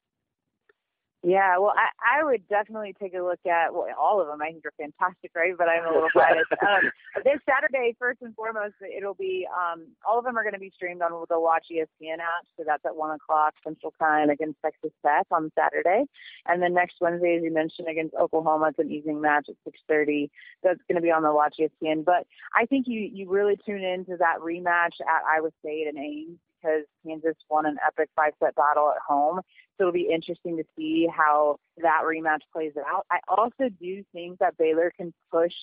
Yeah, 1.23 1.59
well, 1.59 1.73
I, 1.77 2.19
I 2.21 2.23
would 2.23 2.47
definitely 2.49 2.95
take 2.99 3.13
a 3.13 3.21
look 3.21 3.45
at 3.45 3.71
well, 3.71 3.85
all 3.99 4.19
of 4.19 4.27
them. 4.27 4.41
I 4.41 4.47
think 4.51 4.65
are 4.65 4.73
fantastic, 4.75 5.29
right? 5.35 5.53
But 5.55 5.69
I'm 5.69 5.85
a 5.85 5.93
little 5.93 6.09
biased. 6.15 6.51
um, 6.63 6.89
this 7.23 7.37
Saturday, 7.47 7.95
first 7.99 8.23
and 8.23 8.33
foremost, 8.33 8.73
it'll 8.81 9.13
be 9.13 9.47
um, 9.53 9.85
all 10.07 10.17
of 10.17 10.25
them 10.25 10.35
are 10.35 10.41
going 10.41 10.55
to 10.55 10.59
be 10.59 10.71
streamed 10.75 11.03
on 11.03 11.11
the 11.29 11.39
Watch 11.39 11.67
ESPN 11.71 12.17
app. 12.17 12.45
So 12.57 12.63
that's 12.65 12.83
at 12.85 12.95
one 12.95 13.11
o'clock 13.11 13.53
Central 13.63 13.93
Time 13.99 14.31
against 14.31 14.57
Texas 14.63 14.91
Tech 15.05 15.27
on 15.29 15.51
Saturday, 15.53 16.05
and 16.47 16.59
then 16.59 16.73
next 16.73 16.95
Wednesday, 16.99 17.35
as 17.37 17.43
you 17.43 17.53
mentioned, 17.53 17.87
against 17.87 18.15
Oklahoma, 18.15 18.69
it's 18.69 18.79
an 18.79 18.91
evening 18.91 19.21
match 19.21 19.47
at 19.47 19.55
6:30. 19.91 20.27
That's 20.63 20.81
going 20.87 20.95
to 20.95 21.01
be 21.01 21.11
on 21.11 21.21
the 21.21 21.31
Watch 21.31 21.57
ESPN. 21.59 22.03
But 22.03 22.25
I 22.55 22.65
think 22.65 22.87
you 22.87 22.99
you 22.99 23.29
really 23.29 23.59
tune 23.63 23.83
into 23.83 24.17
that 24.17 24.39
rematch 24.39 24.97
at 25.01 25.21
Iowa 25.31 25.51
State 25.59 25.85
and 25.87 25.99
Ames 25.99 26.39
because 26.61 26.83
Kansas 27.05 27.35
won 27.49 27.65
an 27.65 27.77
epic 27.85 28.09
five 28.15 28.33
set 28.39 28.55
battle 28.55 28.91
at 28.91 29.01
home. 29.07 29.41
So 29.77 29.83
it'll 29.83 29.93
be 29.93 30.09
interesting 30.13 30.57
to 30.57 30.63
see 30.77 31.07
how 31.15 31.57
that 31.77 32.01
rematch 32.05 32.41
plays 32.53 32.73
out. 32.87 33.05
I 33.11 33.19
also 33.27 33.69
do 33.79 34.03
think 34.13 34.39
that 34.39 34.57
Baylor 34.57 34.91
can 34.95 35.13
push 35.31 35.53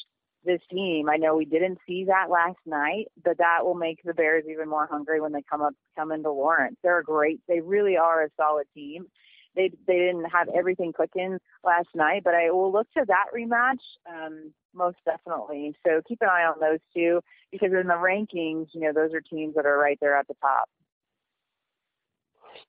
this 0.44 0.60
team. 0.70 1.08
I 1.08 1.16
know 1.16 1.36
we 1.36 1.44
didn't 1.44 1.78
see 1.86 2.04
that 2.04 2.30
last 2.30 2.58
night, 2.64 3.06
but 3.24 3.38
that 3.38 3.64
will 3.64 3.74
make 3.74 4.00
the 4.04 4.14
Bears 4.14 4.44
even 4.50 4.68
more 4.68 4.86
hungry 4.86 5.20
when 5.20 5.32
they 5.32 5.42
come 5.48 5.62
up 5.62 5.74
come 5.96 6.12
into 6.12 6.30
Lawrence. 6.30 6.76
They're 6.82 7.00
a 7.00 7.04
great 7.04 7.40
they 7.48 7.60
really 7.60 7.96
are 7.96 8.24
a 8.24 8.28
solid 8.36 8.66
team. 8.74 9.06
They 9.54 9.70
they 9.86 9.98
didn't 9.98 10.26
have 10.30 10.48
everything 10.56 10.92
clicking 10.92 11.38
last 11.64 11.88
night, 11.94 12.22
but 12.24 12.34
I 12.34 12.50
will 12.50 12.72
look 12.72 12.86
to 12.96 13.04
that 13.06 13.26
rematch 13.36 13.82
um, 14.08 14.52
most 14.74 14.98
definitely. 15.04 15.74
So 15.86 16.00
keep 16.06 16.22
an 16.22 16.28
eye 16.28 16.44
on 16.44 16.60
those 16.60 16.80
two 16.94 17.20
because 17.50 17.72
in 17.72 17.88
the 17.88 17.94
rankings, 17.94 18.68
you 18.72 18.80
know, 18.80 18.92
those 18.92 19.12
are 19.12 19.20
teams 19.20 19.54
that 19.56 19.66
are 19.66 19.78
right 19.78 19.98
there 20.00 20.16
at 20.16 20.28
the 20.28 20.34
top. 20.40 20.68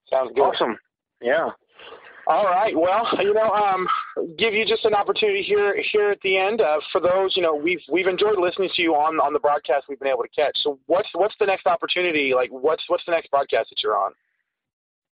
Sounds 0.10 0.32
good. 0.36 0.42
Awesome. 0.42 0.78
Yeah. 1.22 1.50
All 2.30 2.46
right. 2.46 2.78
Well, 2.78 3.08
you 3.20 3.34
know, 3.34 3.50
um, 3.50 3.88
give 4.38 4.54
you 4.54 4.64
just 4.64 4.86
an 4.86 4.94
opportunity 4.94 5.42
here 5.42 5.76
here 5.92 6.12
at 6.12 6.22
the 6.22 6.38
end 6.38 6.62
uh, 6.62 6.78
for 6.92 7.02
those. 7.02 7.36
You 7.36 7.42
know, 7.42 7.56
we've 7.56 7.82
we've 7.92 8.06
enjoyed 8.06 8.38
listening 8.38 8.70
to 8.76 8.82
you 8.84 8.94
on 8.94 9.20
on 9.20 9.34
the 9.34 9.40
broadcast 9.40 9.86
we've 9.90 10.00
been 10.00 10.10
able 10.10 10.22
to 10.22 10.30
catch. 10.30 10.56
So 10.62 10.78
what's 10.86 11.10
what's 11.14 11.34
the 11.40 11.48
next 11.48 11.66
opportunity? 11.66 12.34
Like, 12.36 12.50
what's 12.52 12.84
what's 12.88 13.04
the 13.06 13.14
next 13.14 13.32
broadcast 13.32 13.70
that 13.72 13.78
you're 13.82 13.98
on? 13.98 14.12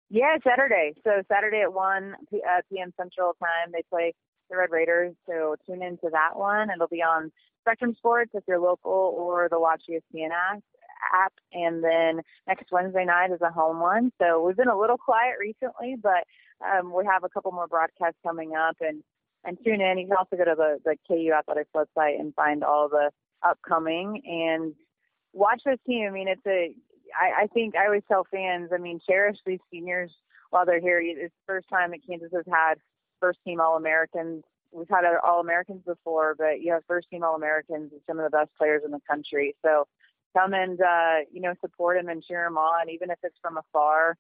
Yeah, 0.09 0.37
Saturday. 0.45 0.93
So 1.03 1.23
Saturday 1.29 1.63
at 1.63 1.73
one 1.73 2.15
uh, 2.33 2.61
p.m. 2.71 2.93
Central 2.97 3.35
Time, 3.41 3.73
they 3.73 3.83
play 3.91 4.15
the 4.49 4.57
Red 4.57 4.71
Raiders. 4.71 5.15
So 5.27 5.57
tune 5.67 5.83
into 5.83 6.11
that 6.13 6.37
one. 6.39 6.71
It'll 6.71 6.87
be 6.87 7.03
on 7.03 7.33
Spectrum 7.63 7.95
Sports 7.99 8.31
if 8.35 8.45
you're 8.47 8.61
local, 8.61 9.15
or 9.19 9.49
the 9.51 9.59
Watch 9.59 9.83
ESPN 9.91 10.31
app 10.31 10.63
app. 11.13 11.33
And 11.53 11.83
then 11.83 12.23
next 12.47 12.71
Wednesday 12.71 13.05
night 13.05 13.31
is 13.31 13.41
a 13.41 13.51
home 13.51 13.81
one. 13.81 14.13
So 14.21 14.45
we've 14.45 14.57
been 14.57 14.69
a 14.69 14.79
little 14.79 14.99
quiet 14.99 15.37
recently, 15.39 15.97
but 16.01 16.25
um, 16.65 16.93
we 16.95 17.05
have 17.07 17.25
a 17.25 17.29
couple 17.29 17.53
more 17.53 17.67
broadcasts 17.67 18.19
coming 18.25 18.55
up. 18.55 18.77
And 18.81 19.03
and 19.45 19.59
tune 19.65 19.81
in. 19.81 19.99
You 19.99 20.07
can 20.07 20.17
also 20.17 20.37
go 20.37 20.45
to 20.45 20.55
the 20.57 20.79
the 20.85 20.97
KU 21.09 21.33
Athletics 21.33 21.71
website 21.75 22.21
and 22.21 22.35
find 22.35 22.63
all 22.63 22.89
the 22.89 23.11
upcoming 23.43 24.21
and 24.27 24.75
watch 25.33 25.63
this 25.65 25.79
team. 25.87 26.07
I 26.07 26.11
mean, 26.11 26.29
it's 26.29 26.47
a 26.47 26.75
I, 27.19 27.45
I 27.45 27.47
think 27.49 27.77
I 27.77 27.87
always 27.87 28.03
tell 28.09 28.27
fans. 28.31 28.71
I 28.75 28.79
mean, 28.79 29.01
cherish 29.07 29.39
these 29.45 29.61
seniors 29.71 30.13
while 30.51 30.67
they're 30.67 30.81
here. 30.81 31.01
It's 31.01 31.35
the 31.47 31.53
first 31.53 31.69
time 31.69 31.91
that 31.93 32.07
Kansas 32.07 32.31
has 32.35 32.45
had 32.51 32.75
first 33.21 33.39
team 33.45 33.61
All 33.61 33.77
Americans 33.77 34.45
we've 34.73 34.89
had 34.89 35.05
All 35.25 35.41
Americans 35.41 35.83
before, 35.85 36.35
but 36.39 36.61
you 36.61 36.73
have 36.73 36.83
first 36.87 37.09
team 37.11 37.25
All 37.25 37.35
Americans 37.35 37.93
and 37.93 38.01
some 38.07 38.19
of 38.19 38.25
the 38.25 38.37
best 38.37 38.51
players 38.57 38.83
in 38.85 38.91
the 38.91 39.01
country. 39.09 39.55
So 39.65 39.87
come 40.37 40.55
and 40.55 40.81
uh, 40.81 41.25
you 41.33 41.41
know 41.41 41.55
support 41.61 41.99
them 41.99 42.09
and 42.09 42.23
cheer 42.23 42.45
them 42.45 42.59
on, 42.59 42.89
even 42.89 43.11
if 43.11 43.19
it's 43.23 43.39
from 43.43 43.59
afar. 43.59 44.17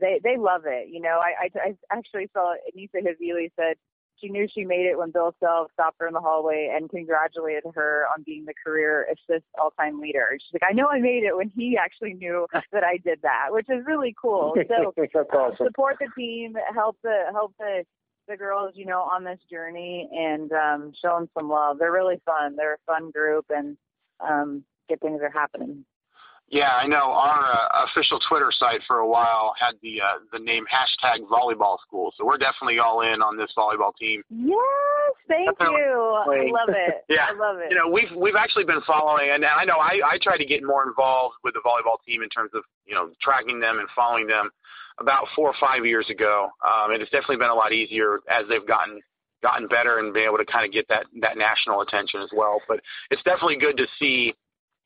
They 0.00 0.20
they 0.22 0.36
love 0.36 0.62
it. 0.66 0.88
You 0.88 1.00
know, 1.00 1.20
I 1.20 1.46
I, 1.46 1.68
I 1.68 1.96
actually 1.96 2.28
saw 2.32 2.54
Ainise 2.74 2.90
Havili 2.94 3.50
said 3.56 3.76
she 4.20 4.28
knew 4.28 4.46
she 4.52 4.64
made 4.64 4.86
it 4.86 4.98
when 4.98 5.10
Bill 5.10 5.34
Self 5.40 5.70
stopped 5.72 5.96
her 6.00 6.06
in 6.06 6.14
the 6.14 6.20
hallway 6.20 6.72
and 6.74 6.90
congratulated 6.90 7.64
her 7.74 8.04
on 8.14 8.22
being 8.22 8.44
the 8.44 8.54
career 8.64 9.06
assist 9.10 9.44
all-time 9.60 10.00
leader. 10.00 10.28
She's 10.32 10.52
like, 10.52 10.70
I 10.70 10.74
know 10.74 10.88
I 10.88 11.00
made 11.00 11.24
it 11.24 11.36
when 11.36 11.50
he 11.56 11.76
actually 11.76 12.14
knew 12.14 12.46
that 12.72 12.84
I 12.84 12.98
did 12.98 13.20
that, 13.22 13.46
which 13.50 13.66
is 13.68 13.84
really 13.86 14.14
cool. 14.20 14.54
So 14.68 14.92
awesome. 15.32 15.66
support 15.66 15.96
the 15.98 16.08
team, 16.16 16.54
help 16.74 16.98
the 17.02 17.24
help 17.32 17.54
the 17.58 17.84
the 18.28 18.36
girls, 18.36 18.72
you 18.76 18.86
know, 18.86 19.00
on 19.00 19.24
this 19.24 19.40
journey 19.50 20.08
and 20.12 20.52
um, 20.52 20.92
show 21.02 21.18
them 21.18 21.28
some 21.36 21.48
love. 21.48 21.78
They're 21.78 21.90
really 21.90 22.20
fun. 22.24 22.54
They're 22.56 22.74
a 22.74 22.78
fun 22.86 23.10
group, 23.10 23.46
and 23.50 23.76
um, 24.20 24.62
good 24.90 25.00
things 25.00 25.20
are 25.22 25.30
happening. 25.30 25.84
Yeah, 26.50 26.74
I 26.74 26.88
know. 26.88 27.12
Our 27.14 27.44
uh, 27.46 27.86
official 27.86 28.18
Twitter 28.28 28.50
site 28.50 28.80
for 28.88 28.98
a 28.98 29.08
while 29.08 29.54
had 29.58 29.74
the 29.82 30.00
uh, 30.00 30.18
the 30.32 30.40
name 30.40 30.64
hashtag 30.66 31.20
Volleyball 31.30 31.78
School, 31.86 32.12
so 32.18 32.26
we're 32.26 32.38
definitely 32.38 32.80
all 32.80 33.02
in 33.02 33.22
on 33.22 33.36
this 33.36 33.52
volleyball 33.56 33.94
team. 33.96 34.24
Yes, 34.28 35.14
thank 35.28 35.48
you. 35.60 36.16
I 36.26 36.50
love 36.50 36.70
it. 36.70 37.04
Yeah, 37.08 37.26
I 37.30 37.38
love 37.38 37.58
it. 37.58 37.70
You 37.70 37.76
know, 37.76 37.88
we've 37.88 38.10
we've 38.16 38.34
actually 38.34 38.64
been 38.64 38.82
following, 38.84 39.30
and 39.30 39.44
I 39.44 39.64
know 39.64 39.76
I 39.76 40.00
I 40.04 40.18
try 40.20 40.36
to 40.36 40.44
get 40.44 40.64
more 40.64 40.84
involved 40.84 41.36
with 41.44 41.54
the 41.54 41.60
volleyball 41.60 42.04
team 42.04 42.22
in 42.22 42.28
terms 42.28 42.50
of 42.54 42.64
you 42.84 42.96
know 42.96 43.10
tracking 43.22 43.60
them 43.60 43.78
and 43.78 43.88
following 43.94 44.26
them 44.26 44.50
about 44.98 45.26
four 45.36 45.48
or 45.48 45.54
five 45.60 45.86
years 45.86 46.10
ago. 46.10 46.50
Um, 46.66 46.92
and 46.92 47.00
it's 47.00 47.12
definitely 47.12 47.36
been 47.36 47.50
a 47.50 47.54
lot 47.54 47.72
easier 47.72 48.18
as 48.28 48.44
they've 48.48 48.66
gotten 48.66 49.00
gotten 49.40 49.68
better 49.68 49.98
and 49.98 50.12
been 50.12 50.24
able 50.24 50.38
to 50.38 50.44
kind 50.44 50.66
of 50.66 50.72
get 50.72 50.88
that 50.88 51.06
that 51.20 51.38
national 51.38 51.82
attention 51.82 52.20
as 52.22 52.30
well. 52.34 52.60
But 52.66 52.80
it's 53.12 53.22
definitely 53.22 53.56
good 53.56 53.76
to 53.76 53.86
see 54.00 54.34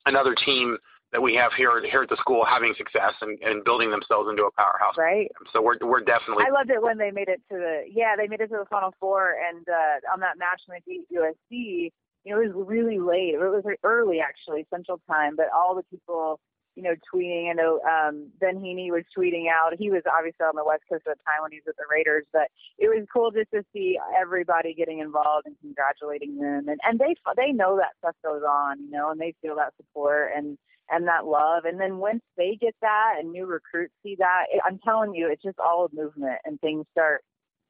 another 0.07 0.35
team 0.35 0.77
that 1.13 1.23
we 1.23 1.35
have 1.35 1.53
here 1.57 1.81
here 1.89 2.03
at 2.03 2.09
the 2.09 2.17
school 2.17 2.45
having 2.45 2.75
success 2.77 3.15
and, 3.21 3.39
and 3.43 3.65
building 3.65 3.91
themselves 3.91 4.29
into 4.29 4.43
a 4.43 4.51
powerhouse. 4.51 4.97
Right. 4.99 5.31
So 5.53 5.63
we're 5.63 5.79
we're 5.81 6.01
definitely. 6.01 6.45
I 6.47 6.51
loved 6.51 6.71
it 6.71 6.83
when 6.83 6.99
they 6.99 7.11
made 7.11 7.29
it 7.29 7.41
to 7.51 7.57
the 7.57 7.83
yeah 7.89 8.17
they 8.17 8.27
made 8.27 8.41
it 8.41 8.49
to 8.49 8.59
the 8.59 8.67
final 8.69 8.93
four 8.99 9.37
and 9.49 9.67
uh, 9.69 10.13
on 10.13 10.21
that 10.21 10.39
match 10.39 10.61
when 10.67 10.79
they 10.79 10.93
beat 10.93 11.07
USC 11.13 11.93
you 12.25 12.35
know 12.35 12.41
it 12.41 12.55
was 12.55 12.67
really 12.67 12.99
late 12.99 13.35
it 13.35 13.39
was 13.39 13.65
early 13.85 14.21
actually 14.21 14.67
Central 14.71 15.01
Time 15.09 15.37
but 15.37 15.47
all 15.55 15.75
the 15.75 15.85
people 15.85 16.41
you 16.75 16.83
know 16.83 16.95
tweeting. 17.13 17.51
I 17.51 17.55
know 17.55 17.81
um, 17.83 18.29
Ben 18.41 18.57
Heaney 18.57 18.91
was 18.91 19.05
tweeting 19.17 19.47
out. 19.49 19.75
He 19.79 19.91
was 19.91 20.03
obviously 20.07 20.45
on 20.45 20.57
the 20.57 20.65
West 20.65 20.83
Coast 20.91 21.05
at 21.09 21.19
the 21.19 21.25
time 21.25 21.43
when 21.43 21.53
he 21.53 21.59
was 21.59 21.75
with 21.75 21.77
the 21.77 21.91
Raiders 21.91 22.25
but 22.33 22.49
it 22.79 22.89
was 22.89 23.07
cool 23.13 23.31
just 23.31 23.51
to 23.53 23.65
see 23.73 23.99
everybody 24.19 24.75
getting 24.75 24.99
involved 24.99 25.47
and 25.47 25.57
congratulating 25.61 26.37
them. 26.37 26.69
And 26.69 26.81
and 26.85 26.99
they 26.99 27.15
they 27.37 27.53
know 27.53 27.77
that 27.77 27.97
stuff 27.99 28.17
goes 28.25 28.43
on 28.43 28.81
you 28.81 28.91
know 28.91 29.11
and 29.11 29.21
they 29.21 29.35
feel 29.43 29.57
that 29.57 29.75
support 29.77 30.33
and 30.37 30.59
and 30.91 31.09
that 31.09 31.27
love. 31.27 31.65
And 31.65 31.81
then 31.81 31.99
once 31.99 32.21
they 32.37 32.59
get 32.61 32.75
that 32.81 33.15
and 33.19 33.33
new 33.33 33.47
recruits 33.47 33.95
see 34.03 34.17
that, 34.19 34.45
it, 34.53 34.61
I'm 34.65 34.79
telling 34.85 35.15
you, 35.15 35.29
it's 35.31 35.43
just 35.43 35.59
all 35.59 35.89
movement 35.93 36.39
and 36.45 36.61
things 36.61 36.87
start 36.93 37.23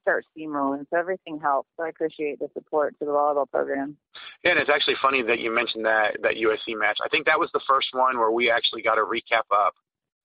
start 0.05 0.24
steamrolling. 0.36 0.86
So 0.90 0.98
everything 0.98 1.40
helps. 1.40 1.68
So 1.76 1.84
I 1.84 1.88
appreciate 1.88 2.38
the 2.38 2.48
support 2.55 2.94
to 2.98 3.07
the 3.07 3.11
volleyball 3.11 3.50
program. 3.50 3.96
Yeah, 4.44 4.52
and 4.52 4.61
it's 4.61 4.70
actually 4.70 4.96
funny 5.00 5.22
that 5.22 5.40
you 5.40 5.55
mentioned 5.55 5.84
that 5.86 6.18
that 6.22 6.34
USC 6.34 6.78
match. 6.78 6.98
I 7.05 7.09
think 7.09 7.26
that 7.26 7.38
was 7.38 7.50
the 7.52 7.61
first 7.66 7.88
one 7.92 8.18
where 8.18 8.30
we 8.30 8.50
actually 8.50 8.82
got 8.82 8.98
a 8.98 9.02
recap 9.02 9.48
up. 9.50 9.74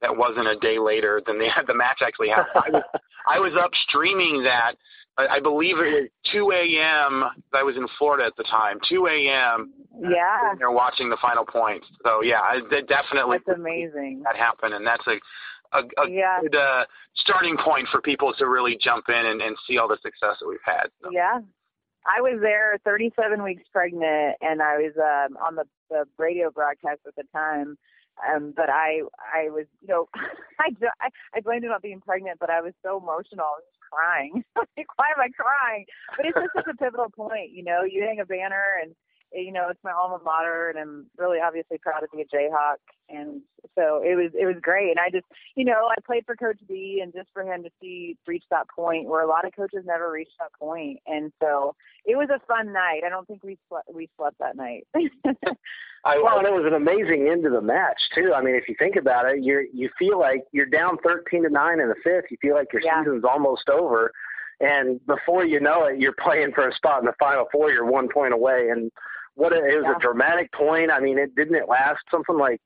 That 0.01 0.15
wasn't 0.15 0.47
a 0.47 0.55
day 0.55 0.79
later 0.79 1.21
than 1.25 1.39
they 1.39 1.49
had 1.49 1.63
the 1.67 1.73
match 1.73 1.99
actually 2.05 2.29
happened. 2.29 2.63
I 2.65 2.69
was, 2.69 2.83
I 3.27 3.39
was 3.39 3.53
up 3.61 3.71
streaming 3.87 4.43
that 4.43 4.75
I, 5.27 5.39
believe 5.39 5.77
it 5.79 5.91
was 5.91 6.09
2 6.31 6.51
a.m. 6.51 7.25
I 7.53 7.63
was 7.63 7.75
in 7.75 7.87
Florida 7.97 8.25
at 8.25 8.35
the 8.37 8.43
time. 8.43 8.79
2 8.87 9.07
a.m. 9.07 9.73
Yeah. 9.99 10.53
They're 10.57 10.71
watching 10.71 11.09
the 11.09 11.17
final 11.21 11.45
points. 11.45 11.87
So 12.05 12.21
yeah, 12.23 12.39
I, 12.39 12.59
definitely. 12.87 13.37
That's 13.45 13.59
amazing. 13.59 14.21
That 14.23 14.37
happened, 14.37 14.73
and 14.73 14.87
that's 14.87 15.05
a 15.07 15.19
a, 15.73 15.79
a 16.01 16.09
yeah. 16.09 16.39
good 16.41 16.55
uh, 16.55 16.85
starting 17.15 17.57
point 17.57 17.87
for 17.91 18.01
people 18.01 18.33
to 18.37 18.47
really 18.47 18.77
jump 18.81 19.05
in 19.09 19.25
and, 19.25 19.41
and 19.41 19.55
see 19.67 19.77
all 19.77 19.87
the 19.87 19.97
success 20.01 20.37
that 20.39 20.47
we've 20.47 20.59
had. 20.65 20.87
So. 21.01 21.09
Yeah. 21.11 21.39
I 22.07 22.21
was 22.21 22.39
there 22.41 22.77
37 22.85 23.43
weeks 23.43 23.63
pregnant, 23.71 24.37
and 24.41 24.61
I 24.61 24.77
was 24.77 24.93
um, 24.97 25.37
on 25.37 25.55
the, 25.55 25.65
the 25.89 26.05
radio 26.17 26.49
broadcast 26.49 27.01
at 27.05 27.15
the 27.15 27.23
time. 27.33 27.77
Um, 28.19 28.53
but 28.55 28.69
I, 28.69 29.01
I 29.19 29.49
was, 29.49 29.65
you 29.81 29.87
know, 29.87 30.07
I, 30.59 30.69
I 31.33 31.41
blamed 31.41 31.63
it 31.63 31.71
on 31.71 31.79
being 31.81 32.01
pregnant, 32.01 32.39
but 32.39 32.49
I 32.49 32.61
was 32.61 32.73
so 32.83 32.97
emotional. 32.97 33.45
I 33.45 33.59
was 33.59 33.63
crying. 33.91 34.43
like, 34.55 34.87
why 34.95 35.07
am 35.15 35.21
I 35.21 35.29
crying? 35.29 35.85
But 36.15 36.25
it's 36.25 36.35
just 36.35 36.55
such 36.55 36.73
a 36.73 36.77
pivotal 36.77 37.09
point, 37.09 37.51
you 37.51 37.63
know. 37.63 37.83
You 37.83 38.03
hang 38.03 38.19
a 38.19 38.25
banner, 38.25 38.79
and 38.81 38.95
you 39.33 39.51
know 39.51 39.67
it's 39.69 39.83
my 39.83 39.91
alma 39.91 40.19
mater, 40.23 40.69
and 40.69 40.79
I'm 40.79 41.05
really 41.17 41.39
obviously 41.39 41.77
proud 41.77 41.99
to 42.01 42.07
be 42.15 42.21
a 42.21 42.25
Jayhawk. 42.25 42.77
And 43.09 43.41
so 43.75 44.01
it 44.03 44.15
was 44.15 44.31
it 44.39 44.45
was 44.45 44.55
great. 44.61 44.89
And 44.91 44.99
I 44.99 45.09
just, 45.09 45.25
you 45.55 45.65
know, 45.65 45.89
I 45.89 45.95
played 46.05 46.25
for 46.25 46.35
Coach 46.35 46.59
B, 46.67 46.99
and 47.01 47.13
just 47.13 47.27
for 47.33 47.43
him 47.43 47.63
to 47.63 47.69
see 47.81 48.17
reach 48.27 48.43
that 48.49 48.67
point 48.69 49.07
where 49.07 49.21
a 49.21 49.27
lot 49.27 49.45
of 49.45 49.55
coaches 49.55 49.83
never 49.85 50.11
reach 50.11 50.29
that 50.39 50.51
point. 50.59 50.99
And 51.07 51.31
so 51.41 51.75
it 52.05 52.15
was 52.15 52.29
a 52.29 52.39
fun 52.47 52.73
night. 52.73 53.01
I 53.05 53.09
don't 53.09 53.27
think 53.27 53.43
we 53.43 53.57
slept 53.67 53.89
we 53.93 54.09
slept 54.17 54.37
that 54.39 54.55
night. 54.55 54.87
I, 56.05 56.17
well, 56.17 56.37
and 56.37 56.47
it 56.47 56.53
was 56.53 56.65
an 56.65 56.73
amazing 56.73 57.27
end 57.29 57.43
to 57.43 57.49
the 57.49 57.61
match 57.61 57.99
too. 58.15 58.33
I 58.33 58.41
mean, 58.41 58.55
if 58.55 58.69
you 58.69 58.75
think 58.79 58.95
about 58.95 59.25
it, 59.25 59.43
you 59.43 59.67
you 59.73 59.89
feel 59.97 60.19
like 60.19 60.43
you're 60.51 60.65
down 60.65 60.97
thirteen 61.03 61.43
to 61.43 61.49
nine 61.49 61.79
in 61.79 61.89
the 61.89 61.95
fifth. 62.03 62.31
You 62.31 62.37
feel 62.41 62.55
like 62.55 62.71
your 62.71 62.81
yeah. 62.83 63.03
season's 63.03 63.25
almost 63.25 63.69
over, 63.69 64.11
and 64.59 65.05
before 65.05 65.45
you 65.45 65.59
know 65.59 65.85
it, 65.85 65.99
you're 65.99 66.15
playing 66.21 66.51
for 66.53 66.67
a 66.67 66.73
spot 66.73 66.99
in 66.99 67.05
the 67.05 67.13
final 67.19 67.47
four. 67.51 67.71
You're 67.71 67.85
one 67.85 68.07
point 68.07 68.33
away, 68.33 68.69
and 68.71 68.91
what 69.39 69.53
a, 69.53 69.57
it 69.63 69.77
was 69.77 69.85
yeah. 69.87 69.95
a 69.95 69.99
dramatic 69.99 70.51
point. 70.51 70.91
I 70.91 70.99
mean, 70.99 71.17
it 71.17 71.33
didn't 71.33 71.55
it 71.55 71.69
last 71.69 72.03
something 72.11 72.37
like 72.37 72.59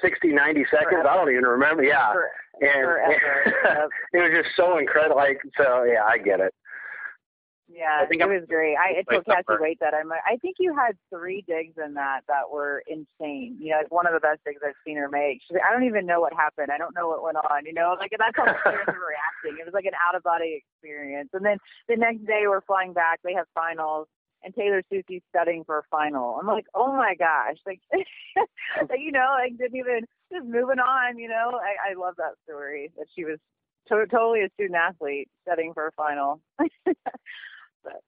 60, 0.00 0.32
90 0.32 0.64
seconds. 0.70 0.88
Forever. 0.90 1.08
I 1.08 1.16
don't 1.16 1.30
even 1.30 1.44
remember. 1.44 1.84
Yeah, 1.84 2.12
For, 2.12 2.30
and 2.60 2.84
forever. 2.84 3.88
it 4.14 4.18
was 4.18 4.32
just 4.32 4.56
so 4.56 4.78
incredible. 4.78 5.16
Like 5.16 5.40
so, 5.56 5.84
yeah, 5.84 6.02
I 6.04 6.16
get 6.16 6.40
it. 6.40 6.54
Yeah, 7.68 8.00
I 8.00 8.06
think 8.06 8.20
it 8.20 8.28
I'm- 8.28 8.34
was 8.34 8.46
great. 8.48 8.76
I 8.76 9.00
it 9.00 9.06
Wait, 9.10 9.24
Cassie. 9.24 9.60
Wait 9.60 9.78
that 9.80 9.94
I'm. 9.94 10.12
I 10.12 10.36
think 10.40 10.56
you 10.58 10.74
had 10.76 10.96
three 11.10 11.44
digs 11.46 11.74
in 11.76 11.94
that 11.94 12.20
that 12.28 12.48
were 12.50 12.82
insane. 12.86 13.56
You 13.58 13.72
know, 13.72 13.80
it's 13.80 13.90
one 13.90 14.06
of 14.06 14.12
the 14.12 14.20
best 14.20 14.40
digs 14.46 14.60
I've 14.64 14.78
seen 14.86 14.96
her 14.96 15.08
make. 15.08 15.42
She's 15.42 15.54
like, 15.54 15.64
I 15.68 15.72
don't 15.72 15.84
even 15.84 16.06
know 16.06 16.20
what 16.20 16.32
happened. 16.32 16.68
I 16.72 16.78
don't 16.78 16.94
know 16.94 17.08
what 17.08 17.22
went 17.24 17.36
on. 17.36 17.66
You 17.66 17.74
know, 17.74 17.96
like 17.98 18.12
that's 18.16 18.36
how 18.36 18.44
the 18.44 18.56
players 18.62 18.86
were 18.86 19.10
reacting. 19.10 19.60
It 19.60 19.64
was 19.64 19.74
like 19.74 19.86
an 19.86 19.98
out 20.06 20.14
of 20.14 20.22
body 20.22 20.62
experience. 20.62 21.30
And 21.32 21.44
then 21.44 21.58
the 21.88 21.96
next 21.96 22.24
day 22.26 22.44
we're 22.46 22.60
flying 22.62 22.92
back. 22.92 23.20
They 23.24 23.34
have 23.34 23.46
finals. 23.54 24.06
And 24.44 24.54
Tayler 24.54 24.82
Soucie's 24.92 25.22
studying 25.30 25.64
for 25.64 25.78
a 25.78 25.82
final. 25.90 26.38
I'm 26.40 26.46
like, 26.46 26.66
oh 26.74 26.92
my 26.92 27.14
gosh, 27.18 27.56
like, 27.66 27.80
you 28.98 29.12
know, 29.12 29.36
like 29.38 29.56
didn't 29.56 29.76
even 29.76 30.00
just 30.32 30.46
moving 30.46 30.78
on. 30.78 31.18
You 31.18 31.28
know, 31.28 31.58
I, 31.62 31.92
I 31.92 31.94
love 31.94 32.14
that 32.18 32.34
story 32.44 32.92
that 32.98 33.06
she 33.14 33.24
was 33.24 33.38
to- 33.88 34.06
totally 34.06 34.42
a 34.42 34.50
student 34.54 34.76
athlete 34.76 35.28
studying 35.42 35.72
for 35.72 35.86
a 35.86 35.92
final. 35.92 36.40
but. 36.58 36.68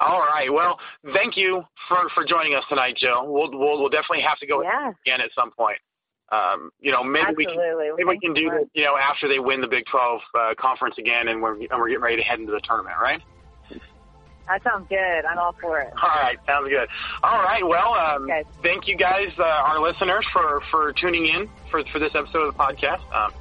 All 0.00 0.20
right. 0.20 0.52
Well, 0.52 0.80
thank 1.12 1.36
you 1.36 1.62
for 1.88 2.08
for 2.14 2.24
joining 2.24 2.54
us 2.54 2.64
tonight, 2.68 2.96
Jill. 2.96 3.32
We'll 3.32 3.50
we'll, 3.52 3.78
we'll 3.78 3.88
definitely 3.88 4.22
have 4.22 4.38
to 4.38 4.46
go 4.46 4.60
yeah, 4.60 4.90
again 5.06 5.20
at 5.20 5.30
some 5.36 5.52
point. 5.52 5.78
Um, 6.32 6.70
you 6.80 6.90
know, 6.90 7.04
maybe 7.04 7.26
we 7.36 7.44
can 7.44 7.54
absolutely. 7.54 7.90
maybe 7.96 8.08
we 8.08 8.18
can 8.18 8.34
do 8.34 8.66
you 8.72 8.84
know, 8.84 8.96
after 8.96 9.28
they 9.28 9.38
win 9.38 9.60
the 9.60 9.68
Big 9.68 9.84
12 9.86 10.20
uh, 10.34 10.54
conference 10.58 10.96
again, 10.98 11.28
and 11.28 11.40
we're 11.40 11.54
and 11.54 11.68
we're 11.78 11.88
getting 11.88 12.02
ready 12.02 12.16
to 12.16 12.22
head 12.22 12.40
into 12.40 12.50
the 12.50 12.60
tournament, 12.64 12.96
right? 13.00 13.22
That 14.46 14.62
sounds 14.62 14.86
good. 14.88 15.24
I'm 15.24 15.38
all 15.38 15.54
for 15.60 15.80
it. 15.80 15.92
All 16.02 16.08
right, 16.08 16.38
sounds 16.46 16.68
good. 16.68 16.86
All 17.22 17.38
right, 17.42 17.66
well, 17.66 17.94
um, 17.94 18.24
Okay. 18.24 18.44
thank 18.62 18.86
you 18.86 18.96
guys, 18.96 19.30
uh, 19.38 19.42
our 19.42 19.78
listeners, 19.80 20.26
for 20.32 20.60
for 20.70 20.92
tuning 20.92 21.26
in 21.26 21.48
for 21.70 21.82
for 21.84 21.98
this 21.98 22.14
episode 22.14 22.48
of 22.48 22.54
the 22.56 22.62
podcast. 22.62 23.00
Um, 23.14 23.32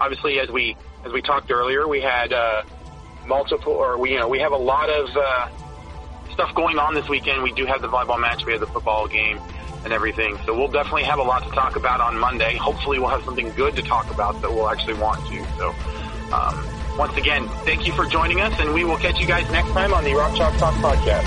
obviously, 0.00 0.40
as 0.40 0.48
we 0.50 0.76
as 1.04 1.12
we 1.12 1.22
talked 1.22 1.50
earlier, 1.52 1.86
we 1.86 2.00
had 2.00 2.32
uh, 2.32 2.62
multiple, 3.24 3.72
or 3.72 3.98
we 3.98 4.12
you 4.12 4.18
know 4.18 4.26
we 4.28 4.40
have 4.40 4.50
a 4.52 4.56
lot 4.56 4.90
of 4.90 5.08
uh, 5.16 5.48
stuff 6.32 6.52
going 6.56 6.76
on 6.78 6.94
this 6.94 7.08
weekend. 7.08 7.42
We 7.44 7.52
do 7.52 7.64
have 7.66 7.80
the 7.80 7.88
volleyball 7.88 8.20
match, 8.20 8.44
we 8.44 8.52
have 8.52 8.60
the 8.60 8.66
football 8.66 9.06
game, 9.06 9.38
and 9.84 9.92
everything. 9.92 10.38
So 10.44 10.54
we'll 10.58 10.66
definitely 10.68 11.04
have 11.04 11.20
a 11.20 11.22
lot 11.22 11.44
to 11.44 11.50
talk 11.50 11.76
about 11.76 12.00
on 12.00 12.18
Monday. 12.18 12.56
Hopefully, 12.56 12.98
we'll 12.98 13.10
have 13.10 13.22
something 13.24 13.52
good 13.52 13.76
to 13.76 13.82
talk 13.82 14.10
about 14.10 14.40
that 14.42 14.52
we'll 14.52 14.68
actually 14.70 14.94
want 14.94 15.24
to. 15.26 15.46
So. 15.56 15.76
Um, 16.30 16.68
once 16.98 17.16
again, 17.16 17.48
thank 17.64 17.86
you 17.86 17.92
for 17.92 18.06
joining 18.06 18.40
us, 18.40 18.52
and 18.58 18.74
we 18.74 18.82
will 18.84 18.96
catch 18.96 19.20
you 19.20 19.26
guys 19.26 19.48
next 19.52 19.70
time 19.70 19.94
on 19.94 20.02
the 20.02 20.12
Rock 20.14 20.36
Chalk 20.36 20.56
Talk 20.58 20.74
podcast. 20.74 21.24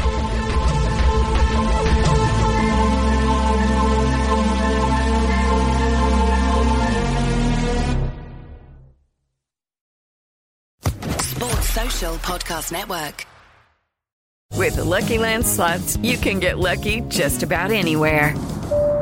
Sports 11.21 11.69
Social 11.69 12.15
Podcast 12.17 12.71
Network. 12.71 13.25
With 14.57 14.75
the 14.75 14.83
LuckyLand 14.83 15.45
slots, 15.45 15.95
you 15.97 16.17
can 16.17 16.39
get 16.39 16.59
lucky 16.59 17.01
just 17.07 17.41
about 17.41 17.71
anywhere. 17.71 18.35